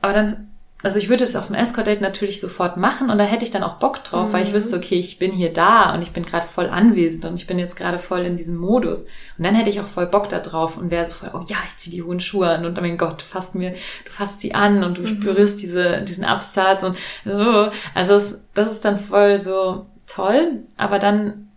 Aber 0.00 0.12
dann 0.12 0.50
also 0.84 0.98
ich 0.98 1.08
würde 1.08 1.24
es 1.24 1.34
auf 1.34 1.46
dem 1.46 1.56
Escort-Date 1.56 2.02
natürlich 2.02 2.40
sofort 2.40 2.76
machen 2.76 3.08
und 3.08 3.16
da 3.16 3.24
hätte 3.24 3.42
ich 3.42 3.50
dann 3.50 3.62
auch 3.62 3.76
Bock 3.76 4.04
drauf, 4.04 4.28
mhm. 4.28 4.32
weil 4.34 4.42
ich 4.42 4.50
mhm. 4.50 4.56
wüsste, 4.56 4.76
okay, 4.76 4.96
ich 4.96 5.18
bin 5.18 5.32
hier 5.32 5.50
da 5.50 5.94
und 5.94 6.02
ich 6.02 6.12
bin 6.12 6.26
gerade 6.26 6.46
voll 6.46 6.68
anwesend 6.68 7.24
und 7.24 7.36
ich 7.36 7.46
bin 7.46 7.58
jetzt 7.58 7.74
gerade 7.74 7.98
voll 7.98 8.20
in 8.20 8.36
diesem 8.36 8.56
Modus. 8.56 9.06
Und 9.38 9.44
dann 9.44 9.54
hätte 9.54 9.70
ich 9.70 9.80
auch 9.80 9.86
voll 9.86 10.06
Bock 10.06 10.28
da 10.28 10.40
drauf 10.40 10.76
und 10.76 10.90
wäre 10.90 11.06
so 11.06 11.14
voll, 11.14 11.30
oh 11.32 11.42
ja, 11.48 11.56
ich 11.66 11.78
ziehe 11.78 11.96
die 11.96 12.02
hohen 12.02 12.20
Schuhe 12.20 12.50
an 12.50 12.66
und 12.66 12.78
oh 12.78 12.82
mein 12.82 12.98
Gott, 12.98 13.22
du 13.22 13.24
fasst 13.24 13.54
mir, 13.54 13.70
du 13.70 14.10
fasst 14.10 14.40
sie 14.40 14.54
an 14.54 14.84
und 14.84 14.98
du 14.98 15.02
mhm. 15.02 15.06
spürst 15.06 15.62
diese, 15.62 16.02
diesen 16.02 16.24
Absatz 16.24 16.82
und 16.82 16.98
oh. 17.24 17.68
also 17.94 18.14
es, 18.16 18.50
das 18.52 18.70
ist 18.70 18.84
dann 18.84 18.98
voll 18.98 19.38
so 19.38 19.86
toll, 20.06 20.64
aber 20.76 20.98
dann 20.98 21.48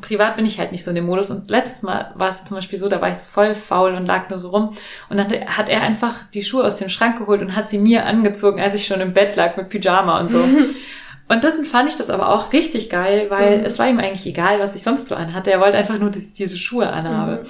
privat 0.00 0.36
bin 0.36 0.46
ich 0.46 0.58
halt 0.58 0.72
nicht 0.72 0.84
so 0.84 0.90
in 0.90 0.94
dem 0.94 1.06
Modus. 1.06 1.30
Und 1.30 1.50
letztes 1.50 1.82
Mal 1.82 2.12
war 2.14 2.28
es 2.28 2.44
zum 2.44 2.56
Beispiel 2.56 2.78
so, 2.78 2.88
da 2.88 3.00
war 3.00 3.10
ich 3.10 3.18
so 3.18 3.24
voll 3.24 3.54
faul 3.54 3.94
und 3.94 4.06
lag 4.06 4.28
nur 4.30 4.38
so 4.38 4.50
rum. 4.50 4.74
Und 5.08 5.16
dann 5.16 5.30
hat 5.46 5.68
er 5.68 5.82
einfach 5.82 6.14
die 6.34 6.42
Schuhe 6.42 6.64
aus 6.64 6.76
dem 6.76 6.88
Schrank 6.88 7.18
geholt 7.18 7.40
und 7.40 7.56
hat 7.56 7.68
sie 7.68 7.78
mir 7.78 8.06
angezogen, 8.06 8.60
als 8.60 8.74
ich 8.74 8.86
schon 8.86 9.00
im 9.00 9.14
Bett 9.14 9.36
lag 9.36 9.56
mit 9.56 9.68
Pyjama 9.68 10.20
und 10.20 10.30
so. 10.30 10.38
und 11.28 11.44
dann 11.44 11.64
fand 11.64 11.88
ich 11.88 11.96
das 11.96 12.10
aber 12.10 12.28
auch 12.28 12.52
richtig 12.52 12.90
geil, 12.90 13.26
weil 13.30 13.58
mhm. 13.58 13.64
es 13.64 13.78
war 13.78 13.88
ihm 13.88 13.98
eigentlich 13.98 14.26
egal, 14.26 14.60
was 14.60 14.74
ich 14.74 14.82
sonst 14.82 15.08
so 15.08 15.14
anhatte. 15.14 15.50
Er 15.50 15.60
wollte 15.60 15.78
einfach 15.78 15.98
nur, 15.98 16.10
dass 16.10 16.28
ich 16.28 16.34
diese 16.34 16.58
Schuhe 16.58 16.88
anhabe. 16.88 17.42
Mhm. 17.42 17.48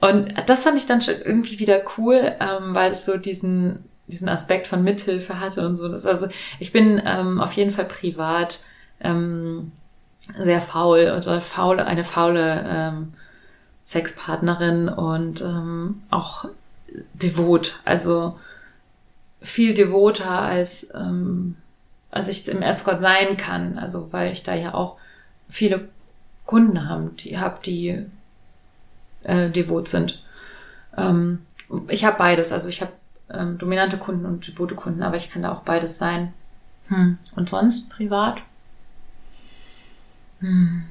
Und 0.00 0.34
das 0.46 0.64
fand 0.64 0.76
ich 0.76 0.86
dann 0.86 1.00
schon 1.00 1.14
irgendwie 1.24 1.58
wieder 1.58 1.80
cool, 1.96 2.34
ähm, 2.38 2.74
weil 2.74 2.90
es 2.90 3.06
so 3.06 3.16
diesen, 3.16 3.84
diesen 4.06 4.28
Aspekt 4.28 4.66
von 4.66 4.82
Mithilfe 4.82 5.40
hatte 5.40 5.66
und 5.66 5.76
so. 5.76 5.88
Das, 5.88 6.04
also 6.04 6.28
ich 6.58 6.72
bin 6.72 7.00
ähm, 7.06 7.40
auf 7.40 7.52
jeden 7.54 7.70
Fall 7.70 7.86
privat 7.86 8.60
ähm, 9.00 9.72
sehr 10.38 10.60
faul, 10.60 11.08
also 11.08 11.38
faul, 11.40 11.80
eine 11.80 12.04
faule 12.04 12.64
ähm, 12.66 13.14
Sexpartnerin 13.82 14.88
und 14.88 15.40
ähm, 15.42 16.02
auch 16.10 16.46
devot, 17.12 17.80
also 17.84 18.38
viel 19.42 19.74
devoter 19.74 20.30
als 20.30 20.90
ähm, 20.94 21.56
als 22.14 22.28
ich 22.28 22.46
im 22.48 22.62
Escort 22.62 23.00
sein 23.00 23.36
kann, 23.36 23.76
also 23.76 24.12
weil 24.12 24.32
ich 24.32 24.44
da 24.44 24.54
ja 24.54 24.72
auch 24.72 24.98
viele 25.48 25.88
Kunden 26.46 26.88
haben, 26.88 27.16
die 27.16 27.38
hab, 27.38 27.62
die 27.64 28.06
äh, 29.24 29.50
devot 29.50 29.88
sind. 29.88 30.22
Ähm, 30.96 31.40
ich 31.88 32.04
habe 32.04 32.16
beides, 32.16 32.52
also 32.52 32.68
ich 32.68 32.82
habe 32.82 32.92
ähm, 33.30 33.58
dominante 33.58 33.98
Kunden 33.98 34.26
und 34.26 34.46
devote 34.46 34.76
Kunden, 34.76 35.02
aber 35.02 35.16
ich 35.16 35.30
kann 35.30 35.42
da 35.42 35.52
auch 35.52 35.62
beides 35.62 35.98
sein. 35.98 36.32
Hm. 36.86 37.18
Und 37.34 37.48
sonst 37.48 37.90
privat? 37.90 38.38
Hm. 40.40 40.84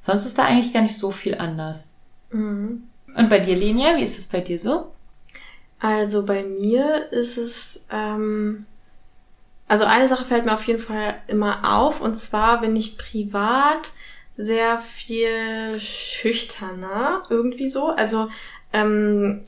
Sonst 0.00 0.26
ist 0.26 0.38
da 0.38 0.44
eigentlich 0.44 0.72
gar 0.72 0.82
nicht 0.82 0.98
so 0.98 1.10
viel 1.10 1.34
anders. 1.36 1.92
Mhm. 2.30 2.84
Und 3.14 3.28
bei 3.28 3.38
dir, 3.38 3.56
Lenia, 3.56 3.96
wie 3.96 4.02
ist 4.02 4.18
es 4.18 4.28
bei 4.28 4.40
dir 4.40 4.58
so? 4.58 4.92
Also 5.78 6.24
bei 6.24 6.42
mir 6.42 7.10
ist 7.12 7.36
es, 7.38 7.84
ähm, 7.90 8.66
also 9.68 9.84
eine 9.84 10.08
Sache 10.08 10.24
fällt 10.24 10.44
mir 10.44 10.54
auf 10.54 10.66
jeden 10.66 10.78
Fall 10.78 11.14
immer 11.26 11.76
auf 11.76 12.00
und 12.00 12.16
zwar 12.16 12.60
bin 12.60 12.76
ich 12.76 12.98
privat 12.98 13.92
sehr 14.36 14.78
viel 14.78 15.80
schüchterner 15.80 17.24
irgendwie 17.30 17.68
so. 17.68 17.88
Also 17.88 18.28
ähm, 18.72 19.42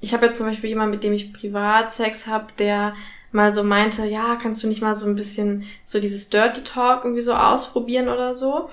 ich 0.00 0.14
habe 0.14 0.26
jetzt 0.26 0.38
zum 0.38 0.46
Beispiel 0.46 0.70
jemanden, 0.70 0.92
mit 0.92 1.02
dem 1.02 1.12
ich 1.12 1.32
Privatsex 1.32 2.26
habe, 2.26 2.46
der 2.58 2.94
mal 3.32 3.52
so 3.52 3.62
meinte, 3.62 4.06
ja, 4.06 4.36
kannst 4.36 4.62
du 4.62 4.68
nicht 4.68 4.80
mal 4.82 4.94
so 4.94 5.06
ein 5.06 5.16
bisschen 5.16 5.64
so 5.84 6.00
dieses 6.00 6.30
Dirty 6.30 6.62
Talk 6.64 7.04
irgendwie 7.04 7.22
so 7.22 7.34
ausprobieren 7.34 8.08
oder 8.08 8.34
so. 8.34 8.70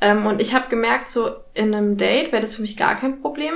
Ähm, 0.00 0.26
und 0.26 0.40
ich 0.40 0.54
habe 0.54 0.68
gemerkt, 0.68 1.10
so 1.10 1.30
in 1.54 1.74
einem 1.74 1.96
Date 1.96 2.32
wäre 2.32 2.42
das 2.42 2.56
für 2.56 2.62
mich 2.62 2.76
gar 2.76 2.96
kein 2.96 3.20
Problem, 3.20 3.54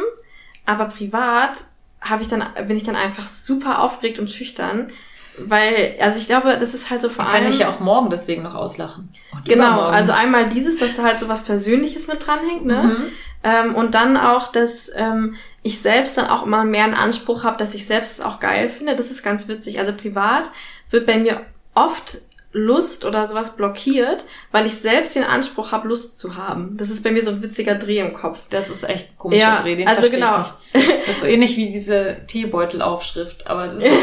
aber 0.65 0.87
privat 0.87 1.65
habe 2.01 2.23
ich 2.23 2.29
dann 2.29 2.45
bin 2.69 2.77
ich 2.77 2.85
dann 2.85 2.95
einfach 2.95 3.27
super 3.27 3.83
aufgeregt 3.83 4.19
und 4.21 4.31
schüchtern, 4.31 4.93
weil 5.39 5.97
also 6.01 6.19
ich 6.19 6.27
glaube, 6.27 6.57
das 6.59 6.73
ist 6.73 6.91
halt 6.91 7.03
so 7.03 7.09
vor 7.09 7.25
Man 7.25 7.33
kann 7.33 7.43
allem 7.43 7.51
dich 7.51 7.61
ja 7.61 7.69
auch 7.69 7.81
morgen 7.81 8.11
deswegen 8.11 8.43
noch 8.43 8.55
auslachen. 8.55 9.09
Genau, 9.45 9.81
also 9.83 10.13
einmal 10.13 10.49
dieses, 10.49 10.79
dass 10.79 10.97
da 10.97 11.03
halt 11.03 11.19
so 11.19 11.29
was 11.29 11.43
Persönliches 11.43 12.07
mit 12.07 12.25
dranhängt, 12.25 12.65
ne? 12.65 12.83
Mhm. 12.85 13.13
Ähm, 13.47 13.77
und 13.77 13.95
dann 13.95 14.17
auch, 14.17 14.51
dass 14.51 14.91
ähm, 14.97 15.37
ich 15.63 15.81
selbst 15.81 16.19
dann 16.19 16.27
auch 16.27 16.45
immer 16.45 16.65
mehr 16.65 16.83
einen 16.83 16.95
Anspruch 16.95 17.45
habe, 17.45 17.59
dass 17.59 17.75
ich 17.75 17.87
selbst 17.87 18.19
es 18.19 18.21
auch 18.21 18.41
geil 18.41 18.69
finde. 18.69 18.97
Das 18.97 19.13
ist 19.13 19.23
ganz 19.23 19.47
witzig. 19.47 19.79
Also 19.79 19.93
privat 19.93 20.51
wird 20.91 21.07
bei 21.07 21.17
mir 21.17 21.43
oft 21.73 22.19
Lust 22.51 23.05
oder 23.05 23.25
sowas 23.27 23.55
blockiert, 23.55 24.25
weil 24.51 24.67
ich 24.67 24.75
selbst 24.75 25.15
den 25.15 25.23
Anspruch 25.23 25.71
habe, 25.71 25.87
Lust 25.87 26.19
zu 26.19 26.37
haben. 26.37 26.77
Das 26.77 26.91
ist 26.91 27.05
bei 27.05 27.13
mir 27.13 27.23
so 27.23 27.31
ein 27.31 27.43
witziger 27.43 27.77
Dreh 27.77 27.99
im 28.01 28.15
Kopf. 28.15 28.41
Das 28.51 28.69
ist 28.69 28.83
echt 28.83 29.11
ein 29.11 29.19
komischer 29.19 29.43
Ja, 29.43 29.63
Dreh, 29.63 29.77
den 29.77 29.87
also 29.87 30.11
genau. 30.11 30.41
ich 30.73 30.83
nicht. 30.83 31.07
Das 31.07 31.17
ist 31.17 31.21
so 31.21 31.27
ähnlich 31.29 31.57
wie 31.57 31.71
diese 31.71 32.17
Teebeutelaufschrift, 32.27 33.47
aber 33.47 33.67
das 33.67 33.75
ist 33.75 33.87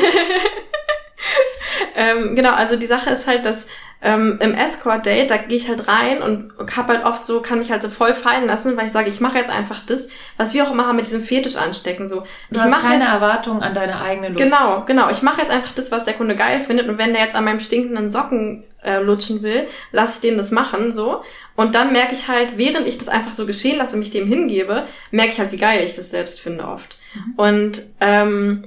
Ähm, 1.96 2.36
genau, 2.36 2.54
also 2.54 2.76
die 2.76 2.86
Sache 2.86 3.12
ist 3.12 3.28
halt, 3.28 3.46
dass 3.46 3.68
ähm, 4.04 4.38
im 4.42 4.54
Escort-Date, 4.54 5.32
da 5.32 5.38
gehe 5.38 5.58
ich 5.58 5.70
halt 5.70 5.88
rein 5.88 6.22
und 6.22 6.52
hab 6.76 6.90
halt 6.90 7.06
oft 7.06 7.26
so, 7.26 7.42
kann 7.42 7.60
mich 7.60 7.72
halt 7.72 7.82
so 7.82 7.88
voll 7.88 8.14
fallen 8.14 8.46
lassen, 8.46 8.76
weil 8.76 8.86
ich 8.86 8.92
sage, 8.92 9.10
ich 9.10 9.22
mache 9.22 9.38
jetzt 9.38 9.50
einfach 9.50 9.80
das, 9.86 10.10
was 10.36 10.54
wir 10.54 10.66
auch 10.66 10.72
immer 10.72 10.88
haben 10.88 10.98
mit 10.98 11.06
diesem 11.06 11.24
Fetisch 11.24 11.56
anstecken. 11.56 12.08
So, 12.08 12.22
du 12.50 12.58
ich 12.58 12.62
hast 12.62 12.82
keine 12.82 13.06
jetzt, 13.06 13.14
Erwartung 13.14 13.62
an 13.62 13.74
deine 13.74 14.02
eigene 14.02 14.30
Lust. 14.30 14.44
Genau, 14.44 14.84
genau. 14.86 15.10
Ich 15.10 15.22
mache 15.22 15.40
jetzt 15.40 15.52
einfach 15.52 15.72
das, 15.72 15.90
was 15.90 16.04
der 16.04 16.16
Kunde 16.16 16.36
geil 16.36 16.66
findet. 16.68 16.90
Und 16.90 16.98
wenn 16.98 17.14
der 17.14 17.22
jetzt 17.22 17.36
an 17.36 17.46
meinem 17.46 17.62
stinkenden 17.62 18.12
Socken 18.12 18.66
äh, 18.84 19.00
lutschen 19.00 19.42
will, 19.42 19.68
lasse 19.94 20.16
ich 20.16 20.30
den 20.30 20.38
das 20.38 20.52
machen, 20.52 20.92
so. 20.92 21.24
Und 21.56 21.74
dann 21.74 21.94
merke 21.94 22.14
ich 22.14 22.28
halt, 22.28 22.58
während 22.58 22.88
ich 22.88 22.98
das 22.98 23.08
einfach 23.08 23.32
so 23.32 23.46
geschehen 23.46 23.78
lasse, 23.78 23.96
mich 23.96 24.12
dem 24.12 24.28
hingebe, 24.28 24.86
merke 25.12 25.32
ich 25.32 25.40
halt, 25.40 25.54
wie 25.54 25.58
geil 25.58 25.82
ich 25.86 25.94
das 25.94 26.10
selbst 26.10 26.42
finde 26.42 26.66
oft. 26.66 26.98
Und 27.38 27.82
ähm, 28.02 28.66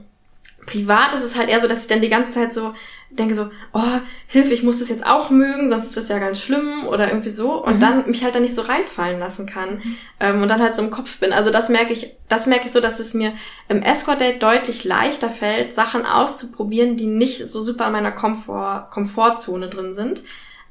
privat 0.66 1.14
ist 1.14 1.24
es 1.24 1.36
halt 1.36 1.48
eher 1.48 1.60
so, 1.60 1.68
dass 1.68 1.82
ich 1.82 1.88
dann 1.88 2.00
die 2.00 2.08
ganze 2.08 2.32
Zeit 2.32 2.52
so 2.52 2.74
denke 3.10 3.34
so, 3.34 3.50
oh, 3.72 4.00
Hilfe, 4.26 4.52
ich 4.52 4.62
muss 4.62 4.80
das 4.80 4.88
jetzt 4.88 5.06
auch 5.06 5.30
mögen, 5.30 5.68
sonst 5.68 5.86
ist 5.86 5.96
das 5.96 6.08
ja 6.08 6.18
ganz 6.18 6.40
schlimm 6.40 6.86
oder 6.88 7.08
irgendwie 7.08 7.30
so. 7.30 7.62
Und 7.62 7.80
dann 7.80 8.06
mich 8.06 8.24
halt 8.24 8.34
dann 8.34 8.42
nicht 8.42 8.54
so 8.54 8.62
reinfallen 8.62 9.18
lassen 9.18 9.46
kann. 9.46 9.80
Ähm, 10.20 10.42
und 10.42 10.48
dann 10.48 10.60
halt 10.60 10.74
so 10.74 10.82
im 10.82 10.90
Kopf 10.90 11.18
bin. 11.18 11.32
Also 11.32 11.50
das 11.50 11.68
merke 11.68 11.92
ich, 11.92 12.16
das 12.28 12.46
merke 12.46 12.66
ich 12.66 12.72
so, 12.72 12.80
dass 12.80 13.00
es 13.00 13.14
mir 13.14 13.32
im 13.68 13.82
Escort-Date 13.82 14.42
deutlich 14.42 14.84
leichter 14.84 15.30
fällt, 15.30 15.74
Sachen 15.74 16.04
auszuprobieren, 16.04 16.96
die 16.96 17.06
nicht 17.06 17.48
so 17.48 17.60
super 17.62 17.86
in 17.86 17.92
meiner 17.92 18.12
Komfort, 18.12 18.90
Komfortzone 18.90 19.68
drin 19.68 19.94
sind, 19.94 20.22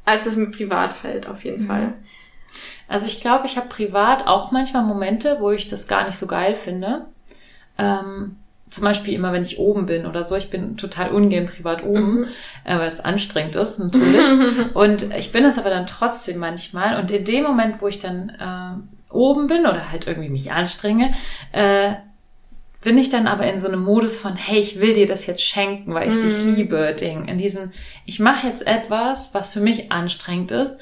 als 0.03 0.25
es 0.25 0.35
mir 0.35 0.51
privat 0.51 0.93
fällt, 0.93 1.27
auf 1.29 1.43
jeden 1.43 1.67
Fall. 1.67 1.93
Also 2.87 3.05
ich 3.05 3.21
glaube, 3.21 3.47
ich 3.47 3.57
habe 3.57 3.67
privat 3.67 4.27
auch 4.27 4.51
manchmal 4.51 4.83
Momente, 4.83 5.37
wo 5.39 5.51
ich 5.51 5.67
das 5.67 5.87
gar 5.87 6.05
nicht 6.05 6.17
so 6.17 6.27
geil 6.27 6.53
finde. 6.53 7.07
Ähm, 7.77 8.37
zum 8.69 8.83
Beispiel 8.83 9.13
immer, 9.13 9.31
wenn 9.31 9.43
ich 9.43 9.59
oben 9.59 9.85
bin 9.85 10.05
oder 10.05 10.27
so. 10.27 10.35
Ich 10.35 10.49
bin 10.49 10.75
total 10.77 11.11
ungern 11.11 11.45
privat 11.45 11.83
oben, 11.83 12.27
äh, 12.63 12.77
weil 12.77 12.87
es 12.87 12.99
anstrengend 12.99 13.55
ist 13.55 13.79
natürlich. 13.79 14.25
und 14.73 15.13
ich 15.15 15.31
bin 15.31 15.45
es 15.45 15.57
aber 15.57 15.69
dann 15.69 15.87
trotzdem 15.87 16.39
manchmal. 16.39 16.99
Und 16.99 17.11
in 17.11 17.23
dem 17.23 17.43
Moment, 17.43 17.81
wo 17.81 17.87
ich 17.87 17.99
dann 17.99 18.29
äh, 18.29 19.13
oben 19.13 19.47
bin 19.47 19.65
oder 19.65 19.91
halt 19.91 20.07
irgendwie 20.07 20.29
mich 20.29 20.51
anstrenge, 20.51 21.13
äh, 21.51 21.93
bin 22.85 22.97
ich 22.97 23.09
dann 23.09 23.27
aber 23.27 23.51
in 23.51 23.57
so 23.57 23.67
einem 23.67 23.83
Modus 23.83 24.15
von, 24.15 24.35
hey, 24.35 24.59
ich 24.59 24.79
will 24.79 24.93
dir 24.93 25.07
das 25.07 25.25
jetzt 25.25 25.43
schenken, 25.43 25.93
weil 25.93 26.07
ich 26.07 26.19
dich 26.19 26.55
liebe, 26.55 26.95
Ding. 26.97 27.27
In 27.27 27.39
diesem, 27.39 27.71
ich 28.05 28.19
mache 28.19 28.47
jetzt 28.47 28.65
etwas, 28.65 29.33
was 29.33 29.49
für 29.49 29.59
mich 29.59 29.91
anstrengend 29.91 30.51
ist, 30.51 30.79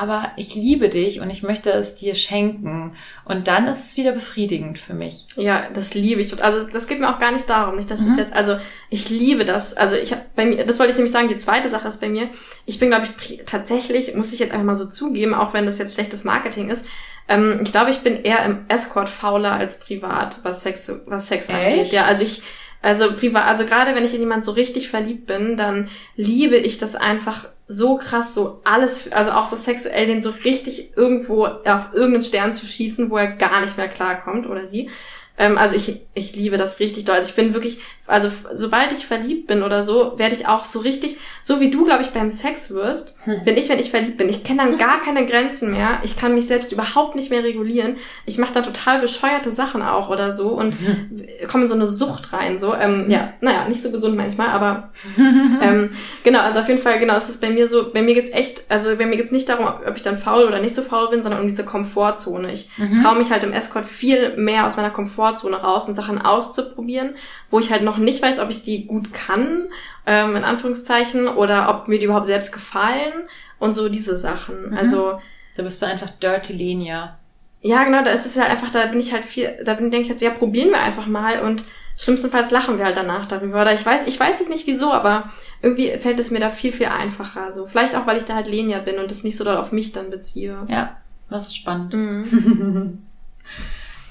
aber 0.00 0.32
ich 0.36 0.54
liebe 0.54 0.88
dich 0.88 1.20
und 1.20 1.30
ich 1.30 1.42
möchte 1.42 1.70
es 1.70 1.94
dir 1.94 2.14
schenken. 2.14 2.96
Und 3.24 3.48
dann 3.48 3.66
ist 3.68 3.84
es 3.84 3.96
wieder 3.96 4.12
befriedigend 4.12 4.78
für 4.78 4.94
mich. 4.94 5.26
Ja, 5.36 5.68
das 5.72 5.94
liebe 5.94 6.20
ich. 6.20 6.42
Also 6.42 6.66
das 6.66 6.86
geht 6.86 7.00
mir 7.00 7.14
auch 7.14 7.18
gar 7.18 7.32
nicht 7.32 7.48
darum, 7.48 7.76
nicht, 7.76 7.90
dass 7.90 8.00
es 8.00 8.16
jetzt, 8.16 8.34
also 8.34 8.56
ich 8.90 9.08
liebe 9.10 9.44
das. 9.44 9.74
Also 9.74 9.96
ich 9.96 10.12
habe 10.12 10.22
bei 10.36 10.46
mir, 10.46 10.64
das 10.64 10.78
wollte 10.78 10.90
ich 10.90 10.96
nämlich 10.96 11.12
sagen. 11.12 11.28
Die 11.28 11.36
zweite 11.36 11.68
Sache 11.68 11.88
ist 11.88 12.00
bei 12.00 12.08
mir. 12.08 12.28
Ich 12.66 12.78
bin, 12.78 12.90
glaube 12.90 13.08
ich, 13.20 13.42
tatsächlich 13.46 14.14
muss 14.14 14.32
ich 14.32 14.40
jetzt 14.40 14.52
einfach 14.52 14.66
mal 14.66 14.74
so 14.74 14.86
zugeben, 14.86 15.34
auch 15.34 15.54
wenn 15.54 15.66
das 15.66 15.78
jetzt 15.78 15.94
schlechtes 15.94 16.24
Marketing 16.24 16.70
ist. 16.70 16.86
Ähm, 17.28 17.60
ich 17.62 17.72
glaube, 17.72 17.90
ich 17.90 18.00
bin 18.00 18.22
eher 18.22 18.44
im 18.44 18.64
Escort 18.68 19.08
fauler 19.08 19.52
als 19.52 19.80
privat, 19.80 20.38
was 20.42 20.62
Sex, 20.62 20.92
was 21.06 21.28
Sex 21.28 21.48
angeht. 21.48 21.84
Echt? 21.84 21.92
Ja, 21.92 22.04
also 22.04 22.22
ich, 22.22 22.42
also 22.82 23.14
privat, 23.14 23.46
also 23.46 23.64
gerade 23.64 23.94
wenn 23.94 24.04
ich 24.04 24.14
in 24.14 24.20
jemand 24.20 24.44
so 24.44 24.52
richtig 24.52 24.90
verliebt 24.90 25.26
bin, 25.26 25.56
dann 25.56 25.88
liebe 26.16 26.56
ich 26.56 26.76
das 26.76 26.94
einfach 26.94 27.46
so 27.66 27.96
krass, 27.96 28.34
so 28.34 28.60
alles, 28.64 29.10
also 29.12 29.32
auch 29.32 29.46
so 29.46 29.56
sexuell, 29.56 30.06
den 30.06 30.22
so 30.22 30.30
richtig 30.44 30.96
irgendwo 30.96 31.46
auf 31.46 31.94
irgendeinen 31.94 32.22
Stern 32.22 32.52
zu 32.52 32.66
schießen, 32.66 33.10
wo 33.10 33.16
er 33.16 33.32
gar 33.32 33.60
nicht 33.60 33.76
mehr 33.76 33.88
klarkommt 33.88 34.46
oder 34.46 34.66
sie. 34.66 34.90
Ähm, 35.36 35.58
also 35.58 35.74
ich, 35.74 36.00
ich 36.14 36.36
liebe 36.36 36.56
das 36.58 36.78
richtig 36.78 37.06
doll. 37.06 37.16
Also 37.16 37.30
ich 37.30 37.34
bin 37.34 37.54
wirklich, 37.54 37.80
also 38.06 38.30
sobald 38.52 38.92
ich 38.92 39.06
verliebt 39.06 39.48
bin 39.48 39.64
oder 39.64 39.82
so, 39.82 40.16
werde 40.16 40.34
ich 40.34 40.46
auch 40.46 40.64
so 40.64 40.78
richtig, 40.78 41.16
so 41.42 41.58
wie 41.58 41.70
du, 41.70 41.84
glaube 41.84 42.02
ich, 42.02 42.10
beim 42.10 42.30
Sex 42.30 42.70
wirst, 42.70 43.16
bin 43.44 43.56
ich, 43.56 43.68
wenn 43.68 43.80
ich 43.80 43.90
verliebt 43.90 44.16
bin. 44.16 44.28
Ich 44.28 44.44
kenne 44.44 44.62
dann 44.62 44.78
gar 44.78 45.00
keine 45.00 45.26
Grenzen 45.26 45.72
mehr. 45.72 45.98
Ich 46.04 46.16
kann 46.16 46.34
mich 46.34 46.46
selbst 46.46 46.70
überhaupt 46.70 47.16
nicht 47.16 47.30
mehr 47.30 47.42
regulieren. 47.42 47.96
Ich 48.26 48.38
mache 48.38 48.54
da 48.54 48.62
total 48.62 49.00
bescheuerte 49.00 49.50
Sachen 49.50 49.82
auch 49.82 50.08
oder 50.08 50.30
so 50.30 50.50
und 50.50 50.76
komme 51.48 51.64
in 51.64 51.68
so 51.68 51.74
eine 51.74 51.88
Sucht 51.88 52.32
rein. 52.32 52.60
So, 52.60 52.74
ähm, 52.74 53.06
ja, 53.08 53.32
naja, 53.40 53.66
nicht 53.68 53.82
so 53.82 53.90
gesund 53.90 54.16
manchmal, 54.16 54.48
aber 54.48 54.92
ähm, 55.18 55.90
genau, 56.22 56.40
also 56.40 56.60
auf 56.60 56.68
jeden 56.68 56.80
Fall, 56.80 57.00
genau, 57.00 57.16
es 57.16 57.28
ist 57.28 57.40
bei 57.40 57.50
mir 57.50 57.66
so, 57.66 57.90
bei 57.92 58.02
mir 58.02 58.14
geht's 58.14 58.30
echt, 58.30 58.62
also 58.68 58.94
bei 58.96 59.06
mir 59.06 59.16
geht's 59.16 59.32
nicht 59.32 59.48
darum, 59.48 59.66
ob 59.66 59.96
ich 59.96 60.02
dann 60.02 60.16
faul 60.16 60.44
oder 60.44 60.60
nicht 60.60 60.76
so 60.76 60.82
faul 60.82 61.10
bin, 61.10 61.24
sondern 61.24 61.40
um 61.40 61.48
diese 61.48 61.64
Komfortzone. 61.64 62.52
Ich 62.52 62.70
traue 63.02 63.18
mich 63.18 63.30
halt 63.30 63.42
im 63.42 63.52
Escort 63.52 63.86
viel 63.86 64.36
mehr 64.36 64.66
aus 64.66 64.76
meiner 64.76 64.90
Komfortzone 64.90 65.23
raus 65.24 65.88
und 65.88 65.94
Sachen 65.94 66.20
auszuprobieren, 66.20 67.14
wo 67.50 67.58
ich 67.60 67.70
halt 67.70 67.82
noch 67.82 67.98
nicht 67.98 68.22
weiß, 68.22 68.38
ob 68.38 68.50
ich 68.50 68.62
die 68.62 68.86
gut 68.86 69.12
kann, 69.12 69.64
ähm, 70.06 70.36
in 70.36 70.44
Anführungszeichen, 70.44 71.28
oder 71.28 71.68
ob 71.70 71.88
mir 71.88 71.98
die 71.98 72.04
überhaupt 72.04 72.26
selbst 72.26 72.52
gefallen 72.52 73.12
und 73.58 73.74
so 73.74 73.88
diese 73.88 74.16
Sachen. 74.16 74.76
Also 74.76 75.20
Da 75.56 75.62
bist 75.62 75.80
du 75.80 75.86
einfach 75.86 76.10
Dirty 76.10 76.52
Lenia. 76.52 77.16
ja, 77.62 77.84
genau, 77.84 78.02
da 78.04 78.10
ist 78.10 78.26
es 78.26 78.38
halt 78.38 78.50
einfach, 78.50 78.70
da 78.70 78.86
bin 78.86 78.98
ich 78.98 79.12
halt 79.12 79.24
viel, 79.24 79.50
da 79.64 79.74
bin, 79.74 79.90
denke 79.90 80.02
ich 80.04 80.08
halt 80.10 80.18
so, 80.18 80.24
ja, 80.26 80.32
probieren 80.32 80.70
wir 80.70 80.80
einfach 80.80 81.06
mal 81.06 81.40
und 81.40 81.64
schlimmstenfalls 81.96 82.50
lachen 82.50 82.76
wir 82.78 82.84
halt 82.84 82.96
danach 82.96 83.24
darüber. 83.26 83.62
Oder 83.62 83.72
ich 83.72 83.86
weiß, 83.86 84.06
ich 84.08 84.18
weiß 84.18 84.40
es 84.40 84.48
nicht 84.48 84.66
wieso, 84.66 84.92
aber 84.92 85.30
irgendwie 85.62 85.90
fällt 85.96 86.18
es 86.18 86.30
mir 86.32 86.40
da 86.40 86.50
viel, 86.50 86.72
viel 86.72 86.86
einfacher. 86.88 87.52
So, 87.54 87.66
vielleicht 87.66 87.94
auch, 87.94 88.04
weil 88.06 88.16
ich 88.18 88.24
da 88.24 88.34
halt 88.34 88.48
Lenia 88.48 88.80
bin 88.80 88.98
und 88.98 89.10
das 89.10 89.22
nicht 89.22 89.36
so 89.36 89.44
doll 89.44 89.56
auf 89.56 89.70
mich 89.70 89.92
dann 89.92 90.10
beziehe. 90.10 90.58
Ja, 90.68 90.96
das 91.30 91.46
ist 91.46 91.56
spannend. 91.56 91.94
Mhm. 91.94 93.06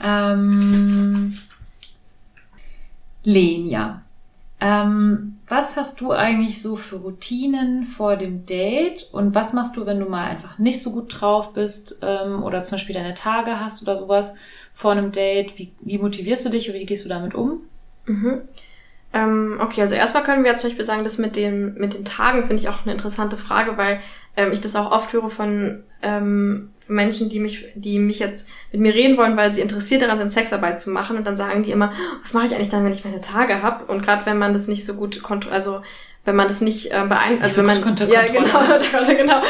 ähm, 0.02 1.34
Lenia, 3.24 4.02
ähm, 4.60 5.40
was 5.48 5.76
hast 5.76 6.00
du 6.00 6.12
eigentlich 6.12 6.62
so 6.62 6.78
für 6.78 6.96
Routinen 6.96 7.84
vor 7.84 8.16
dem 8.16 8.46
Date 8.46 9.10
und 9.12 9.36
was 9.36 9.52
machst 9.52 9.76
du, 9.76 9.86
wenn 9.86 10.00
du 10.00 10.06
mal 10.06 10.26
einfach 10.26 10.58
nicht 10.58 10.82
so 10.82 10.92
gut 10.92 11.14
drauf 11.20 11.54
bist 11.54 12.00
ähm, 12.02 12.44
oder 12.44 12.64
zum 12.64 12.76
Beispiel 12.76 12.96
deine 12.96 13.14
Tage 13.14 13.60
hast 13.60 13.82
oder 13.82 13.98
sowas 13.98 14.34
vor 14.74 14.94
einem 14.94 15.12
Date? 15.12 15.58
Wie, 15.58 15.74
wie 15.82 15.98
motivierst 15.98 16.46
du 16.46 16.50
dich 16.50 16.70
oder 16.70 16.80
wie 16.80 16.86
gehst 16.86 17.04
du 17.04 17.10
damit 17.10 17.36
um? 17.36 17.62
Mhm. 18.06 18.42
Ähm, 19.14 19.60
okay, 19.62 19.82
also 19.82 19.96
erstmal 19.96 20.24
können 20.24 20.44
wir 20.44 20.52
ja 20.52 20.58
zum 20.58 20.70
Beispiel 20.70 20.86
sagen, 20.86 21.04
das 21.04 21.18
mit 21.18 21.36
den, 21.36 21.76
mit 21.76 21.94
den 21.94 22.04
Tagen 22.04 22.48
finde 22.48 22.56
ich 22.56 22.70
auch 22.70 22.84
eine 22.84 22.94
interessante 22.94 23.38
Frage, 23.38 23.78
weil 23.78 24.02
ähm, 24.36 24.52
ich 24.52 24.62
das 24.62 24.76
auch 24.76 24.92
oft 24.92 25.14
höre 25.14 25.30
von, 25.30 25.84
ähm, 26.02 26.74
Menschen, 26.88 27.30
die 27.30 27.40
mich, 27.40 27.66
die 27.76 28.00
mich 28.00 28.20
jetzt 28.20 28.50
mit 28.72 28.82
mir 28.82 28.94
reden 28.94 29.18
wollen, 29.18 29.38
weil 29.38 29.54
sie 29.54 29.62
interessiert 29.62 30.02
daran 30.02 30.18
sind, 30.18 30.32
Sexarbeit 30.32 30.80
zu 30.80 30.90
machen 30.90 31.18
und 31.18 31.26
dann 31.26 31.38
sagen 31.38 31.64
die 31.64 31.72
immer, 31.72 31.94
was 32.22 32.34
mache 32.34 32.48
ich 32.48 32.56
eigentlich 32.56 32.70
dann, 32.70 32.84
wenn 32.84 32.92
ich 32.92 33.06
meine 33.06 33.22
Tage 33.22 33.62
habe? 33.62 33.86
Und 33.86 34.04
gerade 34.04 34.26
wenn 34.26 34.38
man 34.38 34.54
das 34.54 34.68
nicht 34.68 34.86
so 34.86 34.96
gut 34.96 35.22
also 35.50 35.82
wenn 36.26 36.38
man 36.38 36.48
das 36.48 36.62
nicht 36.62 36.92
äh, 36.92 37.06
beeinflusst, 37.08 37.58
also 37.58 37.62
so 37.62 37.68
wenn 37.68 37.82
man 37.82 38.10
ja 38.10 38.26
genau, 38.28 38.58
also 38.94 39.14
genau, 39.14 39.42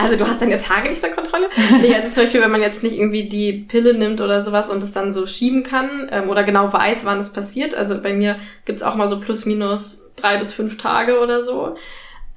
also 0.00 0.16
du 0.16 0.26
hast 0.26 0.40
deine 0.40 0.56
Tage 0.56 0.88
nicht 0.88 1.02
unter 1.02 1.14
Kontrolle. 1.14 1.48
nee, 1.80 1.94
also 1.94 2.10
zum 2.10 2.22
Beispiel, 2.24 2.40
wenn 2.40 2.50
man 2.50 2.60
jetzt 2.60 2.84
nicht 2.84 2.96
irgendwie 2.96 3.28
die 3.28 3.52
Pille 3.52 3.94
nimmt 3.94 4.20
oder 4.20 4.40
sowas 4.42 4.70
und 4.70 4.82
es 4.84 4.92
dann 4.92 5.10
so 5.10 5.26
schieben 5.26 5.64
kann 5.64 6.08
ähm, 6.12 6.30
oder 6.30 6.44
genau 6.44 6.72
weiß, 6.72 7.04
wann 7.04 7.18
es 7.18 7.32
passiert. 7.32 7.74
Also 7.74 8.00
bei 8.00 8.12
mir 8.12 8.36
gibt's 8.64 8.84
auch 8.84 8.94
mal 8.94 9.08
so 9.08 9.18
plus 9.18 9.46
minus 9.46 10.10
drei 10.14 10.36
bis 10.36 10.52
fünf 10.52 10.78
Tage 10.78 11.18
oder 11.18 11.42
so. 11.42 11.74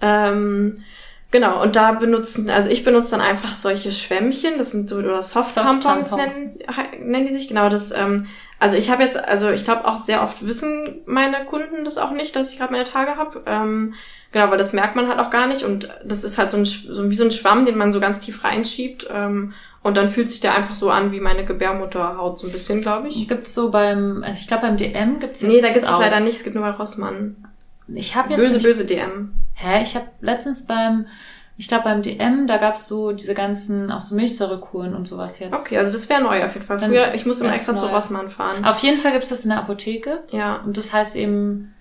Ähm, 0.01 0.83
genau, 1.29 1.61
und 1.61 1.75
da 1.75 1.91
benutzen, 1.91 2.49
also 2.49 2.71
ich 2.71 2.83
benutze 2.83 3.11
dann 3.11 3.21
einfach 3.21 3.53
solche 3.53 3.91
Schwämmchen, 3.91 4.57
das 4.57 4.71
sind 4.71 4.89
so, 4.89 4.97
oder 4.97 5.21
Soft-Tampons 5.21 6.09
Soft-Tampons. 6.09 6.57
nennen, 6.95 7.11
nennen 7.11 7.27
die 7.27 7.33
sich, 7.33 7.47
genau, 7.47 7.69
das, 7.69 7.91
ähm, 7.91 8.27
Also 8.59 8.77
ich 8.77 8.89
habe 8.89 9.03
jetzt, 9.03 9.17
also 9.17 9.49
ich 9.51 9.65
glaube 9.65 9.85
auch 9.85 9.97
sehr 9.97 10.23
oft 10.23 10.45
wissen 10.45 11.01
meine 11.05 11.43
Kunden 11.45 11.83
das 11.83 11.97
auch 11.97 12.11
nicht, 12.11 12.35
dass 12.35 12.51
ich 12.51 12.57
gerade 12.57 12.71
meine 12.71 12.85
Tage 12.85 13.17
habe. 13.17 13.43
Ähm, 13.45 13.95
genau, 14.31 14.49
weil 14.49 14.57
das 14.57 14.73
merkt 14.73 14.95
man 14.95 15.09
halt 15.09 15.19
auch 15.19 15.29
gar 15.29 15.47
nicht 15.47 15.63
und 15.63 15.89
das 16.05 16.23
ist 16.23 16.37
halt 16.37 16.51
so, 16.51 16.57
ein, 16.57 16.65
so 16.65 17.09
wie 17.09 17.15
so 17.15 17.25
ein 17.25 17.31
Schwamm, 17.31 17.65
den 17.65 17.77
man 17.77 17.91
so 17.91 17.99
ganz 17.99 18.19
tief 18.19 18.43
reinschiebt. 18.43 19.07
Ähm, 19.11 19.53
und 19.83 19.97
dann 19.97 20.09
fühlt 20.09 20.29
sich 20.29 20.39
der 20.39 20.55
einfach 20.55 20.73
so 20.73 20.89
an 20.89 21.11
wie 21.11 21.19
meine 21.19 21.45
Gebärmutterhaut 21.45 22.39
so 22.39 22.47
ein 22.47 22.53
bisschen, 22.53 22.81
glaube 22.81 23.07
ich. 23.07 23.27
Gibt's 23.27 23.53
so 23.53 23.69
beim, 23.69 24.23
also 24.23 24.39
ich 24.39 24.47
glaube 24.47 24.63
beim 24.63 24.77
DM 24.77 25.19
gibt's 25.19 25.41
Nee, 25.41 25.61
da 25.61 25.67
das 25.67 25.77
gibt 25.77 25.85
es 25.85 25.99
leider 25.99 26.21
nicht, 26.21 26.37
es 26.37 26.43
gibt 26.43 26.55
nur 26.55 26.63
bei 26.63 26.71
Rossmann. 26.71 27.35
Ich 27.87 28.15
habe 28.15 28.31
jetzt 28.31 28.39
Böse, 28.39 28.59
böse 28.59 28.85
DM. 28.85 29.33
Hä, 29.53 29.83
ich 29.83 29.95
habe 29.95 30.07
letztens 30.21 30.65
beim, 30.65 31.05
ich 31.57 31.67
glaube 31.69 31.85
beim 31.85 32.01
DM, 32.01 32.47
da 32.47 32.57
gab's 32.57 32.87
so 32.87 33.11
diese 33.13 33.33
ganzen, 33.33 33.89
auch 33.91 34.01
so 34.01 34.13
Milchsäurekuren 34.15 34.93
und 34.93 35.07
sowas 35.07 35.39
jetzt. 35.39 35.53
Okay, 35.53 35.77
also 35.77 35.91
das 35.91 36.09
wäre 36.09 36.21
neu 36.21 36.43
auf 36.43 36.53
jeden 36.53 36.65
Fall. 36.65 36.79
Früher, 36.79 37.13
ich 37.13 37.25
musste 37.25 37.45
immer 37.45 37.53
extra 37.53 37.75
zu 37.77 37.85
neu. 37.85 37.93
Rossmann 37.93 38.29
fahren. 38.29 38.65
Auf 38.65 38.79
jeden 38.79 38.97
Fall 38.97 39.13
gibt's 39.13 39.29
das 39.29 39.43
in 39.45 39.49
der 39.51 39.59
Apotheke 39.59 40.23
Ja, 40.31 40.57
und 40.65 40.75
das 40.77 40.91
heißt 40.91 41.15
eben 41.15 41.73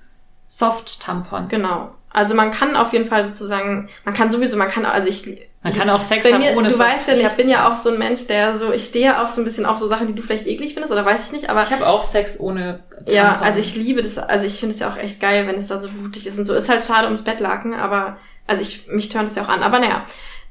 Soft-Tampon. 0.49 1.49
genau. 1.49 1.91
Also 2.11 2.37
man 2.37 2.53
kann 2.53 2.77
auf 2.77 2.93
jeden 2.93 3.07
Fall 3.07 3.25
sozusagen, 3.25 3.89
man 4.05 4.15
kann 4.15 4.31
sowieso, 4.31 4.57
man 4.57 4.69
kann, 4.69 4.87
also 4.87 5.09
ich, 5.09 5.27
Man 5.65 5.75
kann 5.75 5.91
auch 5.91 6.01
Sex 6.01 6.25
haben 6.31 6.39
mir, 6.39 6.57
ohne 6.57 6.69
du 6.69 6.79
weißt 6.79 7.09
ja 7.09 7.15
nicht, 7.15 7.27
ich 7.27 7.33
bin 7.33 7.49
ja 7.49 7.69
auch 7.69 7.75
so 7.75 7.91
ein 7.91 7.99
Mensch, 7.99 8.29
der 8.29 8.55
so, 8.57 8.73
ich 8.73 8.85
stehe 8.85 9.07
ja 9.07 9.23
auch 9.25 9.27
so 9.27 9.41
ein 9.41 9.45
bisschen 9.45 9.67
auf 9.67 9.79
so 9.79 9.89
Sachen, 9.89 10.07
die 10.07 10.13
du 10.15 10.23
vielleicht 10.23 10.47
eklig 10.47 10.75
findest 10.75 10.93
oder 10.93 11.05
weiß 11.05 11.27
ich 11.27 11.33
nicht, 11.33 11.51
aber 11.51 11.63
ich 11.65 11.71
hab 11.73 11.81
auch 11.83 12.05
Sex 12.05 12.39
ohne 12.39 12.85
Tampon. 12.91 13.13
ja, 13.13 13.41
also 13.41 13.59
ich 13.59 13.75
liebe 13.75 14.01
das, 14.01 14.17
also 14.19 14.47
ich 14.47 14.61
finde 14.61 14.75
es 14.75 14.79
ja 14.81 14.93
auch 14.93 14.97
echt 14.97 15.21
geil, 15.21 15.49
wenn 15.49 15.57
es 15.57 15.67
da 15.67 15.81
so 15.81 15.89
blutig 15.89 16.29
ist 16.29 16.39
und 16.39 16.47
so. 16.47 16.55
Ist 16.55 16.69
halt 16.69 16.85
schade 16.85 17.07
ums 17.09 17.23
Bettlaken, 17.23 17.75
aber, 17.75 18.17
also 18.47 18.63
ich, 18.63 18.87
mich 18.89 19.09
tönt 19.09 19.29
das 19.29 19.37
ja 19.37 19.45
auch 19.45 19.49
an, 19.49 19.63
aber 19.63 19.79
naja, 19.79 20.07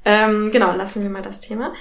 ähm, 0.05 0.51
genau, 0.51 0.75
lassen 0.75 1.03
wir 1.03 1.09
mal 1.09 1.21
das 1.21 1.41
Thema. 1.41 1.73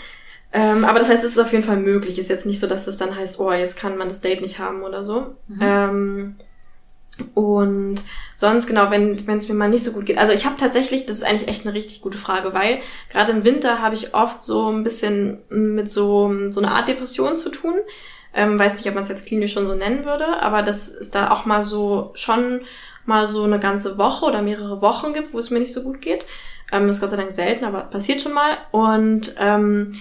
Ähm, 0.52 0.84
aber 0.84 0.98
das 0.98 1.08
heißt, 1.08 1.24
es 1.24 1.32
ist 1.32 1.38
auf 1.38 1.52
jeden 1.52 1.64
Fall 1.64 1.78
möglich. 1.78 2.18
Ist 2.18 2.28
jetzt 2.28 2.46
nicht 2.46 2.60
so, 2.60 2.66
dass 2.66 2.84
das 2.84 2.98
dann 2.98 3.16
heißt, 3.16 3.40
oh, 3.40 3.52
jetzt 3.52 3.78
kann 3.78 3.96
man 3.96 4.08
das 4.08 4.20
Date 4.20 4.42
nicht 4.42 4.58
haben 4.58 4.82
oder 4.82 5.02
so. 5.02 5.34
Ähm, 5.60 6.36
und 7.34 7.96
sonst, 8.34 8.66
genau, 8.66 8.90
wenn 8.90 9.14
es 9.14 9.48
mir 9.48 9.54
mal 9.54 9.68
nicht 9.68 9.84
so 9.84 9.92
gut 9.92 10.06
geht. 10.06 10.18
Also 10.18 10.32
ich 10.32 10.44
habe 10.44 10.56
tatsächlich, 10.58 11.06
das 11.06 11.16
ist 11.16 11.24
eigentlich 11.24 11.48
echt 11.48 11.66
eine 11.66 11.74
richtig 11.74 12.00
gute 12.00 12.18
Frage, 12.18 12.54
weil 12.54 12.80
gerade 13.10 13.32
im 13.32 13.44
Winter 13.44 13.80
habe 13.80 13.94
ich 13.94 14.14
oft 14.14 14.42
so 14.42 14.70
ein 14.70 14.84
bisschen 14.84 15.38
mit 15.48 15.90
so, 15.90 16.50
so 16.50 16.60
einer 16.60 16.74
Art 16.74 16.88
Depression 16.88 17.36
zu 17.36 17.50
tun. 17.50 17.74
Ähm, 18.34 18.58
weiß 18.58 18.76
nicht, 18.76 18.88
ob 18.88 18.94
man 18.94 19.02
es 19.02 19.10
jetzt 19.10 19.26
klinisch 19.26 19.52
schon 19.52 19.66
so 19.66 19.74
nennen 19.74 20.06
würde, 20.06 20.42
aber 20.42 20.62
dass 20.62 20.88
es 20.88 21.10
da 21.10 21.30
auch 21.30 21.44
mal 21.44 21.62
so 21.62 22.12
schon 22.14 22.62
mal 23.04 23.26
so 23.26 23.44
eine 23.44 23.58
ganze 23.58 23.98
Woche 23.98 24.26
oder 24.26 24.42
mehrere 24.42 24.80
Wochen 24.80 25.12
gibt, 25.12 25.32
wo 25.32 25.38
es 25.38 25.50
mir 25.50 25.60
nicht 25.60 25.72
so 25.72 25.82
gut 25.82 26.00
geht. 26.00 26.24
Ähm, 26.70 26.88
ist 26.88 27.00
Gott 27.00 27.10
sei 27.10 27.16
Dank 27.16 27.32
selten, 27.32 27.64
aber 27.64 27.82
passiert 27.82 28.22
schon 28.22 28.32
mal. 28.32 28.56
Und 28.70 29.34
ähm, 29.38 29.94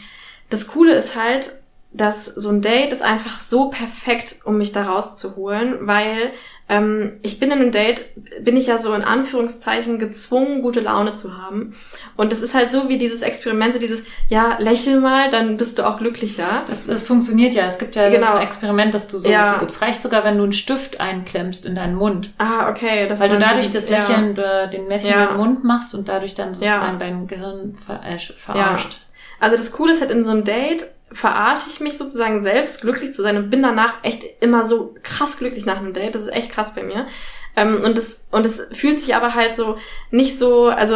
das 0.50 0.68
Coole 0.68 0.94
ist 0.94 1.16
halt, 1.16 1.52
dass 1.94 2.26
so 2.26 2.50
ein 2.50 2.62
Date 2.62 2.94
ist 2.94 3.02
einfach 3.02 3.42
so 3.42 3.70
perfekt, 3.70 4.38
um 4.46 4.58
mich 4.58 4.72
da 4.72 4.86
rauszuholen, 4.86 5.80
weil 5.82 6.32
ähm, 6.72 7.20
ich 7.22 7.38
bin 7.40 7.52
in 7.52 7.60
einem 7.60 7.72
Date, 7.72 8.06
bin 8.40 8.56
ich 8.56 8.68
ja 8.68 8.78
so 8.78 8.94
in 8.94 9.04
Anführungszeichen 9.04 10.00
gezwungen, 10.00 10.62
gute 10.62 10.80
Laune 10.80 11.14
zu 11.16 11.38
haben. 11.38 11.76
Und 12.16 12.32
das 12.32 12.42
ist 12.42 12.56
halt 12.56 12.72
so 12.72 12.88
wie 12.88 12.98
dieses 12.98 13.22
Experiment, 13.24 13.74
so 13.74 13.80
dieses, 13.80 14.06
ja, 14.30 14.56
lächel 14.60 15.02
mal, 15.02 15.30
dann 15.30 15.58
bist 15.58 15.78
du 15.78 15.84
auch 15.88 15.98
glücklicher. 15.98 16.64
Das, 16.68 16.86
das 16.88 17.06
funktioniert 17.06 17.54
ja. 17.54 17.66
Es 17.68 17.78
gibt 17.78 17.96
ja 17.96 18.10
Genau. 18.10 18.28
so 18.28 18.34
ein 18.34 18.42
Experiment, 18.48 18.94
dass 18.94 19.10
du 19.10 19.18
so, 19.20 19.30
Ja. 19.30 19.58
so, 19.60 19.66
es 19.66 19.82
reicht 19.82 20.02
sogar, 20.02 20.24
wenn 20.24 20.38
du 20.38 20.44
einen 20.44 20.54
Stift 20.54 21.02
einklemmst 21.02 21.66
in 21.66 21.76
deinen 21.76 21.96
Mund. 21.96 22.32
Ah, 22.38 22.70
okay. 22.70 23.06
Das 23.08 23.20
Weil 23.20 23.30
du 23.30 23.40
dadurch 23.40 23.70
das 23.72 23.90
ja. 23.90 23.98
Lächeln, 24.08 24.38
äh, 24.38 24.70
den 24.70 24.88
Lächeln 24.88 25.12
Ja. 25.14 25.26
im 25.32 25.38
Mund 25.38 25.64
machst 25.66 25.94
und 25.94 26.08
dadurch 26.08 26.36
dann 26.36 26.54
sozusagen 26.54 26.94
Ja. 26.94 26.98
dein 27.00 27.28
Gehirn 27.28 27.76
verarsch, 27.76 28.34
verarscht. 28.38 29.02
Also 29.42 29.58
das 29.58 29.72
Coole 29.74 29.92
ist 29.92 30.00
halt 30.02 30.12
in 30.12 30.24
so 30.24 30.32
einem 30.32 30.46
Date 30.46 30.86
verarsche 31.14 31.70
ich 31.70 31.80
mich 31.80 31.98
sozusagen 31.98 32.42
selbst, 32.42 32.82
glücklich 32.82 33.14
zu 33.14 33.22
sein 33.22 33.38
und 33.38 33.50
bin 33.50 33.64
danach 33.64 34.04
echt 34.04 34.24
immer 34.42 34.64
so 34.66 34.96
krass 35.04 35.38
glücklich 35.38 35.66
nach 35.66 35.78
einem 35.78 35.94
Date. 35.94 36.16
Das 36.16 36.24
ist 36.24 36.34
echt 36.34 36.52
krass 36.52 36.76
bei 36.76 36.84
mir. 36.84 37.08
Ähm, 37.56 37.82
und 37.84 37.98
es 37.98 38.26
und 38.32 38.46
es 38.46 38.68
fühlt 38.72 39.00
sich 39.00 39.16
aber 39.16 39.36
halt 39.36 39.56
so 39.56 39.78
nicht 40.10 40.38
so, 40.38 40.70
also 40.70 40.96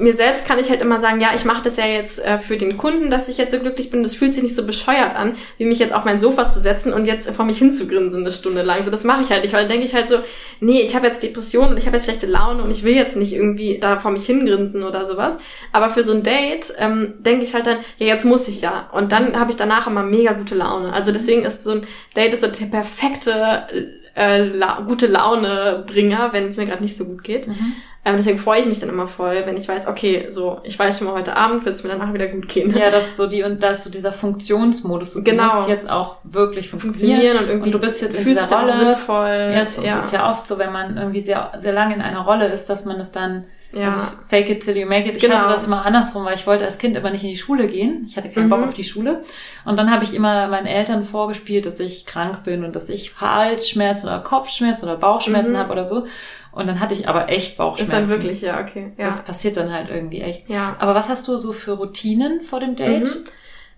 mir 0.00 0.14
selbst 0.14 0.46
kann 0.46 0.58
ich 0.58 0.70
halt 0.70 0.80
immer 0.80 1.00
sagen, 1.00 1.20
ja, 1.20 1.30
ich 1.34 1.44
mache 1.44 1.62
das 1.62 1.76
ja 1.76 1.86
jetzt 1.86 2.24
äh, 2.24 2.38
für 2.38 2.56
den 2.56 2.76
Kunden, 2.76 3.10
dass 3.10 3.28
ich 3.28 3.38
jetzt 3.38 3.52
so 3.52 3.58
glücklich 3.58 3.90
bin. 3.90 4.02
Das 4.02 4.14
fühlt 4.14 4.34
sich 4.34 4.42
nicht 4.42 4.56
so 4.56 4.66
bescheuert 4.66 5.14
an, 5.14 5.36
wie 5.56 5.64
mich 5.64 5.78
jetzt 5.78 5.94
auf 5.94 6.04
mein 6.04 6.20
Sofa 6.20 6.48
zu 6.48 6.60
setzen 6.60 6.92
und 6.92 7.06
jetzt 7.06 7.30
vor 7.30 7.44
mich 7.44 7.58
hinzugrinsen 7.58 8.20
eine 8.20 8.32
Stunde 8.32 8.62
lang. 8.62 8.84
So, 8.84 8.90
das 8.90 9.04
mache 9.04 9.22
ich 9.22 9.30
halt 9.30 9.42
nicht, 9.42 9.52
weil 9.52 9.62
dann 9.62 9.70
denke 9.70 9.86
ich 9.86 9.94
halt 9.94 10.08
so, 10.08 10.18
nee, 10.60 10.80
ich 10.80 10.94
habe 10.94 11.06
jetzt 11.06 11.22
Depressionen 11.22 11.70
und 11.70 11.76
ich 11.78 11.86
habe 11.86 11.96
jetzt 11.96 12.04
schlechte 12.04 12.26
Laune 12.26 12.62
und 12.62 12.70
ich 12.70 12.84
will 12.84 12.94
jetzt 12.94 13.16
nicht 13.16 13.32
irgendwie 13.34 13.78
da 13.78 13.98
vor 13.98 14.10
mich 14.10 14.26
hingrinsen 14.26 14.82
oder 14.82 15.04
sowas. 15.06 15.38
Aber 15.72 15.90
für 15.90 16.02
so 16.02 16.12
ein 16.12 16.22
Date 16.22 16.72
ähm, 16.78 17.14
denke 17.20 17.44
ich 17.44 17.54
halt 17.54 17.66
dann, 17.66 17.78
ja, 17.98 18.06
jetzt 18.06 18.24
muss 18.24 18.48
ich 18.48 18.60
ja. 18.60 18.88
Und 18.92 19.12
dann 19.12 19.38
habe 19.38 19.50
ich 19.50 19.56
danach 19.56 19.86
immer 19.86 20.02
mega 20.02 20.32
gute 20.32 20.54
Laune. 20.54 20.92
Also 20.92 21.12
deswegen 21.12 21.44
ist 21.44 21.62
so 21.62 21.72
ein 21.72 21.86
Date 22.16 22.32
ist 22.32 22.42
so 22.42 22.46
der 22.46 22.66
perfekte 22.66 23.68
äh, 24.18 24.42
la 24.42 24.80
gute 24.80 25.06
Laune-Bringer, 25.06 26.32
wenn 26.32 26.48
es 26.48 26.56
mir 26.56 26.66
gerade 26.66 26.82
nicht 26.82 26.96
so 26.96 27.04
gut 27.04 27.22
geht. 27.22 27.46
Ähm, 28.08 28.16
deswegen 28.16 28.38
freue 28.38 28.60
ich 28.60 28.66
mich 28.66 28.80
dann 28.80 28.88
immer 28.88 29.06
voll, 29.06 29.42
wenn 29.44 29.56
ich 29.56 29.68
weiß, 29.68 29.86
okay, 29.88 30.26
so, 30.30 30.60
ich 30.62 30.78
weiß 30.78 30.98
schon 30.98 31.06
mal, 31.08 31.14
heute 31.14 31.36
Abend 31.36 31.64
wird 31.64 31.74
es 31.74 31.82
mir 31.84 31.90
danach 31.90 32.12
wieder 32.14 32.26
gut 32.28 32.48
gehen. 32.48 32.74
Ja, 32.76 32.90
das 32.90 33.06
ist 33.08 33.16
so 33.16 33.26
die 33.26 33.42
und 33.42 33.62
das 33.62 33.78
ist 33.78 33.84
so 33.84 33.90
dieser 33.90 34.12
Funktionsmodus. 34.12 35.14
Du 35.14 35.22
Genau. 35.22 35.44
musst 35.56 35.68
jetzt 35.68 35.90
auch 35.90 36.16
wirklich 36.24 36.70
funktionieren. 36.70 36.98
Funktionieren 37.20 37.36
und 37.38 37.48
irgendwie 37.48 37.66
Und 37.66 37.72
du 37.74 37.78
bist 37.80 38.00
jetzt 38.02 38.14
in 38.14 38.24
dieser 38.24 38.46
Rolle. 38.56 38.72
sinnvoll. 38.72 39.26
Ja, 39.26 39.60
es 39.60 39.76
ja. 39.82 39.98
ist 39.98 40.12
ja 40.12 40.30
oft 40.30 40.46
so, 40.46 40.58
wenn 40.58 40.72
man 40.72 40.96
irgendwie 40.96 41.20
sehr, 41.20 41.52
sehr 41.56 41.72
lange 41.72 41.94
in 41.94 42.00
einer 42.00 42.20
Rolle 42.20 42.46
ist, 42.46 42.70
dass 42.70 42.84
man 42.84 42.98
es 43.00 43.12
dann, 43.12 43.44
Ja. 43.72 43.84
also 43.86 43.98
fake 44.28 44.48
it 44.50 44.62
till 44.62 44.76
you 44.76 44.86
make 44.86 45.08
it. 45.08 45.16
Ich 45.16 45.22
Genau. 45.22 45.36
hatte 45.36 45.52
das 45.52 45.66
immer 45.66 45.84
andersrum, 45.84 46.24
weil 46.24 46.34
ich 46.36 46.46
wollte 46.46 46.64
als 46.64 46.78
Kind 46.78 46.96
immer 46.96 47.10
nicht 47.10 47.22
in 47.22 47.28
die 47.30 47.36
Schule 47.36 47.66
gehen. 47.68 48.04
Ich 48.08 48.16
hatte 48.16 48.30
keinen 48.30 48.48
Bock 48.48 48.60
Mhm. 48.60 48.68
auf 48.68 48.74
die 48.74 48.84
Schule. 48.84 49.22
Und 49.66 49.76
dann 49.78 49.90
habe 49.90 50.04
ich 50.04 50.14
immer 50.14 50.48
meinen 50.48 50.66
Eltern 50.66 51.04
vorgespielt, 51.04 51.66
dass 51.66 51.78
ich 51.78 52.06
krank 52.06 52.44
bin 52.44 52.64
und 52.64 52.74
dass 52.74 52.88
ich 52.88 53.20
Halsschmerzen 53.20 54.06
oder 54.06 54.20
Kopfschmerzen 54.20 54.86
oder 54.86 54.96
Bauchschmerzen 54.96 55.52
Mhm. 55.52 55.58
habe 55.58 55.72
oder 55.72 55.86
so. 55.86 56.06
Und 56.50 56.66
dann 56.66 56.80
hatte 56.80 56.94
ich 56.94 57.08
aber 57.08 57.28
echt 57.28 57.50
ist 57.52 57.56
Bauchschmerzen. 57.58 57.92
dann 57.92 58.08
wirklich, 58.08 58.40
ja, 58.40 58.60
okay. 58.60 58.92
Ja. 58.96 59.06
Das 59.06 59.24
passiert 59.24 59.56
dann 59.58 59.72
halt 59.72 59.90
irgendwie 59.90 60.22
echt. 60.22 60.48
ja. 60.48 60.74
Aber 60.78 60.94
was 60.94 61.08
hast 61.08 61.28
du 61.28 61.36
so 61.36 61.52
für 61.52 61.72
Routinen 61.72 62.40
vor 62.40 62.60
dem 62.60 62.74
Date? 62.74 63.04
Mhm. 63.04 63.24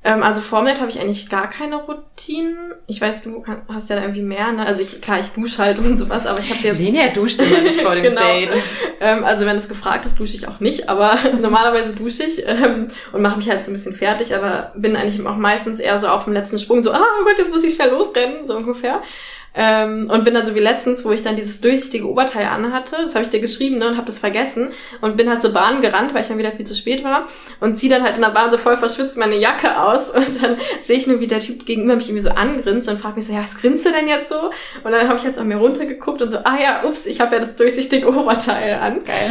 Ähm, 0.02 0.22
also 0.22 0.40
vor 0.40 0.60
dem 0.60 0.66
Date 0.66 0.80
habe 0.80 0.90
ich 0.90 0.98
eigentlich 0.98 1.28
gar 1.28 1.50
keine 1.50 1.76
Routinen. 1.76 2.72
Ich 2.86 3.00
weiß, 3.02 3.22
du 3.22 3.40
kann, 3.42 3.60
hast 3.68 3.90
ja 3.90 3.96
da 3.96 4.02
irgendwie 4.02 4.22
mehr, 4.22 4.50
ne? 4.52 4.64
Also 4.64 4.80
ich, 4.80 5.02
klar, 5.02 5.20
ich 5.20 5.28
dusche 5.28 5.58
halt 5.62 5.78
und 5.78 5.96
sowas, 5.98 6.26
aber 6.26 6.38
ich 6.38 6.48
habe 6.50 6.66
jetzt... 6.66 6.80
Lenia 6.80 7.08
duscht 7.08 7.40
immer 7.40 7.60
nicht 7.60 7.82
vor 7.82 7.94
dem 7.94 8.02
Genau. 8.14 8.20
Date. 8.20 8.56
Ähm, 9.00 9.24
also 9.24 9.44
wenn 9.44 9.56
es 9.56 9.68
gefragt 9.68 10.06
ist, 10.06 10.18
dusche 10.18 10.36
ich 10.36 10.48
auch 10.48 10.58
nicht, 10.58 10.88
aber 10.88 11.18
normalerweise 11.40 11.94
dusche 11.94 12.22
ich 12.22 12.42
ähm, 12.46 12.88
und 13.12 13.20
mache 13.20 13.36
mich 13.36 13.50
halt 13.50 13.62
so 13.62 13.70
ein 13.70 13.74
bisschen 13.74 13.94
fertig, 13.94 14.34
aber 14.34 14.72
bin 14.74 14.96
eigentlich 14.96 15.24
auch 15.26 15.36
meistens 15.36 15.80
eher 15.80 15.98
so 15.98 16.08
auf 16.08 16.24
dem 16.24 16.32
letzten 16.32 16.58
Sprung, 16.58 16.82
so, 16.82 16.92
ah 16.92 17.04
oh 17.20 17.24
Gott, 17.24 17.36
jetzt 17.36 17.52
muss 17.52 17.62
ich 17.62 17.74
schnell 17.74 17.90
losrennen, 17.90 18.46
so 18.46 18.56
ungefähr. 18.56 19.02
Ähm, 19.52 20.08
und 20.08 20.24
bin 20.24 20.32
dann 20.34 20.44
so 20.44 20.54
wie 20.54 20.60
letztens, 20.60 21.04
wo 21.04 21.10
ich 21.10 21.24
dann 21.24 21.34
dieses 21.34 21.60
durchsichtige 21.60 22.08
Oberteil 22.08 22.46
anhatte, 22.46 22.96
das 23.02 23.14
habe 23.16 23.24
ich 23.24 23.30
dir 23.30 23.40
geschrieben 23.40 23.78
ne, 23.78 23.88
und 23.88 23.96
habe 23.96 24.06
das 24.06 24.20
vergessen 24.20 24.70
und 25.00 25.16
bin 25.16 25.28
halt 25.28 25.40
zur 25.40 25.52
Bahn 25.52 25.80
gerannt, 25.80 26.14
weil 26.14 26.22
ich 26.22 26.28
dann 26.28 26.38
wieder 26.38 26.52
viel 26.52 26.66
zu 26.66 26.76
spät 26.76 27.02
war 27.02 27.26
und 27.58 27.74
ziehe 27.74 27.92
dann 27.92 28.04
halt 28.04 28.14
in 28.14 28.22
der 28.22 28.30
Bahn 28.30 28.52
so 28.52 28.58
voll 28.58 28.76
verschwitzt 28.76 29.18
meine 29.18 29.36
Jacke 29.36 29.80
aus 29.80 30.10
und 30.14 30.42
dann 30.42 30.56
sehe 30.78 30.96
ich 30.96 31.08
nur, 31.08 31.18
wie 31.18 31.26
der 31.26 31.40
Typ 31.40 31.66
gegenüber 31.66 31.96
mich 31.96 32.08
irgendwie 32.08 32.22
so 32.22 32.30
angrinst 32.30 32.88
und 32.88 33.00
fragt 33.00 33.16
mich 33.16 33.26
so, 33.26 33.32
ja, 33.32 33.42
was 33.42 33.56
grinst 33.56 33.84
du 33.84 33.90
denn 33.90 34.06
jetzt 34.06 34.28
so? 34.28 34.50
Und 34.84 34.92
dann 34.92 35.08
habe 35.08 35.18
ich 35.18 35.24
jetzt 35.24 35.38
an 35.38 35.48
mir 35.48 35.56
runtergeguckt 35.56 36.22
und 36.22 36.30
so, 36.30 36.38
ah 36.44 36.56
ja, 36.62 36.84
ups, 36.84 37.06
ich 37.06 37.20
habe 37.20 37.34
ja 37.34 37.40
das 37.40 37.56
durchsichtige 37.56 38.08
Oberteil 38.08 38.74
an. 38.74 39.04
Geil. 39.04 39.30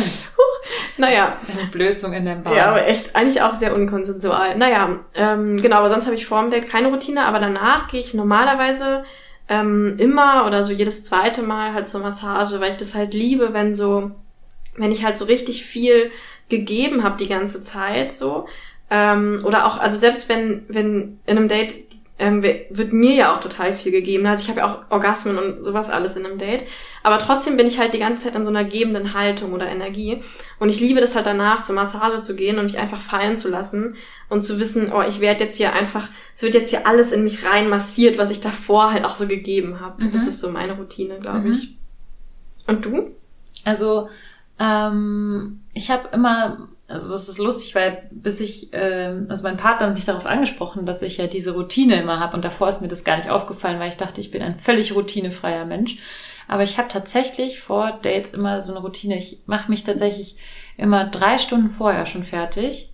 Naja, 0.98 1.38
Eine 1.48 1.70
Blößung 1.72 2.12
in 2.14 2.26
der 2.26 2.36
Bahn. 2.36 2.56
ja, 2.56 2.66
aber 2.68 2.86
echt, 2.88 3.16
eigentlich 3.16 3.42
auch 3.42 3.56
sehr 3.56 3.74
unkonsensual. 3.74 4.58
Naja, 4.58 5.00
ähm, 5.16 5.62
genau, 5.62 5.78
aber 5.78 5.90
sonst 5.90 6.06
habe 6.06 6.16
ich 6.16 6.26
vor 6.26 6.42
dem 6.42 6.52
Date 6.52 6.68
keine 6.68 6.90
Routine, 6.90 7.26
aber 7.26 7.40
danach 7.40 7.88
gehe 7.88 8.02
ich 8.02 8.14
normalerweise 8.14 9.06
ähm, 9.50 9.96
immer 9.98 10.46
oder 10.46 10.64
so 10.64 10.72
jedes 10.72 11.04
zweite 11.04 11.42
Mal 11.42 11.74
halt 11.74 11.90
zur 11.90 12.02
Massage, 12.02 12.62
weil 12.62 12.70
ich 12.70 12.78
das 12.78 12.94
halt 12.96 13.14
liebe, 13.14 13.54
wenn 13.54 13.76
so, 13.76 14.12
wenn 14.78 14.92
ich 14.92 15.04
halt 15.04 15.18
so 15.18 15.26
richtig 15.26 15.66
viel 15.66 16.12
gegeben 16.50 17.04
habe 17.04 17.18
die 17.18 17.28
ganze 17.28 17.62
Zeit 17.64 18.12
so. 18.12 18.48
Ähm, 18.92 19.42
oder 19.44 19.66
auch, 19.66 19.80
also 19.80 19.98
selbst 19.98 20.30
wenn, 20.30 20.66
wenn 20.68 21.20
in 21.26 21.38
einem 21.38 21.48
Date 21.48 21.76
ähm, 22.20 22.44
wird 22.44 22.92
mir 22.92 23.14
ja 23.14 23.34
auch 23.34 23.40
total 23.40 23.74
viel 23.74 23.92
gegeben. 23.92 24.26
Also 24.26 24.44
ich 24.44 24.50
habe 24.50 24.60
ja 24.60 24.72
auch 24.72 24.92
Orgasmen 24.92 25.38
und 25.38 25.64
sowas 25.64 25.90
alles 25.90 26.18
in 26.18 26.26
einem 26.26 26.38
Date. 26.38 26.66
Aber 27.02 27.18
trotzdem 27.18 27.56
bin 27.56 27.66
ich 27.66 27.80
halt 27.80 27.94
die 27.94 28.00
ganze 28.00 28.24
Zeit 28.24 28.36
in 28.36 28.44
so 28.44 28.52
einer 28.52 28.66
gebenden 28.66 29.14
Haltung 29.14 29.54
oder 29.54 29.68
Energie. 29.68 30.22
Und 30.60 30.70
ich 30.70 30.82
liebe 30.82 31.00
das 31.00 31.16
halt 31.16 31.26
danach, 31.26 31.64
zur 31.64 31.76
Massage 31.76 32.22
zu 32.22 32.36
gehen 32.36 32.60
und 32.60 32.66
mich 32.66 32.78
einfach 32.78 33.00
fallen 33.00 33.38
zu 33.38 33.50
lassen 33.50 33.96
und 34.30 34.42
zu 34.44 34.60
wissen, 34.60 34.92
oh, 34.94 35.02
ich 35.02 35.20
werde 35.22 35.44
jetzt 35.46 35.58
hier 35.58 35.74
einfach, 35.74 36.08
es 36.36 36.42
wird 36.44 36.54
jetzt 36.54 36.70
hier 36.70 36.86
alles 36.88 37.12
in 37.12 37.24
mich 37.24 37.46
rein 37.46 37.68
massiert, 37.70 38.18
was 38.18 38.30
ich 38.32 38.42
davor 38.42 38.92
halt 38.94 39.04
auch 39.06 39.16
so 39.16 39.28
gegeben 39.28 39.80
habe. 39.80 40.04
Mhm. 40.04 40.12
Das 40.12 40.28
ist 40.28 40.40
so 40.40 40.50
meine 40.52 40.74
Routine, 40.74 41.20
glaube 41.20 41.40
Mhm. 41.48 41.52
ich. 41.54 41.76
Und 42.68 42.86
du? 42.86 43.16
Also, 43.66 44.10
ähm, 44.60 45.62
ich 45.74 45.90
habe 45.90 46.10
immer, 46.14 46.70
also 46.88 47.12
das 47.12 47.30
ist 47.30 47.38
lustig, 47.40 47.76
weil 47.76 48.08
bis 48.12 48.40
ich, 48.40 48.70
ähm, 48.74 49.26
also 49.30 49.44
mein 49.44 49.58
Partner 49.58 49.88
hat 49.88 49.96
mich 49.96 50.06
darauf 50.06 50.26
angesprochen, 50.26 50.86
dass 50.86 51.02
ich 51.02 51.18
ja 51.18 51.28
diese 51.28 51.52
Routine 51.52 52.02
immer 52.02 52.20
habe 52.20 52.36
und 52.36 52.46
davor 52.46 52.70
ist 52.70 52.82
mir 52.82 52.88
das 52.88 53.04
gar 53.04 53.18
nicht 53.18 53.30
aufgefallen, 53.30 53.80
weil 53.80 53.90
ich 53.90 53.98
dachte, 53.98 54.22
ich 54.22 54.32
bin 54.32 54.42
ein 54.42 54.56
völlig 54.56 54.94
routinefreier 54.96 55.66
Mensch. 55.66 55.98
Aber 56.48 56.64
ich 56.64 56.78
habe 56.80 56.88
tatsächlich 56.88 57.60
vor 57.60 58.00
Dates 58.02 58.32
immer 58.32 58.62
so 58.64 58.72
eine 58.74 58.82
Routine. 58.82 59.18
Ich 59.18 59.40
mache 59.46 59.70
mich 59.70 59.84
tatsächlich 59.84 60.36
immer 60.78 61.06
drei 61.06 61.38
Stunden 61.38 61.70
vorher 61.70 62.08
schon 62.08 62.24
fertig. 62.24 62.89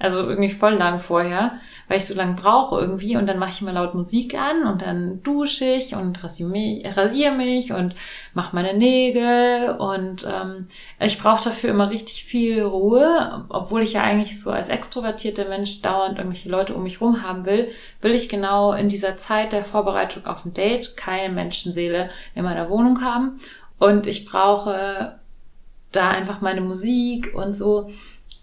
Also 0.00 0.26
irgendwie 0.26 0.48
voll 0.48 0.76
lang 0.76 0.98
vorher, 0.98 1.60
weil 1.86 1.98
ich 1.98 2.06
so 2.06 2.14
lange 2.14 2.34
brauche 2.34 2.80
irgendwie 2.80 3.18
und 3.18 3.26
dann 3.26 3.38
mache 3.38 3.50
ich 3.50 3.60
immer 3.60 3.74
laut 3.74 3.94
Musik 3.94 4.34
an 4.34 4.66
und 4.66 4.80
dann 4.80 5.22
dusche 5.22 5.66
ich 5.66 5.94
und 5.94 6.24
rasiere 6.24 6.48
mich, 6.48 6.96
rasier 6.96 7.32
mich 7.32 7.72
und 7.72 7.94
mache 8.32 8.56
meine 8.56 8.72
Nägel 8.72 9.76
und 9.78 10.26
ähm, 10.26 10.68
ich 11.00 11.18
brauche 11.18 11.44
dafür 11.44 11.68
immer 11.68 11.90
richtig 11.90 12.24
viel 12.24 12.62
Ruhe, 12.62 13.44
obwohl 13.50 13.82
ich 13.82 13.92
ja 13.92 14.02
eigentlich 14.02 14.40
so 14.40 14.50
als 14.50 14.70
extrovertierter 14.70 15.46
Mensch 15.48 15.82
dauernd 15.82 16.16
irgendwelche 16.16 16.48
Leute 16.48 16.74
um 16.74 16.82
mich 16.82 17.02
rum 17.02 17.22
haben 17.22 17.44
will, 17.44 17.68
will 18.00 18.12
ich 18.12 18.30
genau 18.30 18.72
in 18.72 18.88
dieser 18.88 19.18
Zeit 19.18 19.52
der 19.52 19.66
Vorbereitung 19.66 20.24
auf 20.24 20.46
ein 20.46 20.54
Date 20.54 20.96
keine 20.96 21.34
Menschenseele 21.34 22.08
in 22.34 22.44
meiner 22.44 22.70
Wohnung 22.70 23.04
haben. 23.04 23.38
Und 23.78 24.06
ich 24.06 24.24
brauche 24.24 25.18
da 25.92 26.08
einfach 26.08 26.40
meine 26.40 26.62
Musik 26.62 27.34
und 27.34 27.52
so 27.52 27.90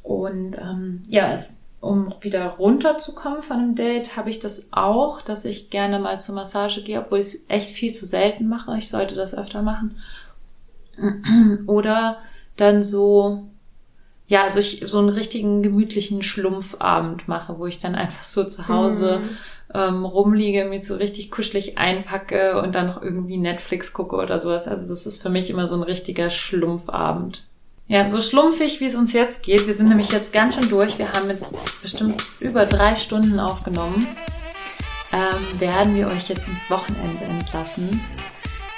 und 0.08 0.55
ähm, 0.58 1.03
ja, 1.10 1.34
es, 1.34 1.60
um 1.82 2.14
wieder 2.22 2.45
runterzukommen 2.47 3.43
von 3.43 3.58
einem 3.58 3.76
Date, 3.76 4.16
habe 4.16 4.30
ich 4.30 4.39
das 4.39 4.68
auch, 4.72 5.22
dass 5.22 5.43
ich 5.45 5.70
gerne 5.70 5.99
mal 5.99 6.20
zur 6.20 6.36
Massage 6.36 6.82
gehe, 6.84 6.99
obwohl 7.01 7.20
ich 7.20 7.26
es 7.26 7.45
echt 7.49 7.70
viel 7.72 7.93
zu 7.93 8.05
selten 8.05 8.47
mache. 8.47 8.78
Ich 8.78 8.89
sollte 8.89 9.16
das 9.16 9.36
öfter 9.36 9.62
machen. 9.62 9.97
Oder 11.68 12.18
dann 12.55 12.84
so, 12.84 13.43
ja, 14.28 14.43
also 14.43 14.60
ich 14.60 14.84
so 14.86 14.99
einen 14.99 15.10
richtigen 15.10 15.64
gemütlichen 15.64 16.24
Schlumpfabend 16.24 17.28
mache, 17.28 17.60
wo 17.60 17.66
ich 17.68 17.80
dann 17.80 17.95
einfach 17.95 18.24
so 18.24 18.43
zu 18.45 18.70
Hause 18.70 19.24
Mhm. 19.26 19.38
ähm, 19.74 20.05
rumliege, 20.05 20.66
mich 20.66 20.86
so 20.88 20.95
richtig 20.95 21.32
kuschelig 21.32 21.78
einpacke 21.78 22.62
und 22.62 22.74
dann 22.76 22.88
noch 22.88 23.01
irgendwie 23.01 23.38
Netflix 23.38 23.93
gucke 23.93 24.16
oder 24.18 24.39
sowas. 24.39 24.68
Also 24.68 24.88
das 24.88 25.05
ist 25.08 25.22
für 25.22 25.30
mich 25.30 25.49
immer 25.49 25.68
so 25.68 25.76
ein 25.76 25.84
richtiger 25.84 26.30
Schlumpfabend. 26.30 27.43
Ja, 27.90 28.10
so 28.10 28.20
schlumpfig, 28.22 28.82
wie 28.82 28.86
es 28.86 28.96
uns 28.96 29.14
jetzt 29.14 29.44
geht. 29.44 29.66
Wir 29.66 29.74
sind 29.74 29.88
nämlich 29.88 30.12
jetzt 30.12 30.34
ganz 30.34 30.56
schön 30.56 30.68
durch. 30.68 30.98
Wir 30.98 31.14
haben 31.14 31.30
jetzt 31.30 31.50
bestimmt 31.82 32.22
über 32.42 32.66
drei 32.66 32.96
Stunden 32.98 33.40
aufgenommen. 33.40 34.06
Ähm, 35.14 35.60
werden 35.60 35.96
wir 35.96 36.08
euch 36.08 36.28
jetzt 36.28 36.50
ins 36.50 36.70
Wochenende 36.70 37.24
entlassen. 37.24 38.02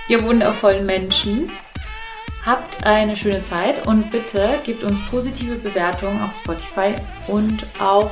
Ihr 0.10 0.24
wundervollen 0.24 0.86
Menschen. 0.86 1.50
Habt 2.46 2.84
eine 2.84 3.16
schöne 3.16 3.42
Zeit 3.42 3.88
und 3.88 4.12
bitte 4.12 4.60
gebt 4.64 4.84
uns 4.84 5.00
positive 5.10 5.56
Bewertungen 5.56 6.22
auf 6.22 6.36
Spotify 6.36 6.94
und 7.28 7.66
auf 7.80 8.12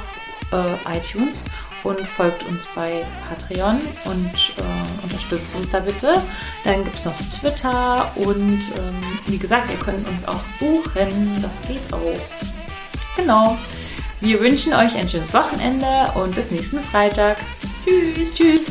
äh, 0.51 0.97
iTunes 0.97 1.43
und 1.83 1.99
folgt 2.01 2.43
uns 2.43 2.67
bei 2.75 3.05
Patreon 3.27 3.79
und 4.05 4.53
äh, 4.57 5.03
unterstützt 5.03 5.55
uns 5.55 5.71
da 5.71 5.79
bitte. 5.79 6.21
Dann 6.63 6.83
gibt 6.83 6.95
es 6.95 7.05
noch 7.05 7.15
Twitter 7.39 8.11
und 8.15 8.59
ähm, 8.77 9.01
wie 9.25 9.37
gesagt, 9.37 9.69
ihr 9.69 9.77
könnt 9.77 10.07
uns 10.07 10.27
auch 10.27 10.43
buchen. 10.59 11.41
Das 11.41 11.61
geht 11.67 11.93
auch. 11.93 12.19
Genau. 13.15 13.57
Wir 14.19 14.39
wünschen 14.39 14.73
euch 14.73 14.95
ein 14.95 15.07
schönes 15.07 15.33
Wochenende 15.33 16.11
und 16.15 16.35
bis 16.35 16.51
nächsten 16.51 16.81
Freitag. 16.81 17.37
Tschüss, 17.85 18.33
tschüss. 18.33 18.65